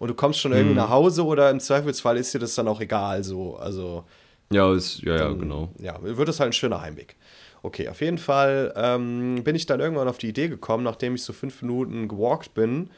und 0.01 0.07
du 0.07 0.15
kommst 0.15 0.39
schon 0.39 0.51
irgendwie 0.51 0.73
nach 0.73 0.89
Hause 0.89 1.23
oder 1.23 1.51
im 1.51 1.59
Zweifelsfall 1.59 2.17
ist 2.17 2.33
dir 2.33 2.39
das 2.39 2.55
dann 2.55 2.67
auch 2.67 2.81
egal. 2.81 3.23
So, 3.23 3.55
also 3.57 4.03
Ja, 4.51 4.73
ist, 4.73 5.03
ja, 5.03 5.15
ja, 5.15 5.27
genau. 5.29 5.69
ja, 5.77 5.95
wird 6.01 6.27
es 6.27 6.39
halt 6.39 6.49
ein 6.49 6.53
schöner 6.53 6.81
Heimweg. 6.81 7.15
Okay, 7.61 7.87
auf 7.87 8.01
jeden 8.01 8.17
Fall 8.17 8.73
ähm, 8.75 9.43
bin 9.43 9.55
ich 9.55 9.67
dann 9.67 9.79
irgendwann 9.79 10.07
auf 10.07 10.17
die 10.17 10.29
Idee 10.29 10.47
gekommen, 10.47 10.83
nachdem 10.83 11.13
ich 11.13 11.21
so 11.23 11.33
fünf 11.33 11.61
Minuten 11.61 12.07
gewalkt 12.07 12.55
bin, 12.55 12.89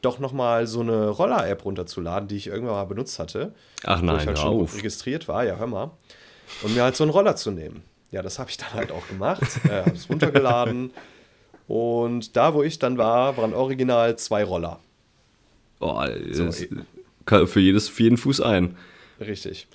doch 0.00 0.18
nochmal 0.20 0.66
so 0.66 0.80
eine 0.80 1.10
Roller-App 1.10 1.66
runterzuladen, 1.66 2.28
die 2.28 2.36
ich 2.36 2.46
irgendwann 2.46 2.76
mal 2.76 2.84
benutzt 2.84 3.18
hatte. 3.18 3.52
Ach 3.84 4.00
wo 4.00 4.06
nein, 4.06 4.20
ich 4.20 4.26
halt 4.26 4.38
schon 4.38 4.62
auf. 4.62 4.74
registriert 4.74 5.28
war, 5.28 5.44
ja, 5.44 5.56
hör 5.56 5.66
mal. 5.66 5.90
Und 6.62 6.74
mir 6.74 6.82
halt 6.82 6.96
so 6.96 7.04
einen 7.04 7.10
Roller 7.10 7.36
zu 7.36 7.50
nehmen. 7.50 7.82
Ja, 8.10 8.22
das 8.22 8.38
habe 8.38 8.48
ich 8.48 8.56
dann 8.56 8.72
halt 8.72 8.90
auch 8.90 9.06
gemacht, 9.08 9.42
äh, 9.68 9.80
habe 9.84 9.90
es 9.90 10.08
runtergeladen. 10.08 10.92
Und 11.68 12.36
da, 12.36 12.54
wo 12.54 12.62
ich 12.62 12.78
dann 12.78 12.96
war, 12.96 13.36
waren 13.36 13.52
original 13.52 14.16
zwei 14.16 14.44
Roller. 14.44 14.80
Oh, 15.80 16.04
So, 16.30 16.46
eh. 16.46 17.46
für, 17.46 17.60
jedes, 17.60 17.88
für 17.88 18.02
jeden 18.02 18.16
Fuß 18.16 18.40
ein. 18.40 18.76
Richtig. 19.20 19.66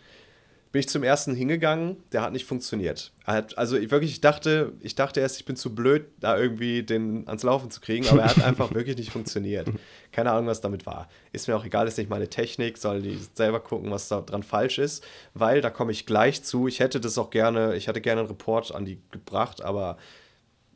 Bin 0.72 0.82
ich 0.82 0.88
zum 0.88 1.02
ersten 1.02 1.34
hingegangen, 1.34 1.98
der 2.12 2.22
hat 2.22 2.32
nicht 2.32 2.46
funktioniert. 2.46 3.12
Er 3.26 3.44
also 3.56 3.76
ich 3.76 3.90
wirklich, 3.90 4.12
ich 4.12 4.22
dachte, 4.22 4.74
ich 4.82 4.94
dachte 4.94 5.20
erst, 5.20 5.40
ich 5.40 5.46
bin 5.46 5.56
zu 5.56 5.74
blöd, 5.74 6.06
da 6.20 6.38
irgendwie 6.38 6.84
den 6.84 7.28
ans 7.28 7.42
Laufen 7.42 7.72
zu 7.72 7.82
kriegen, 7.82 8.08
aber 8.08 8.22
er 8.22 8.30
hat 8.30 8.44
einfach 8.44 8.72
wirklich 8.76 8.96
nicht 8.96 9.10
funktioniert. 9.10 9.68
Keine 10.12 10.32
Ahnung, 10.32 10.46
was 10.46 10.62
damit 10.62 10.86
war. 10.86 11.10
Ist 11.32 11.48
mir 11.48 11.56
auch 11.58 11.66
egal, 11.66 11.88
ist 11.88 11.98
nicht 11.98 12.12
meine 12.12 12.30
Technik, 12.30 12.78
sollen 12.78 13.02
die 13.02 13.18
selber 13.34 13.62
gucken, 13.62 13.90
was 13.90 14.10
da 14.10 14.22
dran 14.22 14.44
falsch 14.44 14.78
ist, 14.78 15.04
weil 15.34 15.62
da 15.62 15.72
komme 15.72 15.92
ich 15.92 16.06
gleich 16.06 16.44
zu. 16.44 16.68
Ich 16.68 16.80
hätte 16.80 17.00
das 17.00 17.18
auch 17.18 17.32
gerne, 17.32 17.76
ich 17.76 17.88
hätte 17.88 18.00
gerne 18.00 18.22
einen 18.22 18.30
Report 18.30 18.74
an 18.76 18.86
die 18.86 19.02
gebracht, 19.10 19.64
aber 19.64 19.98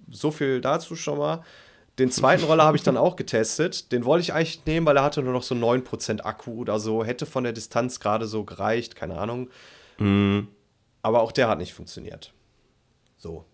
so 0.09 0.31
viel 0.31 0.59
dazu 0.59 0.95
schon 0.95 1.19
mal. 1.19 1.43
Den 1.99 2.09
zweiten 2.09 2.43
Roller 2.45 2.63
habe 2.63 2.75
ich 2.75 2.81
dann 2.83 2.97
auch 2.97 3.15
getestet. 3.15 3.91
Den 3.91 4.03
wollte 4.05 4.23
ich 4.23 4.33
eigentlich 4.33 4.65
nehmen, 4.65 4.85
weil 4.87 4.97
er 4.97 5.03
hatte 5.03 5.21
nur 5.21 5.33
noch 5.33 5.43
so 5.43 5.53
9% 5.53 6.21
Akku 6.21 6.53
oder 6.61 6.79
so. 6.79 7.03
Hätte 7.05 7.25
von 7.27 7.43
der 7.43 7.53
Distanz 7.53 7.99
gerade 7.99 8.25
so 8.25 8.43
gereicht, 8.43 8.95
keine 8.95 9.17
Ahnung. 9.17 9.49
Aber 11.01 11.21
auch 11.21 11.31
der 11.31 11.47
hat 11.49 11.59
nicht 11.59 11.73
funktioniert. 11.73 12.33
So. 13.17 13.45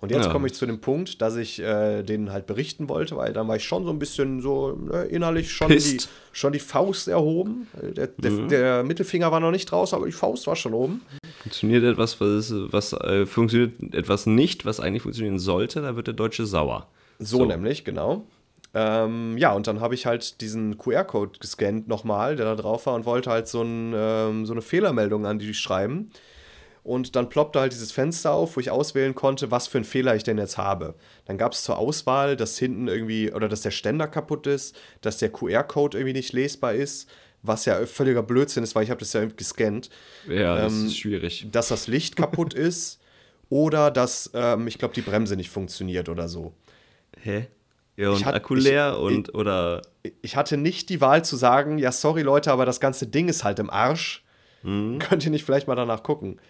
Und 0.00 0.12
jetzt 0.12 0.26
Ja. 0.26 0.32
komme 0.32 0.46
ich 0.46 0.54
zu 0.54 0.64
dem 0.64 0.80
Punkt, 0.80 1.20
dass 1.20 1.34
ich 1.34 1.58
äh, 1.58 2.04
denen 2.04 2.30
halt 2.30 2.46
berichten 2.46 2.88
wollte, 2.88 3.16
weil 3.16 3.32
dann 3.32 3.48
war 3.48 3.56
ich 3.56 3.64
schon 3.64 3.84
so 3.84 3.90
ein 3.90 3.98
bisschen 3.98 4.40
so 4.40 4.76
ne, 4.76 5.02
innerlich 5.06 5.50
schon 5.50 5.70
die, 5.70 5.98
schon 6.30 6.52
die 6.52 6.60
Faust 6.60 7.08
erhoben. 7.08 7.66
Äh, 7.82 7.92
Der, 7.92 8.06
der, 8.06 8.46
der 8.46 8.84
Mittelfinger 8.84 9.32
war 9.32 9.40
noch 9.40 9.50
nicht 9.50 9.72
raus, 9.72 9.92
aber 9.92 10.06
die 10.06 10.12
Faust 10.12 10.46
war 10.46 10.54
schon 10.54 10.72
oben. 10.72 11.00
Funktioniert 11.42 11.82
etwas, 11.82 12.20
was, 12.20 12.52
was 12.54 12.92
äh, 12.92 13.26
funktioniert 13.26 13.92
etwas 13.92 14.26
nicht, 14.26 14.64
was 14.64 14.78
eigentlich 14.78 15.02
funktionieren 15.02 15.40
sollte, 15.40 15.82
da 15.82 15.96
wird 15.96 16.06
der 16.06 16.14
Deutsche 16.14 16.46
sauer. 16.46 16.86
So, 17.18 17.44
nämlich, 17.44 17.84
genau. 17.84 18.26
Ähm, 18.74 19.36
ja, 19.38 19.52
und 19.52 19.66
dann 19.66 19.80
habe 19.80 19.94
ich 19.94 20.06
halt 20.06 20.40
diesen 20.40 20.76
QR-Code 20.78 21.38
gescannt 21.40 21.88
nochmal, 21.88 22.36
der 22.36 22.46
da 22.46 22.54
drauf 22.54 22.86
war, 22.86 22.94
und 22.94 23.06
wollte 23.06 23.30
halt 23.30 23.48
so, 23.48 23.62
ein, 23.62 23.92
ähm, 23.96 24.46
so 24.46 24.52
eine 24.52 24.62
Fehlermeldung 24.62 25.26
an 25.26 25.38
die 25.38 25.54
schreiben. 25.54 26.10
Und 26.84 27.16
dann 27.16 27.28
ploppte 27.28 27.60
halt 27.60 27.72
dieses 27.72 27.92
Fenster 27.92 28.32
auf, 28.32 28.56
wo 28.56 28.60
ich 28.60 28.70
auswählen 28.70 29.14
konnte, 29.14 29.50
was 29.50 29.68
für 29.68 29.78
einen 29.78 29.84
Fehler 29.84 30.16
ich 30.16 30.22
denn 30.22 30.38
jetzt 30.38 30.56
habe. 30.58 30.94
Dann 31.26 31.36
gab 31.36 31.52
es 31.52 31.62
zur 31.64 31.76
Auswahl, 31.78 32.36
dass 32.36 32.58
hinten 32.58 32.88
irgendwie, 32.88 33.32
oder 33.32 33.48
dass 33.48 33.60
der 33.62 33.72
Ständer 33.72 34.06
kaputt 34.08 34.46
ist, 34.46 34.76
dass 35.02 35.18
der 35.18 35.30
QR-Code 35.30 35.98
irgendwie 35.98 36.14
nicht 36.14 36.32
lesbar 36.32 36.74
ist, 36.74 37.08
was 37.42 37.64
ja 37.66 37.84
völliger 37.86 38.22
Blödsinn 38.22 38.64
ist, 38.64 38.74
weil 38.74 38.84
ich 38.84 38.90
habe 38.90 39.00
das 39.00 39.12
ja 39.12 39.20
irgendwie 39.20 39.36
gescannt. 39.36 39.90
Ja, 40.24 40.56
das 40.56 40.72
Ähm, 40.72 40.86
ist 40.86 40.96
schwierig. 40.98 41.48
Dass 41.50 41.68
das 41.68 41.88
Licht 41.88 42.16
kaputt 42.16 42.54
ist 42.54 43.00
oder 43.50 43.90
dass, 43.90 44.30
ähm, 44.34 44.66
ich 44.66 44.78
glaube, 44.78 44.94
die 44.94 45.02
Bremse 45.02 45.36
nicht 45.36 45.50
funktioniert 45.50 46.08
oder 46.08 46.28
so. 46.28 46.54
Hä? 47.22 47.48
Ja, 47.96 48.10
und 48.10 48.16
Ich 48.18 48.24
hat- 48.24 48.34
Akku 48.34 48.54
ich- 48.56 48.64
leer 48.64 48.98
und, 49.00 49.34
oder, 49.34 49.82
ich 50.22 50.36
hatte 50.36 50.56
nicht 50.56 50.88
die 50.88 51.00
Wahl 51.00 51.24
zu 51.24 51.36
sagen, 51.36 51.78
ja, 51.78 51.90
sorry 51.90 52.22
Leute, 52.22 52.52
aber 52.52 52.64
das 52.64 52.78
ganze 52.80 53.06
Ding 53.08 53.28
ist 53.28 53.42
halt 53.44 53.58
im 53.58 53.70
Arsch. 53.70 54.24
Mhm. 54.62 54.98
Könnt 54.98 55.24
ihr 55.24 55.30
nicht 55.30 55.44
vielleicht 55.44 55.66
mal 55.68 55.74
danach 55.74 56.02
gucken? 56.02 56.40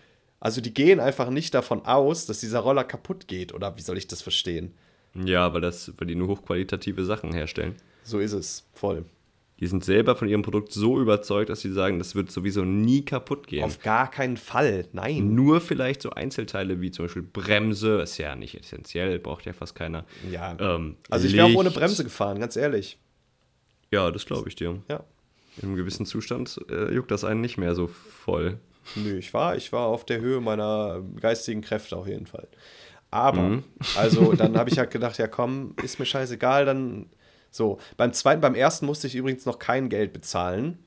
Also 0.41 0.61
die 0.61 0.73
gehen 0.75 1.01
einfach 1.01 1.31
nicht 1.31 1.55
davon 1.55 1.85
aus, 1.85 2.27
dass 2.27 2.39
dieser 2.41 2.61
Roller 2.61 2.85
kaputt 2.85 3.27
geht, 3.29 3.53
oder 3.55 3.77
wie 3.77 3.83
soll 3.83 3.99
ich 3.99 4.07
das 4.07 4.23
verstehen? 4.23 4.75
ja, 5.15 5.53
weil, 5.53 5.61
das, 5.63 5.91
weil 5.99 6.07
die 6.07 6.15
nur 6.15 6.29
hochqualitative 6.29 7.05
Sachen 7.05 7.33
herstellen. 7.33 7.75
So 8.05 8.21
ist 8.21 8.33
es, 8.33 8.69
voll. 8.75 9.05
Die 9.61 9.67
sind 9.67 9.85
selber 9.85 10.15
von 10.15 10.29
ihrem 10.29 10.43
Produkt 10.43 10.71
so 10.73 11.01
überzeugt, 11.01 11.51
dass 11.51 11.61
sie 11.61 11.73
sagen, 11.73 11.99
das 11.99 12.15
wird 12.15 12.31
sowieso 12.31 12.65
nie 12.65 13.05
kaputt 13.05 13.49
gehen. 13.49 13.65
Auf 13.65 13.81
gar 13.81 14.09
keinen 14.11 14.37
Fall, 14.37 14.87
nein. 14.93 15.35
Nur 15.35 15.61
vielleicht 15.61 16.01
so 16.03 16.11
Einzelteile 16.11 16.81
wie 16.81 16.91
zum 16.93 17.07
Beispiel 17.07 17.23
Bremse, 17.23 18.01
ist 18.01 18.19
ja 18.19 18.37
nicht 18.37 18.55
essentiell, 18.55 19.19
braucht 19.19 19.47
ja 19.47 19.53
fast 19.53 19.75
keiner. 19.75 20.05
Ja. 20.31 20.57
Ähm, 20.61 20.97
also 21.11 21.27
ich 21.27 21.33
wäre 21.35 21.47
auch 21.47 21.55
ohne. 21.55 21.71
Bremse 21.73 22.05
gefahren, 22.05 22.39
ganz 22.39 22.55
ehrlich. 22.57 22.99
Ja, 23.91 24.11
das 24.13 24.27
glaube 24.27 24.49
ich 24.49 24.55
dir. 24.55 24.81
Ja. 24.89 25.03
In 25.61 25.69
einem 25.71 25.77
gewissen 25.77 26.07
Zustand 26.07 26.61
äh, 26.71 26.95
juckt 26.95 27.11
das 27.11 27.25
einen 27.25 27.41
nicht 27.41 27.59
mehr 27.59 27.75
so 27.75 27.89
voll. 27.89 28.59
Nö, 28.95 29.19
ich 29.19 29.35
war, 29.35 29.57
ich 29.57 29.73
war 29.73 29.87
auf 29.87 30.07
der 30.07 30.21
Höhe 30.21 30.41
meiner 30.41 31.03
geistigen 31.21 31.63
Kräfte 31.63 31.97
auf 31.97 32.07
jeden 32.07 32.27
Fall. 32.27 32.47
Aber, 33.11 33.43
Mhm. 33.43 33.65
also 33.97 34.35
dann 34.35 34.57
habe 34.59 34.71
ich 34.71 34.79
halt 34.79 34.91
gedacht, 34.93 35.19
ja 35.19 35.27
komm, 35.27 35.75
ist 35.83 35.99
mir 35.99 36.07
scheißegal, 36.07 36.65
dann 36.65 37.07
so. 37.51 37.79
Beim 37.97 38.13
zweiten, 38.13 38.41
beim 38.41 38.55
ersten 38.55 38.87
musste 38.87 39.07
ich 39.07 39.15
übrigens 39.15 39.47
noch 39.47 39.59
kein 39.59 39.89
Geld 39.89 40.13
bezahlen. 40.13 40.79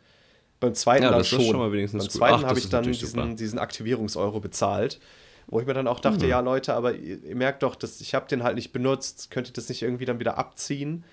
Beim 0.59 0.73
zweiten 0.75 1.03
Ja, 1.03 1.11
dann 1.11 1.23
schon. 1.23 1.41
schon 1.41 1.57
mal 1.57 1.71
wenigstens 1.71 2.03
beim 2.03 2.09
zweiten 2.11 2.45
habe 2.45 2.59
ich 2.59 2.69
dann 2.69 2.83
diesen, 2.83 3.35
diesen 3.35 3.57
Aktivierungseuro 3.59 4.39
bezahlt. 4.39 4.99
Wo 5.47 5.59
ich 5.59 5.65
mir 5.65 5.73
dann 5.73 5.87
auch 5.87 5.99
dachte, 5.99 6.25
Mhm. 6.25 6.29
ja 6.29 6.39
Leute, 6.39 6.73
aber 6.75 6.93
ihr, 6.95 7.21
ihr 7.23 7.35
merkt 7.35 7.63
doch, 7.63 7.75
dass 7.75 7.99
ich 7.99 8.13
habe 8.13 8.27
den 8.27 8.43
halt 8.43 8.55
nicht 8.55 8.71
benutzt. 8.71 9.31
Könnt 9.31 9.49
ihr 9.49 9.53
das 9.53 9.67
nicht 9.69 9.81
irgendwie 9.81 10.05
dann 10.05 10.19
wieder 10.19 10.37
abziehen? 10.37 11.03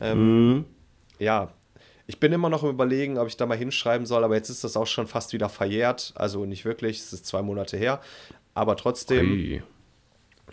Ähm, 0.00 0.56
Mhm. 0.56 0.64
ja, 1.18 1.52
ich 2.06 2.18
bin 2.20 2.32
immer 2.32 2.48
noch 2.50 2.64
im 2.64 2.70
Überlegen, 2.70 3.18
ob 3.18 3.28
ich 3.28 3.36
da 3.36 3.46
mal 3.46 3.56
hinschreiben 3.56 4.04
soll, 4.06 4.24
aber 4.24 4.34
jetzt 4.34 4.48
ist 4.50 4.64
das 4.64 4.76
auch 4.76 4.86
schon 4.86 5.06
fast 5.06 5.32
wieder 5.32 5.48
verjährt. 5.48 6.12
Also 6.16 6.44
nicht 6.44 6.64
wirklich, 6.64 6.98
es 6.98 7.12
ist 7.12 7.24
zwei 7.26 7.40
Monate 7.42 7.76
her. 7.76 8.00
Aber 8.54 8.76
trotzdem. 8.76 9.26
Hey, 9.26 9.62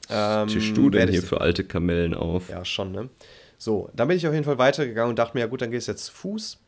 Ähm, 0.10 0.48
tischst 0.50 0.78
du 0.78 0.90
denn 0.92 1.10
hier 1.10 1.24
für 1.24 1.42
alte 1.42 1.64
Kamellen 1.64 2.14
auf? 2.14 2.50
Ja, 2.50 2.64
schon, 2.64 2.92
ne? 2.92 3.10
So, 3.58 3.90
dann 3.94 4.08
bin 4.08 4.18
ich 4.18 4.28
auf 4.28 4.34
jeden 4.34 4.46
Fall 4.46 4.58
weitergegangen 4.58 5.10
und 5.10 5.20
dachte 5.20 5.36
mir, 5.36 5.42
ja 5.42 5.48
gut, 5.48 5.62
dann 5.62 5.72
gehst 5.72 5.88
du 5.88 5.92
jetzt 5.92 6.06
zu 6.06 6.14
Fuß. 6.14 6.60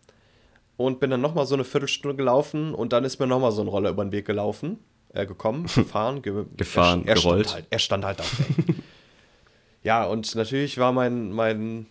Und 0.78 1.00
bin 1.00 1.10
dann 1.10 1.22
nochmal 1.22 1.48
so 1.48 1.56
eine 1.56 1.64
Viertelstunde 1.64 2.16
gelaufen 2.16 2.76
und 2.76 2.94
dann 2.94 3.04
ist 3.04 3.20
mir 3.20 3.26
nochmal 3.26 3.52
so 3.52 3.62
ein 3.62 3.68
Roller 3.68 3.90
über 3.90 4.06
den 4.06 4.12
Weg 4.12 4.26
gelaufen, 4.26 4.78
äh, 5.14 5.26
gekommen, 5.26 5.64
gefahren, 5.76 6.22
ge 6.22 6.46
Gefahren, 6.56 7.04
er, 7.06 7.16
er 7.16 7.16
gerollt. 7.16 7.48
Stand 7.48 7.56
halt, 7.56 7.68
er 7.72 7.80
stand 7.80 8.06
halt 8.06 8.20
ey. 8.20 8.76
ja, 9.84 10.06
und 10.06 10.36
natürlich 10.36 10.78
war 10.78 10.92
mein, 10.92 11.32
mein 11.32 11.88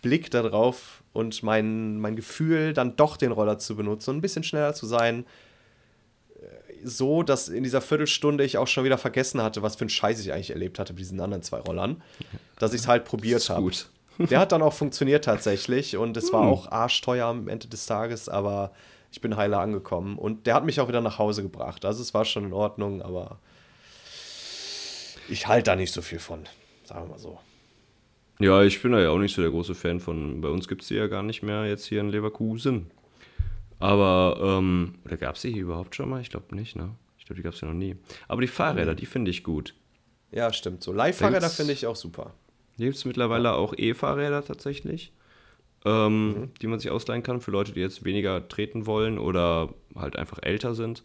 Blick 0.00 0.30
darauf 0.30 1.02
und 1.12 1.42
mein, 1.42 1.98
mein 1.98 2.16
Gefühl, 2.16 2.72
dann 2.72 2.96
doch 2.96 3.18
den 3.18 3.32
Roller 3.32 3.58
zu 3.58 3.76
benutzen 3.76 4.10
und 4.10 4.16
ein 4.16 4.22
bisschen 4.22 4.42
schneller 4.42 4.72
zu 4.72 4.86
sein, 4.86 5.26
äh, 6.36 6.46
so, 6.82 7.22
dass 7.22 7.48
in 7.48 7.62
dieser 7.62 7.82
Viertelstunde 7.82 8.42
ich 8.42 8.56
auch 8.56 8.68
schon 8.68 8.84
wieder 8.84 8.98
vergessen 8.98 9.42
hatte, 9.42 9.62
was 9.62 9.76
für 9.76 9.82
einen 9.82 9.90
Scheiß 9.90 10.18
ich 10.20 10.32
eigentlich 10.32 10.50
erlebt 10.50 10.78
hatte 10.78 10.94
mit 10.94 11.00
diesen 11.00 11.20
anderen 11.20 11.42
zwei 11.42 11.58
Rollern, 11.58 12.02
dass 12.58 12.72
ich 12.72 12.80
es 12.80 12.88
halt 12.88 13.04
probiert 13.04 13.48
habe. 13.50 13.62
gut. 13.62 13.88
Der 14.18 14.38
hat 14.38 14.52
dann 14.52 14.62
auch 14.62 14.72
funktioniert 14.72 15.24
tatsächlich 15.24 15.96
und 15.96 16.16
es 16.16 16.26
Hm. 16.26 16.32
war 16.34 16.40
auch 16.42 16.70
arschteuer 16.70 17.26
am 17.26 17.48
Ende 17.48 17.68
des 17.68 17.86
Tages, 17.86 18.28
aber 18.28 18.72
ich 19.10 19.20
bin 19.20 19.36
heiler 19.36 19.60
angekommen 19.60 20.18
und 20.18 20.46
der 20.46 20.54
hat 20.54 20.64
mich 20.64 20.80
auch 20.80 20.88
wieder 20.88 21.00
nach 21.00 21.18
Hause 21.18 21.42
gebracht. 21.42 21.84
Also 21.84 22.02
es 22.02 22.14
war 22.14 22.24
schon 22.24 22.44
in 22.44 22.52
Ordnung, 22.52 23.02
aber 23.02 23.38
ich 25.28 25.46
halte 25.46 25.70
da 25.70 25.76
nicht 25.76 25.92
so 25.92 26.02
viel 26.02 26.18
von, 26.18 26.44
sagen 26.84 27.06
wir 27.06 27.10
mal 27.12 27.18
so. 27.18 27.38
Ja, 28.40 28.62
ich 28.62 28.82
bin 28.82 28.92
da 28.92 29.00
ja 29.00 29.10
auch 29.10 29.18
nicht 29.18 29.34
so 29.34 29.42
der 29.42 29.50
große 29.50 29.74
Fan 29.74 30.00
von. 30.00 30.40
Bei 30.40 30.48
uns 30.48 30.66
gibt 30.68 30.82
es 30.82 30.88
die 30.88 30.94
ja 30.94 31.06
gar 31.06 31.22
nicht 31.22 31.42
mehr 31.42 31.64
jetzt 31.66 31.86
hier 31.86 32.00
in 32.00 32.08
Leverkusen. 32.08 32.90
Aber, 33.78 34.38
ähm, 34.40 34.96
oder 35.04 35.16
gab 35.16 35.36
es 35.36 35.42
die 35.42 35.52
hier 35.52 35.62
überhaupt 35.62 35.94
schon 35.94 36.08
mal? 36.08 36.20
Ich 36.20 36.30
glaube 36.30 36.54
nicht, 36.56 36.74
ne? 36.76 36.90
Ich 37.18 37.26
glaube, 37.26 37.36
die 37.36 37.42
gab 37.42 37.54
es 37.54 37.60
ja 37.60 37.68
noch 37.68 37.74
nie. 37.74 37.96
Aber 38.28 38.40
die 38.40 38.48
Fahrräder, 38.48 38.94
die 38.94 39.06
finde 39.06 39.30
ich 39.30 39.44
gut. 39.44 39.74
Ja, 40.32 40.52
stimmt. 40.52 40.82
So 40.82 40.92
Leihfahrräder 40.92 41.40
Denkst- 41.40 41.56
finde 41.56 41.72
ich 41.72 41.86
auch 41.86 41.96
super. 41.96 42.32
Hier 42.76 42.86
gibt 42.86 42.96
es 42.96 43.04
mittlerweile 43.04 43.54
auch 43.54 43.74
E-Fahrräder 43.76 44.44
tatsächlich, 44.44 45.12
ähm, 45.84 46.28
Mhm. 46.28 46.50
die 46.60 46.66
man 46.66 46.78
sich 46.80 46.90
ausleihen 46.90 47.22
kann 47.22 47.40
für 47.40 47.50
Leute, 47.50 47.72
die 47.72 47.80
jetzt 47.80 48.04
weniger 48.04 48.48
treten 48.48 48.86
wollen 48.86 49.18
oder 49.18 49.72
halt 49.94 50.16
einfach 50.16 50.38
älter 50.42 50.74
sind. 50.74 51.02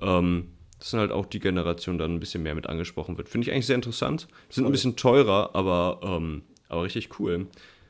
Ähm, 0.00 0.48
das 0.78 0.90
sind 0.92 1.00
halt 1.00 1.12
auch 1.12 1.26
die 1.26 1.40
Generation, 1.40 1.96
die 1.98 2.02
dann 2.02 2.14
ein 2.14 2.20
bisschen 2.20 2.42
mehr 2.42 2.54
mit 2.54 2.66
angesprochen 2.66 3.18
wird. 3.18 3.28
Finde 3.28 3.46
ich 3.46 3.52
eigentlich 3.52 3.66
sehr 3.66 3.76
interessant. 3.76 4.28
Sind 4.48 4.64
ein 4.64 4.72
bisschen 4.72 4.96
teurer, 4.96 5.50
aber, 5.54 6.00
ähm, 6.02 6.42
aber 6.68 6.84
richtig 6.84 7.18
cool. 7.20 7.48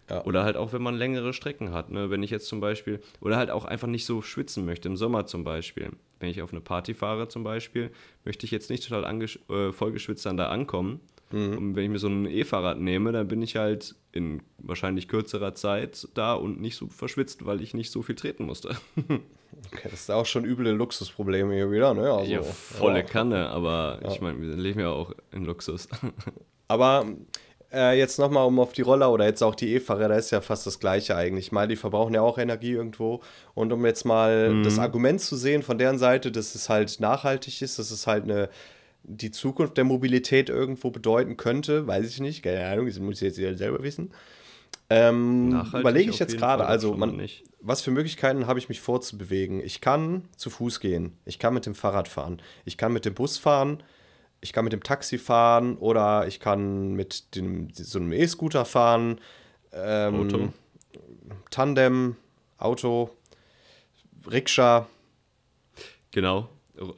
Ja. 0.09 0.25
Oder 0.25 0.43
halt 0.43 0.57
auch, 0.57 0.73
wenn 0.73 0.83
man 0.83 0.97
längere 0.97 1.33
Strecken 1.33 1.71
hat. 1.71 1.91
Ne? 1.93 2.11
Wenn 2.11 2.25
ich 2.25 2.31
jetzt 2.31 2.49
zum 2.49 2.59
Beispiel, 2.59 3.01
oder 3.21 3.37
halt 3.37 3.51
auch 3.51 3.65
einfach 3.65 3.87
nicht 3.87 4.05
so 4.07 4.23
schwitzen 4.23 4.65
möchte, 4.65 4.89
im 4.89 4.97
Sommer 4.97 5.27
zum 5.27 5.45
Beispiel. 5.45 5.91
Wenn 6.19 6.31
ich 6.31 6.43
auf 6.43 6.51
eine 6.53 6.61
Party 6.61 6.95
fahre 6.95 7.29
zum 7.29 7.45
Beispiel, 7.45 7.93
möchte 8.25 8.45
ich 8.45 8.51
jetzt 8.51 8.71
nicht 8.71 8.89
total 8.89 9.23
äh, 9.23 9.71
vollgeschwitzt 9.73 10.27
dann 10.27 10.37
da 10.37 10.49
ankommen. 10.49 10.99
Und 11.33 11.77
wenn 11.77 11.85
ich 11.85 11.91
mir 11.91 11.99
so 11.99 12.09
ein 12.09 12.27
E-Fahrrad 12.27 12.81
nehme, 12.81 13.13
dann 13.13 13.29
bin 13.29 13.41
ich 13.41 13.57
halt 13.57 13.95
in 14.13 14.43
wahrscheinlich 14.59 15.07
kürzerer 15.07 15.55
Zeit 15.55 16.09
da 16.15 16.35
und 16.35 16.61
nicht 16.61 16.77
so 16.77 16.89
verschwitzt, 16.89 17.47
weil 17.47 17.61
ich 17.61 17.73
nicht 17.73 17.93
so 17.93 18.03
viel 18.03 18.17
treten 18.17 18.45
musste. 18.45 18.77
Okay, 19.67 19.89
das 19.91 20.03
ist 20.03 20.11
auch 20.11 20.27
schon 20.27 20.45
üble 20.45 20.71
Luxusprobleme 20.71 21.53
hier 21.55 21.71
wieder, 21.73 21.93
ne? 21.93 22.11
Also, 22.11 22.31
ja, 22.31 22.41
volle 22.41 23.01
ja. 23.01 23.03
Kanne, 23.03 23.49
aber 23.49 24.01
ich 24.09 24.21
meine, 24.21 24.41
wir 24.41 24.55
leben 24.55 24.79
ja 24.79 24.91
auch 24.91 25.13
in 25.33 25.45
Luxus. 25.45 25.89
Aber 26.69 27.05
äh, 27.73 27.99
jetzt 27.99 28.21
nochmal 28.21 28.47
um 28.47 28.61
auf 28.61 28.73
die 28.73 28.83
Roller 28.83 29.11
oder 29.13 29.27
jetzt 29.27 29.43
auch 29.43 29.57
die 29.57 29.75
E-Fahrräder 29.75 30.17
ist 30.17 30.31
ja 30.31 30.41
fast 30.41 30.67
das 30.67 30.79
gleiche 30.79 31.17
eigentlich. 31.17 31.51
Mal, 31.51 31.67
die 31.67 31.75
verbrauchen 31.75 32.15
ja 32.15 32.21
auch 32.21 32.39
Energie 32.39 32.71
irgendwo. 32.71 33.23
Und 33.55 33.73
um 33.73 33.85
jetzt 33.85 34.05
mal 34.05 34.63
das 34.63 34.79
Argument 34.79 35.21
zu 35.21 35.35
sehen 35.35 35.65
von 35.65 35.79
deren 35.79 35.99
Seite, 35.99 36.31
dass 36.31 36.55
es 36.55 36.69
halt 36.69 37.01
nachhaltig 37.01 37.61
ist, 37.61 37.81
dass 37.81 37.91
es 37.91 38.07
halt 38.07 38.23
eine 38.23 38.49
die 39.03 39.31
Zukunft 39.31 39.77
der 39.77 39.85
Mobilität 39.85 40.49
irgendwo 40.49 40.91
bedeuten 40.91 41.37
könnte, 41.37 41.87
weiß 41.87 42.07
ich 42.09 42.21
nicht, 42.21 42.43
keine 42.43 42.67
Ahnung, 42.67 42.87
das 42.87 42.99
muss 42.99 43.23
ich 43.23 43.37
jetzt 43.37 43.59
selber 43.59 43.83
wissen. 43.83 44.11
Ähm, 44.89 45.63
überlege 45.73 46.11
ich 46.11 46.19
jetzt 46.19 46.37
gerade, 46.37 46.67
also 46.67 46.95
man, 46.95 47.21
was 47.61 47.81
für 47.81 47.91
Möglichkeiten 47.93 48.47
habe 48.47 48.59
ich 48.59 48.69
mich 48.69 48.81
vorzubewegen? 48.81 49.61
Ich 49.65 49.81
kann 49.81 50.25
zu 50.37 50.51
Fuß 50.51 50.81
gehen, 50.81 51.13
ich 51.25 51.39
kann 51.39 51.55
mit 51.55 51.67
dem 51.67 51.75
Fahrrad 51.75 52.09
fahren, 52.09 52.43
ich 52.65 52.77
kann 52.77 52.93
mit 52.93 53.05
dem 53.05 53.15
Bus 53.15 53.39
fahren, 53.39 53.83
ich 54.41 54.53
kann 54.53 54.65
mit 54.65 54.73
dem 54.73 54.83
Taxi 54.83 55.19
fahren 55.19 55.77
oder 55.77 56.27
ich 56.27 56.41
kann 56.41 56.95
mit 56.95 57.37
dem, 57.37 57.69
so 57.73 57.99
einem 57.99 58.13
E-Scooter 58.13 58.65
fahren, 58.65 59.21
ähm, 59.73 60.15
Auto. 60.15 60.53
Tandem, 61.51 62.17
Auto, 62.59 63.11
Rikscha, 64.31 64.89
Genau. 66.11 66.49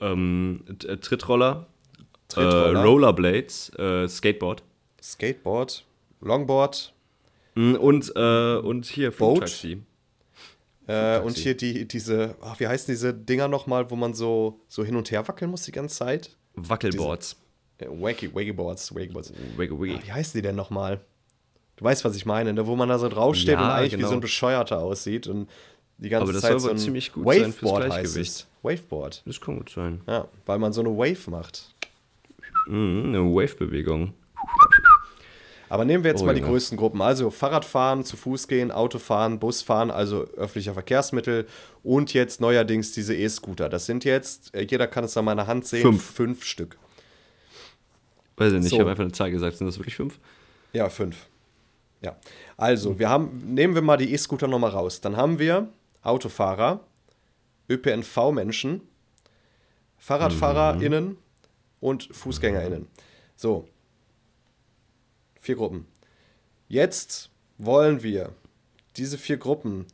Ähm, 0.00 0.64
äh, 0.86 0.96
Trittroller, 0.96 1.66
Trittroller. 2.34 2.80
Äh, 2.80 2.82
Rollerblades, 2.84 3.70
äh, 3.78 4.08
Skateboard. 4.08 4.62
Skateboard, 5.02 5.84
Longboard 6.20 6.92
Mm, 7.54 7.74
Und, 7.74 8.10
äh, 8.16 8.56
und 8.56 8.86
hier 8.86 9.10
Boat. 9.10 9.36
Flugtaxi. 9.50 9.82
äh, 10.86 11.18
und 11.20 11.36
hier 11.36 11.54
die, 11.54 11.86
diese, 11.86 12.34
ach, 12.40 12.58
wie 12.60 12.66
heißen 12.66 12.90
diese 12.90 13.12
Dinger 13.12 13.46
nochmal, 13.48 13.90
wo 13.90 13.96
man 13.96 14.14
so, 14.14 14.58
so 14.68 14.82
hin 14.84 14.96
und 14.96 15.10
her 15.10 15.26
wackeln 15.28 15.50
muss 15.50 15.62
die 15.64 15.72
ganze 15.72 15.96
Zeit? 15.96 16.36
Wackelboards. 16.54 17.36
Äh, 17.78 17.86
Wakey, 17.88 18.34
Wakeboards, 18.34 18.94
Wakeboards. 18.94 19.32
Wiggy, 19.56 19.78
wiggy. 19.78 19.96
Ah, 19.96 20.00
Wie 20.06 20.12
heißen 20.12 20.38
die 20.38 20.42
denn 20.42 20.56
nochmal? 20.56 21.00
Du 21.76 21.84
weißt, 21.84 22.04
was 22.06 22.16
ich 22.16 22.24
meine, 22.24 22.52
ne? 22.54 22.66
wo 22.66 22.74
man 22.76 22.88
da 22.88 22.98
so 22.98 23.08
draufsteht 23.10 23.48
Ja, 23.54 23.60
und 23.64 23.70
eigentlich 23.70 23.92
wie 23.92 23.96
genau. 23.96 24.08
so 24.08 24.14
ein 24.14 24.20
Bescheuerter 24.20 24.78
aussieht 24.78 25.26
und 25.26 25.50
die 25.98 26.08
ganze 26.08 26.22
Aber 26.22 26.32
das 26.32 26.42
Zeit 26.42 26.52
soll 26.52 26.60
so 26.60 26.70
ein 26.70 26.78
ziemlich 26.78 27.12
gut 27.12 27.26
sein 27.26 27.52
fürs 27.52 27.56
Waveboard 27.70 27.82
heißt 27.84 27.92
Gleichgewicht. 28.14 28.30
es. 28.30 28.46
Waveboard. 28.62 29.22
Das 29.26 29.40
kann 29.42 29.58
gut 29.58 29.68
sein. 29.70 30.00
Ja, 30.06 30.26
weil 30.46 30.58
man 30.58 30.72
so 30.72 30.80
eine 30.80 30.90
Wave 30.96 31.30
macht. 31.30 31.71
Mhm, 32.66 33.04
eine 33.06 33.20
Wave-Bewegung. 33.24 34.14
Aber 35.68 35.86
nehmen 35.86 36.04
wir 36.04 36.10
jetzt 36.10 36.20
Oh, 36.22 36.26
mal 36.26 36.34
die 36.34 36.40
Junge. 36.40 36.52
größten 36.52 36.76
Gruppen. 36.76 37.00
Also 37.00 37.30
Fahrradfahren, 37.30 38.04
zu 38.04 38.18
Fuß 38.18 38.46
gehen, 38.46 38.70
Autofahren, 38.70 39.38
Busfahren, 39.38 39.90
also 39.90 40.24
öffentlicher 40.36 40.74
Verkehrsmittel 40.74 41.46
und 41.82 42.12
jetzt 42.12 42.42
neuerdings 42.42 42.92
diese 42.92 43.16
E-Scooter. 43.16 43.70
Das 43.70 43.86
sind 43.86 44.04
jetzt, 44.04 44.54
äh, 44.54 44.66
jeder 44.68 44.86
kann 44.86 45.04
es 45.04 45.16
an 45.16 45.24
meiner 45.24 45.46
Hand 45.46 45.66
sehen, 45.66 45.80
Fünf. 45.82 46.02
fünf 46.04 46.44
Stück. 46.44 46.76
Weiß 48.36 48.52
ich 48.52 48.58
nicht, 48.60 48.68
So. 48.68 48.76
ich 48.76 48.80
habe 48.80 48.90
einfach 48.90 49.04
eine 49.04 49.12
Zahl 49.12 49.30
gesagt. 49.30 49.56
Sind 49.56 49.66
das 49.66 49.78
wirklich 49.78 49.96
fünf? 49.96 50.18
Ja, 50.74 50.90
fünf. 50.90 51.26
Ja. 52.02 52.16
Also, 52.58 52.98
wir 52.98 53.08
haben, 53.08 53.54
nehmen 53.54 53.74
wir 53.74 53.82
mal 53.82 53.96
die 53.96 54.12
E-Scooter 54.12 54.48
nochmal 54.48 54.70
raus. 54.72 55.00
Dann 55.00 55.16
haben 55.16 55.38
wir 55.38 55.68
Autofahrer, 56.02 56.80
ÖPNV-Menschen, 57.70 58.82
FahrradfahrerInnen 59.98 61.16
und 61.82 62.08
FußgängerInnen. 62.12 62.86
So. 63.36 63.68
Vier 65.40 65.56
Gruppen. 65.56 65.86
Jetzt 66.68 67.30
wollen 67.58 68.02
wir 68.02 68.32
diese 68.96 69.18
vier 69.18 69.36
Gruppen 69.36 69.84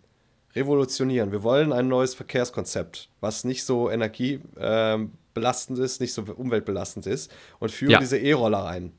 revolutionieren. 0.54 1.32
Wir 1.32 1.42
wollen 1.42 1.72
ein 1.72 1.88
neues 1.88 2.14
Verkehrskonzept, 2.14 3.08
was 3.20 3.44
nicht 3.44 3.64
so 3.64 3.90
energiebelastend 3.90 5.78
ist, 5.78 6.00
nicht 6.00 6.12
so 6.12 6.22
umweltbelastend 6.22 7.06
ist 7.06 7.32
und 7.58 7.70
führen 7.70 7.92
Ja. 7.92 7.98
diese 7.98 8.18
E-Roller 8.18 8.66
ein. 8.66 8.92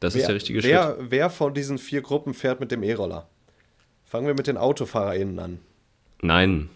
Das 0.00 0.14
Wer, 0.14 0.20
ist 0.22 0.26
der 0.26 0.34
richtige 0.34 0.62
wer, 0.62 0.94
Schritt. 0.96 1.10
wer 1.10 1.30
von 1.30 1.54
diesen 1.54 1.78
vier 1.78 2.02
Gruppen 2.02 2.34
fährt 2.34 2.58
mit 2.60 2.70
dem 2.72 2.82
E-Roller? 2.82 3.28
Fangen 4.04 4.26
wir 4.26 4.34
mit 4.34 4.46
den 4.48 4.56
AutofahrerInnen 4.56 5.38
an. 5.38 5.60
Nein. 6.22 6.70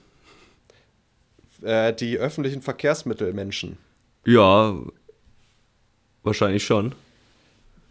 Äh, 1.63 1.93
die 1.95 2.19
öffentlichen 2.19 2.63
Verkehrsmittelmenschen, 2.63 3.79
Ja, 4.27 4.75
wahrscheinlich 6.25 6.65
schon. 6.65 6.95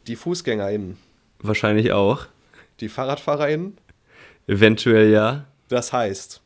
die 0.07 0.15
FußgängerInnen, 0.15 0.97
Wahrscheinlich 1.39 1.91
auch. 1.91 2.25
die 2.79 2.89
FahrradfahrerInnen. 2.89 3.77
Eventuell 4.47 5.09
ja. 5.11 5.45
Das 5.69 5.93
heißt, 5.93 6.41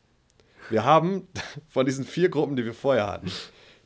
wir 0.70 0.84
haben 0.84 1.26
von 1.68 1.84
diesen 1.86 2.04
vier 2.04 2.28
Gruppen, 2.28 2.54
die 2.56 2.64
wir 2.64 2.74
vorher 2.74 3.06
hatten, 3.08 3.30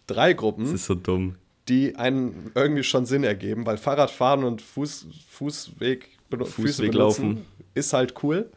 drei 0.07 0.33
Das 0.35 0.41
Gruppen, 0.41 0.75
ist 0.75 0.87
so 0.87 0.95
dumm. 0.95 1.37
die 1.69 1.97
einen 1.97 2.51
irgendwie 2.55 2.83
schon 2.85 3.07
Sinn 3.07 3.25
ergeben, 3.25 3.65
weil 3.67 3.79
Fahrradfahren 3.79 4.45
und 4.45 4.61
Fuß, 4.61 5.07
Fußweg, 5.31 6.09
Fußweg 6.31 6.91
benutzen 6.93 6.93
laufen. 6.93 7.47
ist 7.75 7.93
halt 7.93 8.23
cool. 8.23 8.51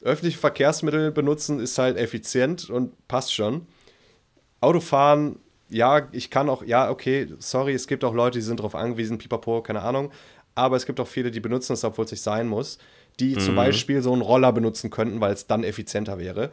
Öffentliche 0.00 0.38
Verkehrsmittel 0.38 1.10
benutzen 1.12 1.60
ist 1.60 1.78
halt 1.78 1.96
effizient 1.96 2.68
und 2.70 2.92
passt 3.08 3.32
schon. 3.34 3.66
Autofahren, 4.60 5.36
ja, 5.68 6.08
ich 6.12 6.30
kann 6.30 6.48
auch, 6.48 6.62
ja, 6.64 6.90
okay, 6.90 7.28
sorry, 7.38 7.72
es 7.74 7.86
gibt 7.86 8.04
auch 8.04 8.14
Leute, 8.14 8.38
die 8.38 8.44
sind 8.44 8.60
darauf 8.60 8.74
angewiesen, 8.74 9.18
pipapo, 9.18 9.62
keine 9.62 9.82
Ahnung. 9.82 10.10
Aber 10.54 10.76
es 10.76 10.86
gibt 10.86 11.00
auch 11.00 11.08
viele, 11.08 11.30
die 11.30 11.40
benutzen 11.40 11.72
es, 11.72 11.82
obwohl 11.84 12.04
es 12.04 12.10
nicht 12.12 12.22
sein 12.22 12.46
muss, 12.46 12.78
die 13.18 13.34
Mhm. 13.34 13.40
zum 13.40 13.54
Beispiel 13.56 14.02
so 14.02 14.12
einen 14.12 14.22
Roller 14.22 14.52
benutzen 14.52 14.90
könnten, 14.90 15.20
weil 15.20 15.32
es 15.32 15.46
dann 15.46 15.64
effizienter 15.64 16.18
wäre. 16.18 16.50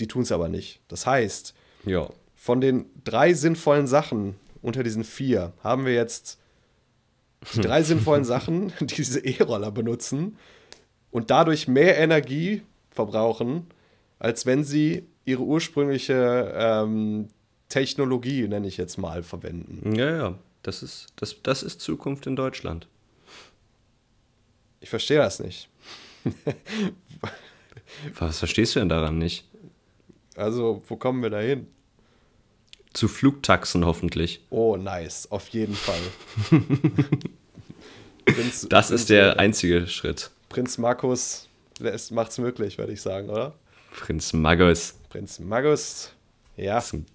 Die 0.00 0.06
tun 0.06 0.22
es 0.22 0.32
aber 0.32 0.48
nicht. 0.48 0.80
Das 0.88 1.06
heißt, 1.06 1.54
Ja. 1.84 2.08
von 2.34 2.60
den 2.60 2.86
drei 3.04 3.34
sinnvollen 3.34 3.86
Sachen 3.86 4.36
unter 4.62 4.82
diesen 4.82 5.04
vier 5.04 5.52
haben 5.62 5.84
wir 5.84 5.92
jetzt 5.94 6.38
die 7.54 7.60
drei 7.60 7.82
sinnvollen 7.82 8.24
Sachen, 8.24 8.72
die 8.80 8.86
diese 8.86 9.20
E-Roller 9.20 9.70
benutzen 9.70 10.38
und 11.10 11.30
dadurch 11.30 11.68
mehr 11.68 11.98
Energie 11.98 12.62
verbrauchen, 12.90 13.66
als 14.18 14.46
wenn 14.46 14.64
sie 14.64 15.06
ihre 15.24 15.42
ursprüngliche 15.42 16.52
ähm, 16.56 17.28
Technologie, 17.72 18.46
nenne 18.48 18.68
ich 18.68 18.76
jetzt 18.76 18.98
mal, 18.98 19.22
verwenden. 19.22 19.94
Ja, 19.94 20.14
ja. 20.14 20.38
Das 20.62 20.82
ist, 20.82 21.06
das, 21.16 21.36
das 21.42 21.62
ist 21.62 21.80
Zukunft 21.80 22.26
in 22.26 22.36
Deutschland. 22.36 22.86
Ich 24.80 24.90
verstehe 24.90 25.16
das 25.18 25.40
nicht. 25.40 25.68
Was 28.18 28.38
verstehst 28.38 28.74
du 28.76 28.80
denn 28.80 28.88
daran 28.90 29.16
nicht? 29.18 29.44
Also, 30.36 30.82
wo 30.86 30.96
kommen 30.96 31.22
wir 31.22 31.30
da 31.30 31.40
hin? 31.40 31.66
Zu 32.92 33.08
Flugtaxen 33.08 33.86
hoffentlich. 33.86 34.40
Oh, 34.50 34.76
nice, 34.76 35.30
auf 35.30 35.48
jeden 35.48 35.74
Fall. 35.74 36.00
Prinz, 38.26 38.66
Das 38.68 38.88
Prinz, 38.88 39.00
ist 39.00 39.10
der 39.10 39.38
einzige 39.40 39.86
Schritt. 39.88 40.30
Prinz 40.50 40.76
Markus 40.78 41.48
macht 42.10 42.30
es 42.32 42.38
möglich, 42.38 42.76
würde 42.78 42.92
ich 42.92 43.00
sagen, 43.00 43.30
oder? 43.30 43.54
Prinz 43.98 44.32
Magus. 44.34 44.94
Prinz 45.08 45.38
Magus, 45.38 46.12
ja. 46.56 46.78
ist 46.78 46.92
ein- 46.94 47.06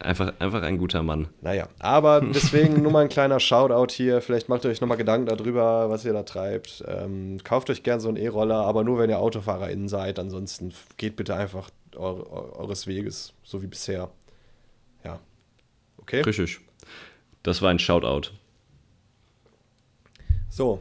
Einfach, 0.00 0.32
einfach 0.38 0.62
ein 0.62 0.78
guter 0.78 1.02
Mann. 1.02 1.28
Naja, 1.42 1.68
aber 1.78 2.20
deswegen 2.34 2.82
nur 2.82 2.90
mal 2.90 3.02
ein 3.02 3.08
kleiner 3.10 3.38
Shoutout 3.38 3.92
hier. 3.92 4.22
Vielleicht 4.22 4.48
macht 4.48 4.64
ihr 4.64 4.70
euch 4.70 4.80
nochmal 4.80 4.96
Gedanken 4.96 5.26
darüber, 5.26 5.90
was 5.90 6.04
ihr 6.06 6.14
da 6.14 6.22
treibt. 6.22 6.82
Ähm, 6.88 7.38
kauft 7.44 7.68
euch 7.68 7.82
gern 7.82 8.00
so 8.00 8.08
einen 8.08 8.16
E-Roller, 8.16 8.56
aber 8.56 8.82
nur 8.82 8.98
wenn 8.98 9.10
ihr 9.10 9.18
AutofahrerInnen 9.18 9.88
seid. 9.88 10.18
Ansonsten 10.18 10.72
geht 10.96 11.16
bitte 11.16 11.34
einfach 11.36 11.70
eu 11.96 12.20
eu 12.20 12.58
eures 12.58 12.86
Weges, 12.86 13.34
so 13.42 13.62
wie 13.62 13.66
bisher. 13.66 14.10
Ja. 15.04 15.20
Okay. 15.98 16.22
Richtig. 16.22 16.60
Das 17.42 17.60
war 17.60 17.70
ein 17.70 17.78
Shoutout. 17.78 18.30
So. 20.48 20.80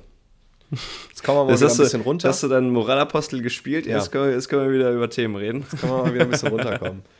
Jetzt 1.09 1.23
kommen 1.23 1.39
wir 1.39 1.43
mal 1.45 1.51
Jetzt 1.51 1.59
wieder 1.59 1.67
ein 1.67 1.69
hast, 1.71 1.79
du, 1.79 1.83
bisschen 1.83 2.01
runter. 2.01 2.29
hast 2.29 2.43
du 2.43 2.47
dann 2.47 2.69
Moralapostel 2.69 3.41
gespielt? 3.41 3.85
Ja. 3.85 3.97
Jetzt, 3.97 4.11
können 4.11 4.25
wir, 4.25 4.33
jetzt 4.33 4.49
können 4.49 4.69
wir 4.69 4.73
wieder 4.77 4.91
über 4.91 5.09
Themen 5.09 5.35
reden. 5.35 5.65
Können 5.67 5.91
wir 5.91 6.03
mal 6.03 6.13
wieder 6.13 6.23
ein 6.23 6.29
bisschen 6.29 6.49
runterkommen. 6.49 7.03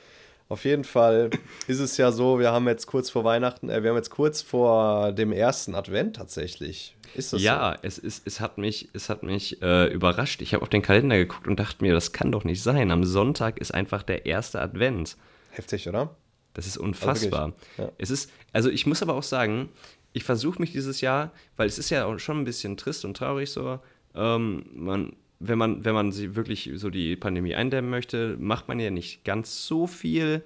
Auf 0.50 0.66
jeden 0.66 0.84
Fall 0.84 1.30
ist 1.68 1.80
es 1.80 1.98
ja 1.98 2.12
so, 2.12 2.40
wir 2.40 2.52
haben 2.52 2.68
jetzt 2.68 2.88
kurz 2.88 3.12
vor 3.12 3.24
Weihnachten, 3.24 3.70
äh, 3.70 3.84
wir 3.84 3.92
haben 3.92 3.98
jetzt 3.98 4.10
kurz 4.10 4.42
vor 4.42 5.12
dem 5.12 5.32
ersten 5.32 5.76
Advent 5.76 6.16
tatsächlich. 6.16 6.96
Ist 7.14 7.34
das 7.34 7.42
Ja, 7.42 7.78
es, 7.84 8.00
ist, 8.00 8.26
es 8.26 8.40
hat 8.40 8.58
mich, 8.58 8.90
es 8.94 9.10
hat 9.10 9.22
mich 9.22 9.62
äh, 9.62 9.94
überrascht. 9.94 10.42
Ich 10.42 10.56
habe 10.56 10.64
auf 10.64 10.70
den 10.70 10.82
Kalender 10.82 11.18
geguckt 11.18 11.48
und 11.48 11.60
dachte 11.60 11.84
mir, 11.84 11.94
das 11.94 12.14
kann 12.14 12.32
doch 12.32 12.44
nicht 12.44 12.64
sein. 12.64 12.90
Am 12.90 13.04
Sonntag 13.04 13.60
ist 13.60 13.74
einfach 13.74 14.02
der 14.02 14.26
erste 14.26 14.60
Advent. 14.60 15.10
so? 15.10 15.18
Heftig, 15.52 15.88
oder? 15.88 16.16
Das 16.54 16.66
ist 16.66 16.78
unfassbar. 16.78 17.50
wirklich, 17.50 17.78
ja. 17.78 17.92
Es 18.00 18.10
ist, 18.10 18.32
also 18.52 18.70
ich 18.70 18.88
muss 18.88 19.04
aber 19.04 19.14
auch 19.14 19.24
sagen, 19.24 19.70
ich 20.14 20.24
versuche 20.24 20.60
mich 20.60 20.72
dieses 20.72 21.02
Jahr, 21.02 21.32
weil 21.58 21.68
es 21.68 21.78
ist 21.78 21.92
ja 21.92 22.06
auch 22.06 22.18
schon 22.18 22.40
ein 22.40 22.46
bisschen 22.46 22.76
trist 22.76 23.06
und 23.06 23.16
traurig 23.16 23.52
so, 23.52 23.80
ähm, 24.16 24.66
man, 24.74 25.16
wenn 25.40 25.58
man, 25.58 25.86
wenn 25.86 25.94
man 25.94 26.12
sie 26.12 26.36
wirklich 26.36 26.70
so 26.76 26.90
die 26.90 27.16
Pandemie 27.16 27.56
eindämmen 27.56 27.90
möchte, 27.90 28.36
macht 28.40 28.68
man 28.68 28.80
ja 28.80 28.92
nicht 28.92 29.24
ganz 29.24 29.66
so 29.66 29.88
viel, 29.88 30.44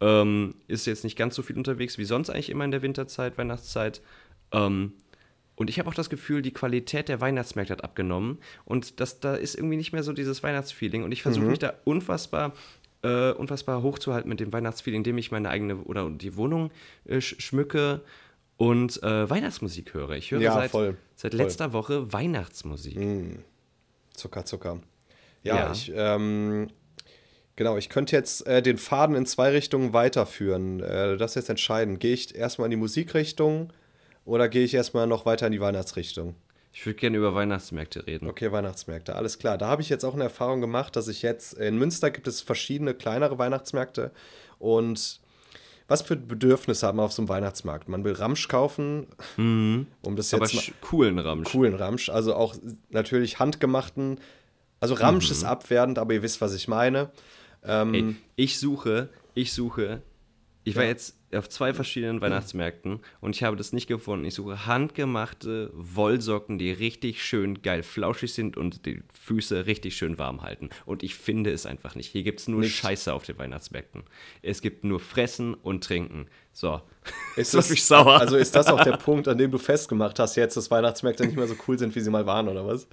ähm, 0.00 0.54
ist 0.66 0.86
jetzt 0.86 1.04
nicht 1.04 1.16
ganz 1.16 1.34
so 1.36 1.42
viel 1.42 1.56
unterwegs 1.56 1.96
wie 1.96 2.04
sonst 2.04 2.28
eigentlich 2.28 2.50
immer 2.50 2.64
in 2.64 2.72
der 2.72 2.82
Winterzeit, 2.82 3.38
Weihnachtszeit. 3.38 4.02
Ähm, 4.50 4.94
und 5.54 5.70
ich 5.70 5.78
habe 5.78 5.88
auch 5.88 5.94
das 5.94 6.10
Gefühl, 6.10 6.42
die 6.42 6.50
Qualität 6.52 7.08
der 7.08 7.20
Weihnachtsmärkte 7.20 7.74
hat 7.74 7.84
abgenommen. 7.84 8.38
Und 8.64 8.98
das, 9.00 9.20
da 9.20 9.34
ist 9.34 9.54
irgendwie 9.54 9.76
nicht 9.76 9.92
mehr 9.92 10.02
so 10.02 10.12
dieses 10.12 10.42
Weihnachtsfeeling. 10.42 11.04
Und 11.04 11.12
ich 11.12 11.22
versuche 11.22 11.44
mich 11.44 11.58
da 11.60 11.74
unfassbar, 11.84 12.52
äh, 13.02 13.30
unfassbar 13.32 13.82
hochzuhalten 13.82 14.28
mit 14.28 14.40
dem 14.40 14.52
Weihnachtsfeeling, 14.52 15.00
indem 15.00 15.18
ich 15.18 15.30
meine 15.30 15.50
eigene 15.50 15.76
oder 15.76 16.10
die 16.10 16.36
Wohnung 16.36 16.72
äh, 17.04 17.20
sch 17.20 17.36
schmücke 17.38 18.00
und 18.56 19.02
äh, 19.02 19.28
Weihnachtsmusik 19.30 19.94
höre. 19.94 20.10
Ich 20.16 20.32
höre 20.32 20.40
Ja, 20.40 20.54
seit, 20.54 20.70
voll, 20.70 20.96
seit 21.14 21.32
voll. 21.32 21.42
letzter 21.44 21.72
Woche 21.72 22.12
Weihnachtsmusik. 22.12 22.96
Zucker, 24.14 24.44
Zucker. 24.44 24.80
Ja, 25.42 25.56
Ja. 25.56 25.72
ich, 25.72 25.92
ähm, 25.94 26.68
genau, 27.56 27.76
ich 27.76 27.88
könnte 27.88 28.14
jetzt 28.16 28.46
äh, 28.46 28.62
den 28.62 28.78
Faden 28.78 29.16
in 29.16 29.26
zwei 29.26 29.50
Richtungen 29.50 29.92
weiterführen. 29.92 30.80
Äh, 30.80 31.16
das 31.16 31.32
ist 31.32 31.36
jetzt 31.36 31.48
entscheidend. 31.50 32.00
Gehe 32.00 32.14
ich 32.14 32.34
erstmal 32.34 32.66
in 32.66 32.70
die 32.72 32.76
Musikrichtung 32.76 33.72
oder 34.24 34.48
gehe 34.48 34.64
ich 34.64 34.74
erstmal 34.74 35.06
noch 35.06 35.26
weiter 35.26 35.46
in 35.46 35.52
die 35.52 35.60
Weihnachtsrichtung? 35.60 36.34
Ich 36.74 36.86
würde 36.86 36.98
gerne 36.98 37.18
über 37.18 37.34
Weihnachtsmärkte 37.34 38.06
reden. 38.06 38.28
Okay, 38.28 38.50
Weihnachtsmärkte, 38.50 39.14
alles 39.14 39.38
klar. 39.38 39.58
Da 39.58 39.66
habe 39.66 39.82
ich 39.82 39.88
jetzt 39.90 40.04
auch 40.04 40.14
eine 40.14 40.24
Erfahrung 40.24 40.60
gemacht, 40.62 40.96
dass 40.96 41.06
ich 41.08 41.20
jetzt, 41.20 41.54
in 41.54 41.76
Münster 41.76 42.10
gibt 42.10 42.26
es 42.28 42.40
verschiedene 42.40 42.94
kleinere 42.94 43.36
Weihnachtsmärkte 43.38 44.10
und 44.58 45.20
was 45.88 46.02
für 46.02 46.16
Bedürfnisse 46.16 46.86
hat 46.86 46.94
man 46.94 47.04
auf 47.04 47.12
so 47.12 47.22
einem 47.22 47.28
Weihnachtsmarkt? 47.28 47.88
Man 47.88 48.04
will 48.04 48.12
Ramsch 48.12 48.48
kaufen, 48.48 49.06
um 49.36 49.86
das 50.16 50.32
Aber 50.34 50.46
jetzt 50.46 50.54
sch- 50.64 50.72
coolen 50.80 51.18
Ramsch. 51.18 51.50
coolen 51.50 51.74
Ramsch, 51.74 52.08
also 52.08 52.34
auch 52.34 52.54
natürlich 52.90 53.38
handgemachten. 53.38 54.18
Also 54.80 54.94
Ramsch 54.94 55.30
ist 55.30 55.44
abwertend, 55.44 55.98
aber 55.98 56.14
ihr 56.14 56.22
wisst, 56.22 56.40
was 56.40 56.54
ich 56.54 56.66
meine. 56.68 57.10
Ähm, 57.64 57.94
Ey, 57.94 58.16
ich 58.36 58.58
suche, 58.58 59.08
ich 59.34 59.52
suche, 59.52 60.02
ich 60.64 60.74
war 60.76 60.84
jetzt 60.84 61.14
auf 61.34 61.48
zwei 61.48 61.72
verschiedenen 61.72 62.20
Weihnachtsmärkten 62.20 63.00
und 63.20 63.36
ich 63.36 63.42
habe 63.42 63.56
das 63.56 63.72
nicht 63.72 63.86
gefunden. 63.86 64.24
Ich 64.24 64.34
suche 64.34 64.66
handgemachte 64.66 65.70
Wollsocken, 65.74 66.58
die 66.58 66.70
richtig 66.70 67.24
schön 67.24 67.62
geil 67.62 67.82
flauschig 67.82 68.34
sind 68.34 68.56
und 68.56 68.86
die 68.86 69.02
Füße 69.22 69.66
richtig 69.66 69.96
schön 69.96 70.18
warm 70.18 70.42
halten. 70.42 70.70
Und 70.84 71.02
ich 71.02 71.14
finde 71.14 71.50
es 71.50 71.66
einfach 71.66 71.94
nicht. 71.94 72.08
Hier 72.08 72.22
gibt 72.22 72.40
es 72.40 72.48
nur 72.48 72.60
Nicht. 72.60 72.76
Scheiße 72.76 73.12
auf 73.12 73.24
den 73.24 73.38
Weihnachtsmärkten. 73.38 74.04
Es 74.42 74.62
gibt 74.62 74.84
nur 74.84 75.00
Fressen 75.00 75.54
und 75.54 75.84
Trinken. 75.84 76.26
So. 76.52 76.80
ist 77.36 77.54
das 77.54 77.70
mich 77.70 77.84
sauer. 77.84 78.20
Also 78.20 78.36
ist 78.36 78.54
das 78.54 78.66
auch 78.66 78.82
der 78.84 78.96
Punkt, 78.96 79.28
an 79.28 79.38
dem 79.38 79.50
du 79.50 79.58
festgemacht 79.58 80.18
hast, 80.18 80.36
jetzt, 80.36 80.56
dass 80.56 80.70
Weihnachtsmärkte 80.70 81.24
nicht 81.24 81.36
mehr 81.36 81.48
so 81.48 81.56
cool 81.66 81.78
sind, 81.78 81.94
wie 81.94 82.00
sie 82.00 82.10
mal 82.10 82.26
waren, 82.26 82.48
oder 82.48 82.66
was? 82.66 82.86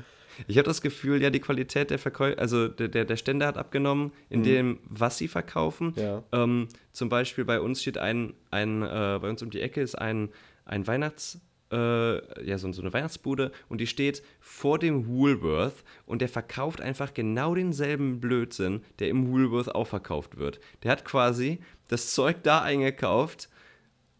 Ich 0.48 0.58
habe 0.58 0.68
das 0.68 0.82
Gefühl, 0.82 1.22
ja, 1.22 1.30
die 1.30 1.40
Qualität 1.40 1.90
der 1.90 2.00
Verkäufer, 2.00 2.40
also 2.40 2.68
der, 2.68 2.88
der, 2.88 3.06
der 3.06 3.18
Stände 3.18 3.46
hat 3.46 3.58
abgenommen, 3.58 4.12
in 4.30 4.44
dem, 4.44 4.80
was 4.86 5.18
sie 5.18 5.28
verkaufen. 5.28 5.94
Ja. 5.96 6.24
Ähm, 6.32 6.68
zum 6.92 7.10
Beispiel 7.10 7.46
bei 7.46 7.60
uns 7.60 7.82
steht 7.82 7.98
ein, 7.98 8.34
ein 8.52 8.82
äh, 8.82 9.20
bei 9.22 9.30
uns 9.30 9.42
um 9.42 9.50
die 9.50 9.62
Ecke 9.62 9.82
ist 9.82 9.96
ein, 9.96 10.30
ein 10.66 10.88
Weihnachts, 10.88 11.42
äh, 11.72 12.46
ja, 12.46 12.58
so, 12.58 12.72
so 12.72 12.82
eine 12.82 12.94
Weihnachtsbude 12.94 13.52
und 13.68 13.80
die 13.80 13.88
steht 13.88 14.24
vor 14.40 14.80
dem 14.80 15.08
Woolworth 15.08 15.84
und 16.06 16.22
der 16.22 16.30
verkauft 16.30 16.82
einfach 16.82 17.14
genau 17.14 17.54
denselben 17.56 18.20
Blödsinn, 18.20 18.82
der 19.00 19.10
im 19.10 19.32
Woolworth 19.32 19.74
auch 19.74 19.88
verkauft 19.88 20.38
wird. 20.38 20.60
Der 20.84 20.92
hat 20.92 21.06
quasi 21.06 21.60
das 21.88 22.14
Zeug 22.14 22.38
da 22.44 22.62
eingekauft 22.62 23.50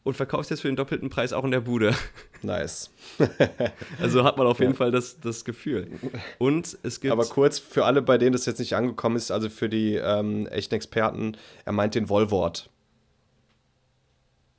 und 0.10 0.16
verkauft 0.16 0.46
es 0.46 0.50
jetzt 0.50 0.62
für 0.62 0.68
den 0.68 0.76
doppelten 0.76 1.10
Preis 1.10 1.34
auch 1.34 1.44
in 1.44 1.52
der 1.52 1.62
Bude. 1.62 1.96
Nice. 2.42 2.92
Also 4.02 4.24
hat 4.24 4.38
man 4.38 4.48
auf 4.48 4.60
jeden 4.60 4.74
Fall 4.74 4.92
das, 4.92 5.20
das 5.20 5.46
Gefühl. 5.46 5.88
Und 6.38 6.78
es 6.84 7.00
gibt. 7.00 7.12
Aber 7.12 7.26
kurz 7.26 7.60
für 7.60 7.86
alle, 7.86 8.02
bei 8.02 8.18
denen 8.18 8.34
das 8.34 8.46
jetzt 8.46 8.60
nicht 8.60 8.76
angekommen 8.76 9.18
ist, 9.18 9.30
also 9.30 9.50
für 9.50 9.70
die 9.70 9.96
ähm, 9.96 10.48
echten 10.48 10.74
Experten, 10.76 11.38
er 11.66 11.74
meint 11.74 11.96
den 11.96 12.10
Wollwort. 12.10 12.70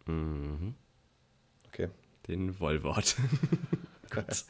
Mhm. 0.07 0.74
Okay, 1.68 1.88
den 2.28 2.61
Wollwort. 2.61 3.16
Gut. 4.11 4.44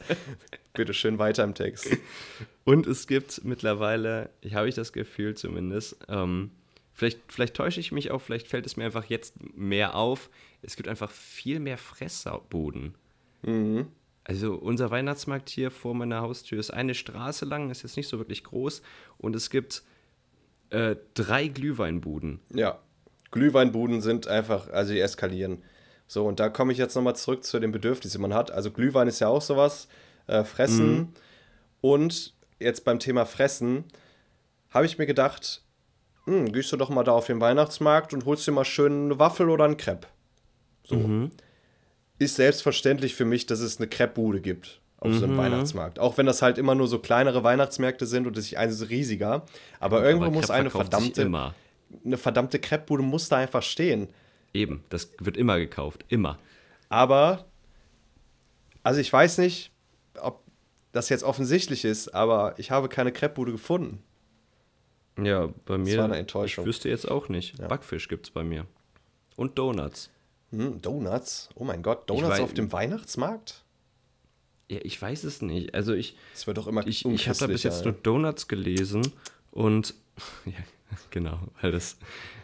bitte 0.73 0.93
schön 0.93 1.17
weiter 1.19 1.43
im 1.43 1.53
Text. 1.53 1.97
Und 2.63 2.85
es 2.85 3.07
gibt 3.07 3.43
mittlerweile, 3.43 4.29
ich 4.41 4.55
habe 4.55 4.67
ich 4.67 4.75
das 4.75 4.93
Gefühl 4.93 5.35
zumindest, 5.35 5.97
ähm, 6.09 6.51
vielleicht, 6.93 7.19
vielleicht 7.27 7.55
täusche 7.55 7.79
ich 7.79 7.91
mich 7.91 8.11
auch, 8.11 8.21
vielleicht 8.21 8.47
fällt 8.47 8.65
es 8.65 8.77
mir 8.77 8.85
einfach 8.85 9.05
jetzt 9.05 9.35
mehr 9.55 9.95
auf, 9.95 10.29
es 10.61 10.75
gibt 10.75 10.87
einfach 10.87 11.11
viel 11.11 11.59
mehr 11.59 11.77
Fressbuden. 11.77 12.95
Mhm. 13.43 13.87
Also 14.23 14.53
unser 14.53 14.91
Weihnachtsmarkt 14.91 15.49
hier 15.49 15.71
vor 15.71 15.95
meiner 15.95 16.21
Haustür 16.21 16.59
ist 16.59 16.71
eine 16.71 16.93
Straße 16.93 17.45
lang, 17.45 17.71
ist 17.71 17.83
jetzt 17.83 17.97
nicht 17.97 18.07
so 18.07 18.19
wirklich 18.19 18.43
groß 18.43 18.81
und 19.17 19.35
es 19.35 19.49
gibt 19.49 19.83
äh, 20.69 20.95
drei 21.15 21.47
Glühweinbuden. 21.47 22.39
Ja, 22.53 22.79
Glühweinbuden 23.31 24.01
sind 24.01 24.27
einfach, 24.27 24.69
also 24.69 24.93
die 24.93 24.99
eskalieren. 24.99 25.63
So, 26.07 26.27
und 26.27 26.39
da 26.39 26.49
komme 26.49 26.71
ich 26.73 26.77
jetzt 26.77 26.95
nochmal 26.95 27.15
zurück 27.15 27.43
zu 27.43 27.59
den 27.59 27.71
Bedürfnissen, 27.71 28.19
die 28.19 28.21
man 28.21 28.33
hat. 28.33 28.51
Also 28.51 28.69
Glühwein 28.69 29.07
ist 29.07 29.19
ja 29.19 29.29
auch 29.29 29.41
sowas, 29.41 29.87
äh, 30.27 30.43
Fressen. 30.43 31.13
Und 31.79 32.33
jetzt 32.59 32.83
beim 32.85 32.99
Thema 32.99 33.25
Fressen 33.25 33.85
habe 34.69 34.85
ich 34.85 34.97
mir 34.97 35.05
gedacht, 35.05 35.63
hm, 36.25 36.51
gehst 36.51 36.71
du 36.71 36.77
doch 36.77 36.89
mal 36.89 37.03
da 37.03 37.11
auf 37.13 37.27
den 37.27 37.41
Weihnachtsmarkt 37.41 38.13
und 38.13 38.25
holst 38.25 38.47
dir 38.47 38.51
mal 38.51 38.65
schön 38.65 39.05
eine 39.05 39.19
Waffel 39.19 39.49
oder 39.49 39.65
einen 39.65 39.77
Crepe. 39.77 40.07
So. 40.83 41.29
Ist 42.19 42.35
selbstverständlich 42.35 43.15
für 43.15 43.25
mich, 43.25 43.45
dass 43.45 43.59
es 43.59 43.77
eine 43.77 43.87
Crepe-Bude 43.87 44.41
gibt 44.41 44.81
auf 45.01 45.15
so 45.15 45.25
einem 45.25 45.37
Weihnachtsmarkt. 45.37 45.97
Auch 45.97 46.17
wenn 46.17 46.27
das 46.27 46.43
halt 46.43 46.59
immer 46.59 46.75
nur 46.75 46.87
so 46.87 46.99
kleinere 46.99 47.43
Weihnachtsmärkte 47.43 48.05
sind 48.05 48.27
und 48.27 48.37
es 48.37 48.51
ist 48.51 48.57
eines 48.57 48.89
riesiger. 48.89 49.45
Aber 49.79 50.03
irgendwo 50.03 50.25
Aber 50.25 50.35
muss 50.35 50.51
eine 50.51 50.69
verdammte, 50.69 51.23
eine 52.05 52.17
verdammte 52.17 52.59
Crepe-Bude 52.59 53.01
muss 53.01 53.27
da 53.27 53.37
einfach 53.37 53.63
stehen. 53.63 54.09
Eben, 54.53 54.83
das 54.89 55.11
wird 55.19 55.37
immer 55.37 55.57
gekauft, 55.57 56.05
immer. 56.07 56.37
Aber, 56.89 57.45
also 58.83 58.99
ich 58.99 59.11
weiß 59.11 59.39
nicht, 59.39 59.71
ob 60.21 60.43
das 60.91 61.09
jetzt 61.09 61.23
offensichtlich 61.23 61.83
ist, 61.83 62.09
aber 62.09 62.53
ich 62.57 62.69
habe 62.69 62.87
keine 62.87 63.11
Crepe-Bude 63.11 63.53
gefunden. 63.53 64.03
Ja, 65.21 65.49
bei 65.65 65.77
mir. 65.77 65.97
war 65.97 66.05
eine 66.05 66.17
Enttäuschung. 66.17 66.63
Ich 66.63 66.67
wüsste 66.67 66.89
jetzt 66.89 67.09
auch 67.09 67.29
nicht. 67.29 67.57
Backfisch 67.67 68.07
gibt 68.07 68.27
es 68.27 68.31
bei 68.31 68.43
mir. 68.43 68.65
Und 69.35 69.57
Donuts. 69.57 70.09
Hm, 70.51 70.81
Donuts? 70.81 71.49
Oh 71.55 71.63
mein 71.63 71.81
Gott, 71.81 72.09
Donuts 72.09 72.39
wei- 72.39 72.41
auf 72.43 72.53
dem 72.53 72.71
Weihnachtsmarkt? 72.71 73.63
Ja, 74.69 74.79
ich 74.83 75.01
weiß 75.01 75.23
es 75.25 75.41
nicht. 75.41 75.73
Also 75.75 75.93
ich, 75.93 76.15
Das 76.33 76.47
wird 76.47 76.57
doch 76.57 76.67
immer 76.67 76.85
ich, 76.87 77.05
ich 77.05 77.27
habe 77.27 77.37
da 77.39 77.47
bis 77.47 77.63
jetzt 77.63 77.83
nur 77.83 77.93
Donuts 77.93 78.47
gelesen 78.47 79.01
und 79.51 79.93
ja, 80.45 80.53
genau, 81.09 81.39
weil 81.61 81.71
das, 81.71 81.97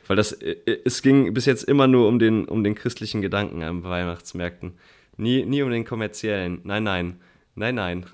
weil 0.08 0.16
das, 0.18 0.34
äh, 0.34 0.58
es 0.86 1.02
ging 1.02 1.34
bis 1.34 1.46
jetzt 1.46 1.64
immer 1.64 1.88
nur 1.88 2.08
um 2.08 2.20
den, 2.20 2.46
um 2.48 2.64
den 2.64 2.76
christlichen 2.76 3.22
Gedanken 3.22 3.62
an 3.64 3.84
Weihnachtsmärkten. 3.84 4.78
Nie, 5.18 5.46
nie 5.46 5.62
um 5.64 5.70
den 5.70 5.84
kommerziellen. 5.86 6.62
Nein, 6.64 6.84
nein, 6.84 7.20
nein, 7.56 7.76
nein. 7.76 8.06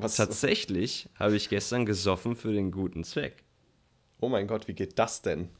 Was, 0.00 0.16
Tatsächlich 0.16 1.08
habe 1.18 1.36
ich 1.36 1.48
gestern 1.48 1.86
gesoffen 1.86 2.36
für 2.36 2.52
den 2.52 2.70
guten 2.70 3.04
Zweck. 3.04 3.44
Oh 4.20 4.28
mein 4.28 4.46
Gott, 4.46 4.68
wie 4.68 4.74
geht 4.74 4.98
das 4.98 5.22
denn? 5.22 5.48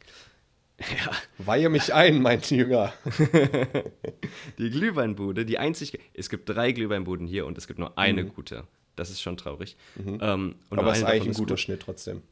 Ja. 0.79 1.11
Weihe 1.39 1.71
mich 1.71 1.95
ein, 1.95 2.21
mein 2.21 2.41
Jünger. 2.43 2.93
Die 4.59 4.69
Glühweinbude, 4.69 5.47
die 5.47 5.57
einzig. 5.57 5.99
Es 6.13 6.29
gibt 6.29 6.51
drei 6.51 6.73
Glühweinbuden 6.73 7.27
hier 7.27 7.47
und 7.47 7.57
es 7.57 7.67
gibt 7.67 7.79
nur 7.79 7.97
eine 7.97 8.27
gute. 8.27 8.65
Das 8.95 9.09
ist 9.09 9.23
schon 9.23 9.39
traurig. 9.39 9.79
Ähm, 9.99 10.19
und 10.21 10.77
nur 10.77 10.81
Aber 10.81 10.93
es 10.93 10.99
ist 10.99 11.05
eigentlich 11.05 11.29
ein 11.29 11.33
guter 11.33 11.55
gut. 11.55 11.61
Schnitt 11.61 11.81
trotzdem. 11.81 12.23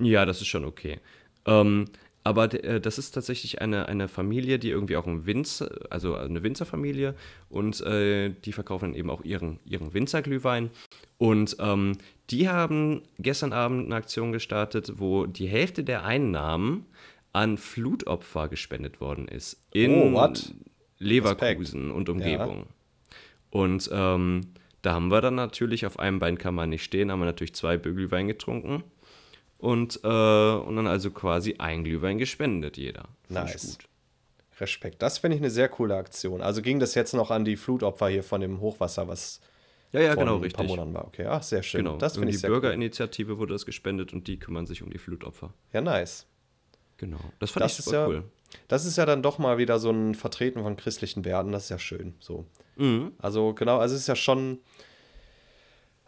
Ja, 0.00 0.26
das 0.26 0.40
ist 0.40 0.48
schon 0.48 0.64
okay. 0.64 0.98
Ähm, 1.46 1.88
aber 2.24 2.52
äh, 2.64 2.80
das 2.80 2.98
ist 2.98 3.12
tatsächlich 3.12 3.60
eine, 3.60 3.86
eine 3.86 4.08
Familie, 4.08 4.58
die 4.58 4.70
irgendwie 4.70 4.96
auch 4.96 5.06
ein 5.06 5.26
Winzer, 5.26 5.70
also 5.90 6.16
eine 6.16 6.42
Winzerfamilie 6.42 7.14
und 7.50 7.80
äh, 7.82 8.30
die 8.30 8.52
verkaufen 8.52 8.86
dann 8.86 8.94
eben 8.94 9.10
auch 9.10 9.22
ihren, 9.22 9.60
ihren 9.64 9.92
Winzerglühwein. 9.94 10.70
Und 11.18 11.56
ähm, 11.60 11.98
die 12.30 12.48
haben 12.48 13.02
gestern 13.18 13.52
Abend 13.52 13.86
eine 13.86 13.94
Aktion 13.94 14.32
gestartet, 14.32 14.94
wo 14.96 15.26
die 15.26 15.46
Hälfte 15.46 15.84
der 15.84 16.04
Einnahmen 16.04 16.86
an 17.32 17.58
Flutopfer 17.58 18.48
gespendet 18.48 19.00
worden 19.00 19.28
ist. 19.28 19.60
In 19.72 20.14
Oh? 20.50 20.54
Leverkusen 20.98 21.90
und 21.90 22.08
Umgebung. 22.08 22.66
Und 23.50 23.90
ähm, 23.92 24.52
da 24.82 24.94
haben 24.94 25.08
wir 25.08 25.20
dann 25.20 25.34
natürlich, 25.34 25.86
auf 25.86 25.98
einem 25.98 26.18
Bein 26.18 26.38
kann 26.38 26.54
man 26.54 26.70
nicht 26.70 26.84
stehen, 26.84 27.10
haben 27.10 27.20
wir 27.20 27.26
natürlich 27.26 27.54
zwei 27.54 27.76
Glühwein 27.76 28.28
getrunken. 28.28 28.82
Und, 29.64 30.00
äh, 30.04 30.06
und 30.06 30.76
dann 30.76 30.86
also 30.86 31.10
quasi 31.10 31.54
ein 31.58 31.84
Glühwein 31.84 32.18
gespendet, 32.18 32.76
jeder. 32.76 33.04
Find 33.26 33.30
Nice. 33.40 33.78
gut. 33.78 33.88
Respekt. 34.60 35.00
Das 35.00 35.18
finde 35.18 35.36
ich 35.36 35.42
eine 35.42 35.50
sehr 35.50 35.68
coole 35.70 35.96
Aktion. 35.96 36.42
Also 36.42 36.60
ging 36.60 36.78
das 36.78 36.94
jetzt 36.94 37.14
noch 37.14 37.30
an 37.30 37.44
die 37.46 37.56
Flutopfer 37.56 38.08
hier 38.08 38.22
von 38.22 38.40
dem 38.42 38.60
Hochwasser, 38.60 39.08
was 39.08 39.40
Ja, 39.92 40.00
ja, 40.00 40.12
vor 40.12 40.22
genau, 40.24 40.34
ein 40.34 40.40
paar 40.40 40.44
richtig. 40.44 40.66
Monaten 40.68 40.92
war. 40.94 41.06
Okay, 41.06 41.26
ach, 41.26 41.42
sehr 41.42 41.62
schön. 41.62 41.82
Genau. 41.84 41.96
Das 41.96 42.12
finde 42.14 42.28
die 42.28 42.34
ich 42.34 42.40
sehr 42.40 42.50
cool. 42.50 42.60
Bürgerinitiative 42.60 43.38
wurde 43.38 43.54
das 43.54 43.64
gespendet 43.64 44.12
und 44.12 44.28
die 44.28 44.38
kümmern 44.38 44.66
sich 44.66 44.82
um 44.82 44.90
die 44.90 44.98
Flutopfer. 44.98 45.54
Ja, 45.72 45.80
nice. 45.80 46.26
Genau. 46.98 47.18
Das 47.38 47.50
fand 47.50 47.64
Das 47.64 47.72
ich 47.72 47.78
ist 47.80 47.84
super 47.86 47.96
ja, 48.00 48.06
cool. 48.08 48.24
das 48.68 48.84
ist 48.84 48.96
ja 48.98 49.06
dann 49.06 49.22
doch 49.22 49.38
mal 49.38 49.56
wieder 49.58 49.78
so 49.78 49.90
ein 49.90 50.14
Vertreten 50.14 50.62
von 50.62 50.76
christlichen 50.76 51.24
Werten. 51.24 51.50
Das 51.52 51.64
ist 51.64 51.70
ja 51.70 51.78
schön. 51.78 52.14
So. 52.20 52.44
Mhm. 52.76 53.12
Also 53.18 53.54
genau, 53.54 53.78
also 53.78 53.94
es 53.94 54.02
ist 54.02 54.08
ja 54.08 54.14
schon 54.16 54.58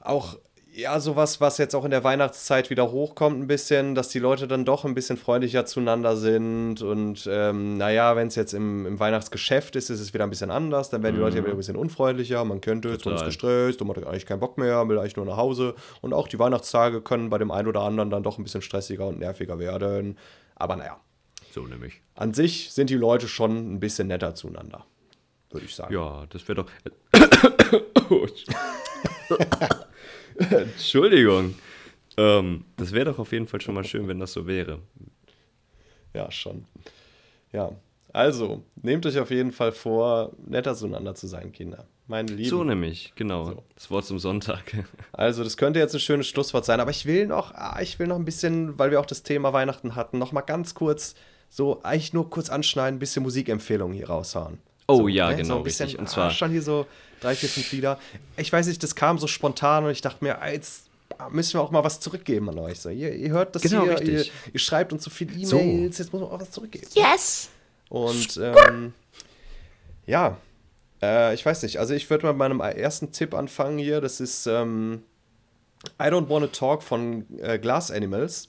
auch 0.00 0.36
ja 0.77 1.01
sowas, 1.01 1.41
was 1.41 1.57
jetzt 1.57 1.74
auch 1.74 1.85
in 1.85 1.91
der 1.91 2.05
Weihnachtszeit 2.05 2.68
wieder 2.68 2.91
hochkommt 2.93 3.41
ein 3.41 3.47
bisschen, 3.47 3.95
dass 3.95 4.11
die 4.11 4.18
Leute 4.18 4.47
dann 4.47 4.66
doch 4.66 4.85
ein 4.85 4.95
bisschen 4.95 5.16
freundlicher 5.16 5.64
zueinander 5.64 6.16
sind 6.16 6.83
und 6.83 7.27
ähm, 7.31 7.79
naja, 7.79 8.14
wenn 8.14 8.29
es 8.29 8.35
jetzt 8.35 8.53
im, 8.53 8.85
im 8.85 9.01
Weihnachtsgeschäft 9.01 9.74
ist, 9.74 9.89
ist 9.89 10.01
es 10.01 10.12
wieder 10.12 10.24
ein 10.24 10.31
bisschen 10.31 10.51
anders, 10.51 10.91
dann 10.91 11.03
werden 11.03 11.14
die 11.16 11.22
Leute 11.22 11.39
ja 11.39 11.43
wieder 11.43 11.55
ein 11.55 11.57
bisschen 11.57 11.77
unfreundlicher, 11.77 12.45
man 12.45 12.61
man 12.66 12.83
ist 12.83 13.03
Total. 13.03 13.24
gestresst 13.24 13.81
und 13.81 13.89
man 13.89 13.97
hat 13.97 14.07
eigentlich 14.07 14.27
keinen 14.27 14.41
Bock 14.41 14.59
mehr, 14.59 14.87
will 14.87 14.99
eigentlich 14.99 15.16
nur 15.16 15.24
nach 15.24 15.39
Hause 15.39 15.74
und 16.03 16.12
auch 16.12 16.29
die 16.29 16.39
Weihnachtstage 16.39 17.01
können 17.01 17.31
bei 17.31 17.39
dem 17.39 17.51
einen 17.51 17.68
oder 17.68 17.81
anderen 17.81 18.11
dann 18.11 18.22
doch 18.22 18.37
ein 18.37 18.45
bisschen 18.45 18.61
stressiger 18.62 19.07
und 19.07 19.18
nerviger 19.18 19.59
werden, 19.59 20.18
aber 20.57 20.77
naja, 20.77 21.01
So 21.53 21.62
nämlich. 21.62 22.03
an 22.14 22.35
sich 22.35 22.70
sind 22.72 22.91
die 22.91 22.97
Leute 22.97 23.29
schon 23.29 23.74
ein 23.74 23.81
bisschen 23.81 24.09
netter 24.09 24.35
zueinander, 24.35 24.85
würde 25.51 25.64
ich 25.64 25.74
sagen. 25.74 25.95
Ja, 25.95 26.27
das 26.29 26.47
wäre 26.47 26.64
doch. 26.64 26.70
Entschuldigung. 30.51 31.55
Ähm, 32.16 32.64
das 32.76 32.93
wäre 32.93 33.07
doch 33.07 33.18
auf 33.18 33.32
jeden 33.32 33.47
Fall 33.47 33.61
schon 33.61 33.74
mal 33.74 33.84
schön, 33.84 34.09
wenn 34.09 34.18
das 34.18 34.32
so 34.32 34.47
wäre. 34.47 34.80
Ja, 36.14 36.30
schon. 36.30 36.64
Ja, 37.53 37.72
also, 38.16 38.62
nehmt 38.80 39.05
euch 39.05 39.18
auf 39.18 39.30
jeden 39.30 39.53
Fall 39.53 39.72
vor, 39.72 40.32
netter 40.47 40.74
zueinander 40.74 41.14
zu 41.14 41.26
sein, 41.26 41.53
Kinder. 41.53 41.84
Meine 42.07 42.32
Lieben. 42.32 42.49
So 42.49 42.64
nämlich, 42.64 43.12
genau. 43.14 43.62
Das 43.74 43.91
Wort 43.91 44.07
zum 44.07 44.18
Sonntag. 44.18 44.72
Also, 45.12 45.45
das 45.45 45.59
könnte 45.59 45.80
jetzt 45.80 45.93
ein 45.93 46.01
schönes 46.01 46.26
Schlusswort 46.26 46.64
sein, 46.64 46.80
aber 46.80 46.91
ich 46.91 47.05
will 47.05 47.26
noch, 47.26 47.53
ah, 47.53 47.78
ich 47.82 47.99
will 47.99 48.07
noch 48.07 48.16
ein 48.16 48.24
bisschen, 48.24 48.78
weil 48.78 48.91
wir 48.91 49.01
auch 49.01 49.07
das 49.07 49.22
Thema 49.22 49.53
Weihnachten 49.53 49.97
hatten, 49.97 50.18
noch 50.18 50.32
mal 50.32 50.41
ganz 50.41 50.74
kurz, 50.74 51.14
so 51.51 51.82
eigentlich 51.82 52.14
nur 52.14 52.30
kurz 52.30 52.49
anschneiden, 52.49 52.97
ein 52.97 53.01
bisschen 53.01 53.22
Musikempfehlungen 53.22 53.95
hier 53.95 54.09
raushauen. 54.09 54.61
Oh 54.89 54.99
so, 54.99 55.09
ja, 55.09 55.30
ne, 55.30 55.37
genau, 55.37 55.55
so 55.55 55.57
ein 55.59 55.64
bisschen, 55.64 55.84
richtig. 55.84 55.99
Und 56.01 56.07
ah, 56.07 56.11
zwar- 56.11 56.30
schon 56.30 56.51
hier 56.51 56.62
so 56.62 56.87
drei, 57.20 57.34
vier, 57.34 57.49
fünf 57.49 57.72
Lieder. 57.72 57.99
Ich 58.37 58.53
weiß 58.53 58.66
nicht, 58.66 58.82
das 58.82 58.95
kam 58.95 59.18
so 59.18 59.26
spontan 59.26 59.84
und 59.84 59.91
ich 59.91 60.01
dachte 60.01 60.22
mir, 60.24 60.41
ah, 60.41 60.49
jetzt 60.51 60.84
müssen 61.30 61.55
wir 61.55 61.62
auch 61.62 61.70
mal 61.70 61.82
was 61.82 61.99
zurückgeben 62.01 62.49
an 62.51 62.59
euch. 62.59 62.80
So, 62.80 62.91
ihr, 62.91 63.12
ihr 63.14 63.30
hört 63.30 63.55
das 63.55 63.62
Genau, 63.62 63.84
hier. 63.84 64.01
Ihr, 64.03 64.24
ihr 64.53 64.61
schreibt 64.61 64.93
uns 64.93 65.03
so 65.05 65.11
viele 65.11 65.32
E-Mails, 65.32 65.51
So. 65.51 65.59
jetzt 65.59 66.12
muss 66.12 66.20
man 66.22 66.30
auch 66.30 66.41
was 66.41 66.51
zurückgeben. 66.51 66.87
Yes! 66.95 67.49
Und 67.89 68.37
ähm, 68.43 68.93
ja, 70.07 70.37
äh, 71.03 71.34
ich 71.34 71.45
weiß 71.45 71.62
nicht. 71.62 71.78
Also 71.78 71.95
ich 71.95 72.09
würde 72.11 72.32
mal 72.32 72.49
mit 72.49 72.59
meinem 72.59 72.76
ersten 72.76 73.12
Tipp 73.12 73.34
anfangen 73.34 73.78
hier. 73.78 74.01
Das 74.01 74.20
ist 74.20 74.47
ähm, 74.47 75.03
I 76.01 76.05
Don't 76.07 76.28
Wanna 76.28 76.49
Talk 76.49 76.82
von 76.82 77.24
äh, 77.41 77.59
Glass 77.59 77.91
Animals. 77.91 78.49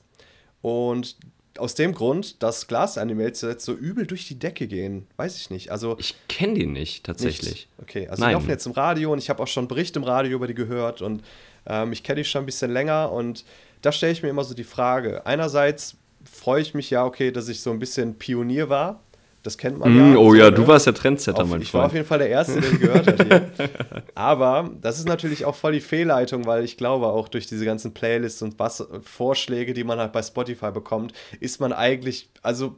Und 0.61 1.17
aus 1.59 1.75
dem 1.75 1.93
Grund, 1.93 2.41
dass 2.43 2.67
Glass 2.67 2.97
Animals 2.97 3.41
jetzt 3.41 3.65
so 3.65 3.73
übel 3.73 4.05
durch 4.05 4.27
die 4.27 4.37
Decke 4.39 4.67
gehen, 4.67 5.07
weiß 5.17 5.37
ich 5.37 5.49
nicht. 5.49 5.71
Also 5.71 5.95
Ich 5.99 6.15
kenne 6.27 6.53
die 6.53 6.65
nicht, 6.65 7.05
tatsächlich. 7.05 7.49
nicht. 7.51 7.67
Okay, 7.81 8.07
also 8.07 8.21
Nein. 8.21 8.29
die 8.29 8.33
laufen 8.33 8.49
jetzt 8.49 8.65
im 8.65 8.71
Radio 8.73 9.11
und 9.13 9.19
ich 9.19 9.29
habe 9.29 9.41
auch 9.43 9.47
schon 9.47 9.67
Berichte 9.67 9.99
im 9.99 10.03
Radio 10.05 10.35
über 10.35 10.47
die 10.47 10.53
gehört 10.53 11.01
und 11.01 11.23
ähm, 11.65 11.91
ich 11.91 12.03
kenne 12.03 12.21
die 12.21 12.25
schon 12.25 12.43
ein 12.43 12.45
bisschen 12.45 12.71
länger 12.71 13.11
und 13.11 13.45
da 13.81 13.91
stelle 13.91 14.11
ich 14.11 14.23
mir 14.23 14.29
immer 14.29 14.43
so 14.43 14.53
die 14.53 14.63
Frage. 14.63 15.25
Einerseits 15.25 15.95
freue 16.29 16.61
ich 16.61 16.73
mich 16.73 16.89
ja, 16.89 17.05
okay, 17.05 17.31
dass 17.31 17.47
ich 17.47 17.61
so 17.61 17.71
ein 17.71 17.79
bisschen 17.79 18.15
Pionier 18.15 18.69
war, 18.69 19.01
Das 19.47 19.57
kennt 19.57 19.79
man 19.79 19.93
Mm, 19.93 20.11
ja. 20.13 20.17
oh 20.19 20.31
so, 20.31 20.35
ja, 20.35 20.49
ne? 20.49 20.51
du 20.57 20.67
warst 20.67 20.87
der 20.87 20.93
Trendsetter, 20.93 21.43
Auf, 21.43 21.49
mein 21.49 21.61
ich 21.61 21.73
war 21.73 21.85
auf 21.85 21.93
jeden 21.93 22.05
Fall 22.05 22.17
der 22.19 22.27
Erste, 22.27 22.59
der 22.59 22.71
gehört 22.71 23.07
hat 23.07 23.23
hier. 23.23 23.49
Aber 24.15 24.71
das 24.81 24.99
ist 24.99 25.07
natürlich 25.07 25.45
auch 25.45 25.55
voll 25.55 25.71
die 25.71 25.79
Fehlleitung, 25.79 26.45
weil 26.45 26.65
ich 26.65 26.75
glaube, 26.75 27.07
auch 27.07 27.29
durch 27.29 27.47
diese 27.47 27.63
ganzen 27.63 27.93
Playlists 27.93 28.41
und 28.41 28.59
was, 28.59 28.85
Vorschläge, 29.03 29.73
die 29.73 29.85
man 29.85 29.99
halt 29.99 30.11
bei 30.11 30.21
Spotify 30.21 30.71
bekommt, 30.71 31.13
ist 31.39 31.61
man 31.61 31.71
eigentlich, 31.71 32.29
also 32.41 32.75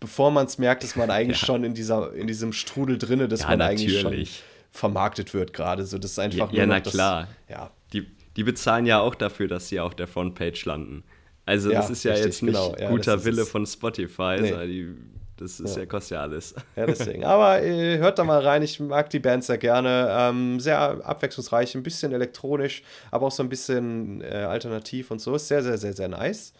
bevor 0.00 0.30
man 0.30 0.44
es 0.44 0.58
merkt, 0.58 0.84
ist 0.84 0.96
man 0.96 1.10
eigentlich 1.18 1.40
Ja. 1.40 1.46
schon 1.46 1.64
in, 1.64 1.72
dieser, 1.72 2.12
in 2.12 2.26
diesem 2.26 2.52
Strudel 2.52 2.98
drinne, 2.98 3.26
dass 3.26 3.40
Ja, 3.40 3.48
man 3.48 3.62
eigentlich 3.62 3.94
schon 3.94 4.10
natürlich. 4.10 4.42
vermarktet 4.70 5.32
wird 5.32 5.54
gerade. 5.54 5.86
So, 5.86 5.96
das 5.96 6.10
ist 6.10 6.16
Ja, 6.18 6.24
einfach 6.24 6.52
ja 6.52 6.66
nur 6.66 6.74
na 6.74 6.80
das, 6.80 6.92
klar. 6.92 7.28
Ja, 7.48 7.70
Die, 7.94 8.06
die 8.36 8.44
bezahlen 8.44 8.84
ja 8.84 9.00
auch 9.00 9.14
dafür, 9.14 9.48
dass 9.48 9.68
sie 9.68 9.80
auf 9.80 9.94
der 9.94 10.08
Frontpage 10.08 10.64
landen. 10.66 11.04
Also 11.46 11.70
Ja, 11.70 11.80
das 11.80 11.90
ist 11.90 12.04
ja 12.04 12.12
richtig, 12.12 12.26
jetzt 12.26 12.42
nicht 12.42 12.54
genau. 12.76 12.90
Guter 12.90 13.24
Wille 13.24 13.46
von 13.46 13.64
Spotify. 13.66 14.36
Nee. 14.40 14.48
sondern 14.50 14.68
die, 14.68 14.94
das 15.36 15.60
ist 15.60 15.76
ja. 15.76 15.86
kostet 15.86 16.16
ja 16.16 16.22
alles. 16.22 16.54
Ja, 16.76 16.86
deswegen. 16.86 17.24
Aber 17.24 17.62
äh, 17.62 17.98
hört 17.98 18.18
da 18.18 18.24
mal 18.24 18.40
rein. 18.40 18.62
Ich 18.62 18.80
mag 18.80 19.10
die 19.10 19.18
Band 19.18 19.44
sehr 19.44 19.58
gerne. 19.58 20.08
Ähm, 20.10 20.60
sehr 20.60 20.78
abwechslungsreich, 20.80 21.74
ein 21.74 21.82
bisschen 21.82 22.12
elektronisch, 22.12 22.82
aber 23.10 23.26
auch 23.26 23.32
so 23.32 23.42
ein 23.42 23.48
bisschen 23.48 24.20
äh, 24.22 24.46
alternativ 24.48 25.10
und 25.10 25.20
so. 25.20 25.34
Ist 25.34 25.48
sehr, 25.48 25.62
sehr, 25.62 25.78
sehr, 25.78 25.92
sehr 25.92 26.08
nice. 26.08 26.52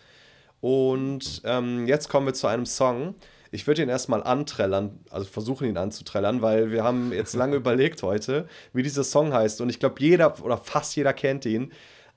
Und 0.61 1.43
ähm, 1.45 1.87
jetzt 1.87 2.09
kommen 2.09 2.27
wir 2.27 2.35
zu 2.35 2.47
einem 2.47 2.67
Song. 2.67 3.15
Ich 3.51 3.67
würde 3.67 3.83
ihn 3.83 3.89
erstmal 3.91 4.23
antrellern, 4.23 5.01
also 5.11 5.27
versuchen 5.27 5.69
ihn 5.69 5.77
anzutrellern, 5.77 6.41
weil 6.41 6.71
wir 6.71 6.85
haben 6.85 7.13
jetzt 7.13 7.35
lange 7.35 7.57
überlegt 7.63 8.03
heute, 8.03 8.49
wie 8.73 8.83
dieser 8.83 9.05
Song 9.05 9.33
heißt. 9.33 9.61
Und 9.61 9.69
ich 9.69 9.79
glaube, 9.79 9.97
jeder 9.99 10.43
oder 10.43 10.57
fast 10.57 10.97
jeder 10.97 11.13
kennt 11.13 11.45
ihn. 11.45 11.73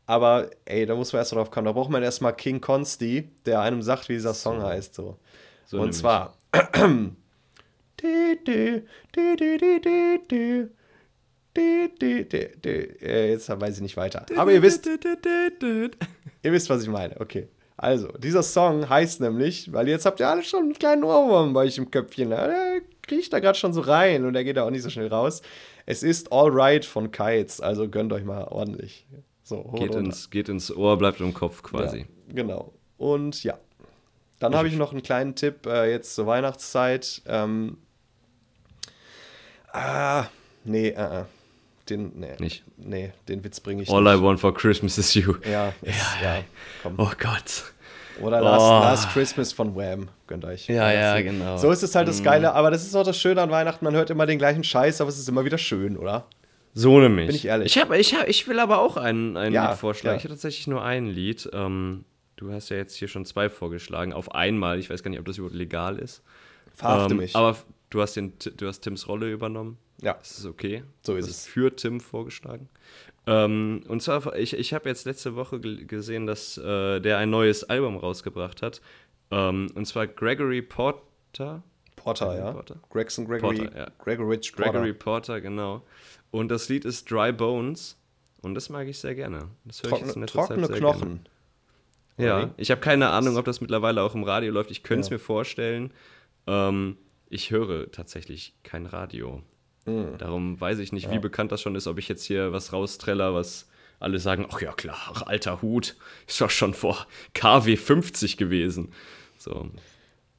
Aber 0.08 0.50
ey, 0.66 0.86
da 0.86 0.96
muss 0.96 1.12
man 1.12 1.22
erst 1.22 1.32
drauf 1.32 1.52
kommen. 1.52 1.66
Da 1.66 1.72
braucht 1.72 1.90
man 1.90 2.04
erstmal 2.04 2.36
King 2.36 2.62
Consti, 2.62 3.30
der 3.46 3.62
einem 3.62 3.82
sagt, 3.82 4.08
wie 4.08 4.14
dieser 4.14 4.34
Song 4.34 4.62
heißt. 4.62 4.94
So. 4.94 5.18
So 5.66 5.78
Und 5.78 5.82
nämlich. 5.82 5.98
zwar. 5.98 6.34
Jetzt 13.02 13.50
weiß 13.50 13.76
ich 13.76 13.82
nicht 13.82 13.98
weiter. 13.98 14.26
Aber 14.36 14.52
ihr 14.52 14.62
wisst, 14.62 14.86
ihr 14.86 16.52
wisst, 16.52 16.70
was 16.70 16.84
ich 16.84 16.90
meine. 16.90 17.20
Okay. 17.20 17.48
Also, 17.78 18.08
dieser 18.14 18.44
Song 18.44 18.88
heißt 18.88 19.20
nämlich, 19.20 19.72
weil 19.74 19.90
jetzt 19.90 20.06
habt 20.06 20.20
ihr 20.20 20.30
alle 20.30 20.44
schon 20.44 20.64
einen 20.64 20.74
kleinen 20.74 21.04
Ohrwurm 21.04 21.54
bei 21.54 21.66
euch 21.66 21.78
im 21.78 21.92
Köpfchen. 21.92 22.30
Der 22.30 22.82
kriecht 23.02 23.34
da 23.34 23.40
gerade 23.40 23.58
schon 23.58 23.74
so 23.74 23.82
rein 23.82 24.26
und 24.26 24.34
der 24.34 24.44
geht 24.46 24.58
da 24.58 24.64
auch 24.64 24.70
nicht 24.70 24.84
so 24.84 24.90
schnell 24.90 25.08
raus. 25.08 25.42
Es 25.86 26.02
ist 26.02 26.32
All 26.32 26.50
Right 26.50 26.86
von 26.86 27.12
Kites, 27.12 27.60
also 27.62 27.90
gönnt 27.90 28.14
euch 28.14 28.24
mal 28.24 28.46
ordentlich. 28.46 29.06
So, 29.44 29.62
Geht 29.74 29.90
runter. 29.90 30.00
ins, 30.00 30.30
geht 30.30 30.50
ins 30.50 30.76
Ohr, 30.76 30.98
bleibt 30.98 31.20
im 31.20 31.34
Kopf 31.34 31.62
quasi. 31.62 32.00
Ja, 32.00 32.06
genau. 32.34 32.74
Und 32.98 33.44
ja. 33.44 33.60
Dann 34.40 34.56
habe 34.56 34.68
ich 34.68 34.76
noch 34.76 34.92
einen 34.92 35.04
kleinen 35.04 35.36
Tipp 35.36 35.66
äh, 35.66 35.90
jetzt 35.92 36.16
zur 36.16 36.28
Weihnachtszeit. 36.28 37.22
Ähm, 37.26 37.78
ah, 39.72 40.26
nee, 40.64 40.90
äh, 40.90 41.22
äh, 41.22 41.24
den, 41.90 42.20
nee, 42.20 42.36
Nicht? 42.40 42.64
Nee, 42.78 43.12
den 43.28 43.44
Witz 43.44 43.60
bringe 43.60 43.84
ich 43.84 43.90
All 43.90 44.02
nicht. 44.04 44.16
I 44.16 44.22
want 44.22 44.40
for 44.40 44.54
Christmas 44.54 44.98
is 44.98 45.14
you. 45.14 45.36
Ja, 45.50 45.74
ist, 45.82 45.96
ja, 46.22 46.40
komm. 46.82 46.96
Oh 46.98 47.12
Gott. 47.18 47.72
Oder 48.22 48.42
Last, 48.42 48.62
Oh. 48.62 48.70
Last 48.80 49.10
Christmas 49.10 49.52
von 49.54 49.76
Wham. 49.76 50.08
Gönnt 50.28 50.46
euch. 50.46 50.68
Ja, 50.68 50.92
ja, 50.92 51.20
genau. 51.22 51.58
So 51.58 51.70
ist 51.72 51.84
es 51.84 51.94
halt 51.96 52.08
das 52.08 52.24
Geile, 52.24 52.54
aber 52.54 52.72
das 52.72 52.86
ist 52.86 52.96
auch 52.96 53.04
das 53.04 53.18
Schöne 53.18 53.42
an 53.42 53.52
Weihnachten. 53.52 53.84
Man 53.84 53.94
hört 53.94 54.10
immer 54.10 54.26
den 54.26 54.38
gleichen 54.38 54.64
Scheiß, 54.64 55.02
aber 55.02 55.10
es 55.10 55.20
ist 55.20 55.28
immer 55.28 55.44
wieder 55.46 55.58
schön, 55.58 55.98
oder? 55.98 56.26
So 56.74 57.00
nämlich. 57.00 57.28
Bin 57.28 57.36
ich 57.36 57.46
ehrlich. 57.46 57.76
Ich, 57.76 57.82
hab, 57.82 57.92
ich, 57.92 58.16
hab, 58.16 58.28
ich 58.28 58.48
will 58.48 58.60
aber 58.60 58.80
auch 58.80 58.98
einen, 58.98 59.38
einen 59.38 59.54
Ja, 59.54 59.70
Lied 59.70 59.80
vorschlagen. 59.80 60.16
ja. 60.16 60.18
Ich 60.18 60.24
habe 60.24 60.34
tatsächlich 60.34 60.68
nur 60.68 60.84
ein 60.84 61.08
Lied. 61.08 61.50
Ähm, 61.54 62.06
du 62.36 62.52
hast 62.52 62.70
ja 62.70 62.78
jetzt 62.78 62.96
hier 62.96 63.08
schon 63.08 63.26
zwei 63.26 63.50
vorgeschlagen. 63.50 64.14
Auf 64.14 64.34
einmal. 64.34 64.80
Ich 64.80 64.90
weiß 64.90 65.04
gar 65.04 65.10
nicht, 65.10 65.20
ob 65.20 65.26
das 65.26 65.38
überhaupt 65.38 65.56
legal 65.56 66.00
ist. 66.00 66.24
Verhafte 66.74 67.14
Ähm, 67.14 67.20
mich. 67.20 67.36
Aber 67.36 67.58
du 67.90 68.02
hast, 68.02 68.16
den, 68.16 68.34
du 68.58 68.68
hast 68.68 68.82
Tims 68.82 69.08
Rolle 69.08 69.32
übernommen. 69.32 69.78
Ja. 70.02 70.14
Das 70.14 70.38
ist 70.38 70.46
okay. 70.46 70.84
So 71.02 71.16
ist 71.16 71.30
es. 71.30 71.48
Für 71.48 71.76
Tim 71.76 72.00
vorgeschlagen. 72.00 72.70
Ähm, 73.28 73.82
und 73.88 74.02
zwar, 74.02 74.36
ich, 74.36 74.54
ich 74.54 74.74
habe 74.74 74.90
jetzt 74.90 75.06
letzte 75.06 75.36
Woche 75.36 75.60
gesehen, 75.60 76.28
dass 76.28 76.58
äh, 76.58 77.00
der 77.00 77.18
ein 77.18 77.30
neues 77.30 77.64
Album 77.64 77.98
rausgebracht 77.98 78.62
hat. 78.62 78.82
Ähm, 79.32 79.72
und 79.74 79.86
zwar 79.86 80.08
Gregory 80.08 80.62
Porter. 80.62 81.64
Porter, 81.96 82.38
ja. 82.38 82.52
Porter? 82.52 82.76
Gregson 82.90 83.26
Gregory, 83.26 83.58
Porter, 83.58 83.78
ja. 83.78 83.90
Porter. 83.90 84.54
Gregory 84.56 84.94
Porter, 84.94 85.42
genau. 85.42 85.84
Und 86.30 86.50
das 86.50 86.70
Lied 86.70 86.86
ist 86.86 87.10
Dry 87.10 87.32
Bones. 87.32 87.98
Und 88.42 88.54
das 88.54 88.70
mag 88.70 88.88
ich 88.88 89.00
sehr 89.00 89.16
gerne. 89.16 89.48
Das 89.64 89.82
höre 89.82 89.94
ich 89.94 90.00
jetzt 90.02 90.16
in 90.16 90.26
Trockene, 90.26 90.26
letzter 90.26 90.40
trockene 90.40 90.68
Zeit 90.68 90.68
sehr 90.68 90.78
Knochen. 90.78 91.02
Gerne. 91.02 91.35
Ja, 92.18 92.52
ich 92.58 92.72
habe 92.72 92.82
keine 92.82 93.10
Ahnung, 93.10 93.36
ob 93.38 93.46
das 93.46 93.60
mittlerweile 93.62 94.02
auch 94.02 94.16
im 94.16 94.24
Radio 94.24 94.52
läuft. 94.52 94.72
Ich 94.72 94.84
könnte 94.84 95.02
es 95.02 95.10
Ja. 95.10 95.16
mir 95.16 95.20
vorstellen. 95.20 95.92
Ähm, 96.48 96.98
ich 97.30 97.52
höre 97.52 97.92
tatsächlich 97.92 98.54
kein 98.64 98.86
Radio. 98.86 99.42
Hm. 99.86 100.18
Darum 100.18 100.60
weiß 100.60 100.80
ich 100.80 100.92
nicht, 100.94 101.12
wie 101.12 101.20
bekannt 101.20 101.52
das 101.52 101.62
schon 101.62 101.76
ist, 101.76 101.88
ob 101.88 101.98
ich 102.00 102.08
jetzt 102.08 102.24
hier 102.24 102.54
was 102.54 102.72
raustreller, 102.74 103.34
was 103.34 103.68
alle 104.00 104.20
sagen, 104.20 104.46
ach 104.52 104.62
ja 104.62 104.72
klar, 104.74 105.24
alter 105.26 105.62
Hut, 105.62 105.96
ist 106.28 106.40
doch 106.42 106.50
schon 106.50 106.74
vor 106.74 107.08
KW 107.34 107.76
50 107.78 108.38
gewesen. 108.38 108.92
So, 109.38 109.70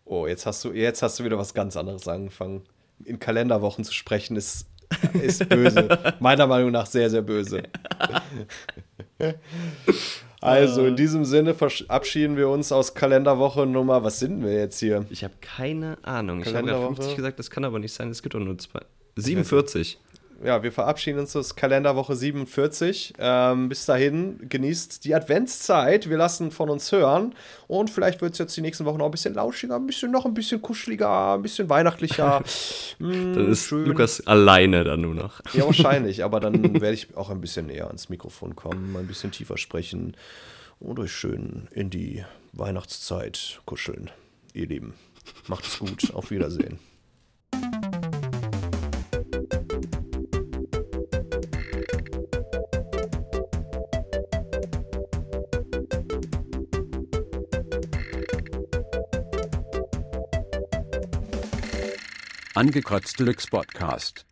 Oh, 0.04 0.26
jetzt 0.28 0.46
hast 0.46 0.64
du, 0.64 0.72
jetzt 0.72 1.02
hast 1.02 1.18
du 1.18 1.24
wieder 1.24 1.36
was 1.36 1.52
ganz 1.52 1.76
anderes 1.76 2.06
angefangen. 2.06 2.62
In 3.04 3.18
Kalenderwochen 3.18 3.82
zu 3.84 3.92
sprechen 3.92 4.36
ist, 4.36 4.66
ist 5.14 5.48
böse. 5.48 6.14
Meiner 6.20 6.46
Meinung 6.46 6.70
nach 6.70 6.86
sehr, 6.86 7.10
sehr 7.10 7.22
böse. 7.22 7.64
also, 10.40 10.86
in 10.86 10.96
diesem 10.96 11.24
Sinne 11.24 11.54
verabschieden 11.54 12.36
wir 12.36 12.48
uns 12.48 12.72
aus 12.72 12.94
Kalenderwoche 12.94 13.66
Nummer. 13.66 14.04
Was 14.04 14.18
sind 14.18 14.42
wir 14.42 14.52
jetzt 14.52 14.78
hier? 14.78 15.06
ich 15.10 15.24
habe 15.24 15.34
keine 15.40 15.98
Ahnung. 16.02 16.40
Ich 16.40 16.46
habe 16.46 16.58
gerade 16.58 16.66
Kalenderwoche. 16.68 16.96
50 16.96 17.16
gesagt, 17.16 17.38
das 17.38 17.50
kann 17.50 17.64
aber 17.64 17.78
nicht 17.78 17.92
sein, 17.92 18.10
es 18.10 18.22
gibt 18.22 18.34
doch 18.34 18.40
nur 18.40 18.58
zwei. 18.58 18.80
47. 19.16 19.98
Ja, 20.44 20.62
wir 20.62 20.70
verabschieden 20.70 21.18
uns 21.18 21.34
aus 21.34 21.56
Kalenderwoche 21.56 22.14
47. 22.14 23.14
Ähm, 23.18 23.68
bis 23.68 23.86
dahin, 23.86 24.38
genießt 24.48 25.04
die 25.04 25.14
Adventszeit. 25.14 26.10
Wir 26.10 26.18
lassen 26.18 26.50
von 26.50 26.68
uns 26.68 26.92
hören. 26.92 27.34
Und 27.68 27.88
vielleicht 27.88 28.20
wird 28.20 28.32
es 28.32 28.38
jetzt 28.38 28.56
die 28.56 28.60
nächsten 28.60 28.84
Wochen 28.84 28.98
noch 28.98 29.06
ein 29.06 29.10
bisschen 29.10 29.34
lauschiger, 29.34 29.76
ein 29.76 29.86
bisschen 29.86 30.10
noch 30.10 30.26
ein 30.26 30.34
bisschen 30.34 30.60
kuscheliger, 30.60 31.34
ein 31.34 31.42
bisschen 31.42 31.70
weihnachtlicher. 31.70 32.42
Mm, 32.98 33.32
Dann 33.34 33.50
ist 33.50 33.64
schön. 33.64 33.86
Lukas 33.86 34.26
alleine 34.26 34.84
dann 34.84 35.00
nur 35.00 35.14
noch. 35.14 35.40
Ja, 35.54 35.64
wahrscheinlich, 35.64 36.22
aber 36.22 36.40
dann 36.40 36.74
werde 36.80 36.94
ich 36.94 37.16
auch 37.16 37.30
ein 37.30 37.40
bisschen 37.40 37.66
näher 37.66 37.86
ans 37.86 38.08
Mikrofon 38.08 38.54
kommen, 38.54 38.94
ein 38.96 39.06
bisschen 39.06 39.30
tiefer 39.30 39.56
sprechen 39.56 40.16
und 40.80 40.98
euch 40.98 41.12
schön 41.12 41.68
in 41.70 41.88
die 41.90 42.24
Weihnachtszeit 42.52 43.60
kuscheln. 43.64 44.10
Ihr 44.52 44.66
Lieben, 44.66 44.94
macht 45.48 45.66
es 45.66 45.78
gut. 45.78 46.14
Auf 46.14 46.30
Wiedersehen. 46.30 46.78
Angekotzt 62.56 63.20
Deluxe 63.20 63.48
Podcast. 63.48 64.24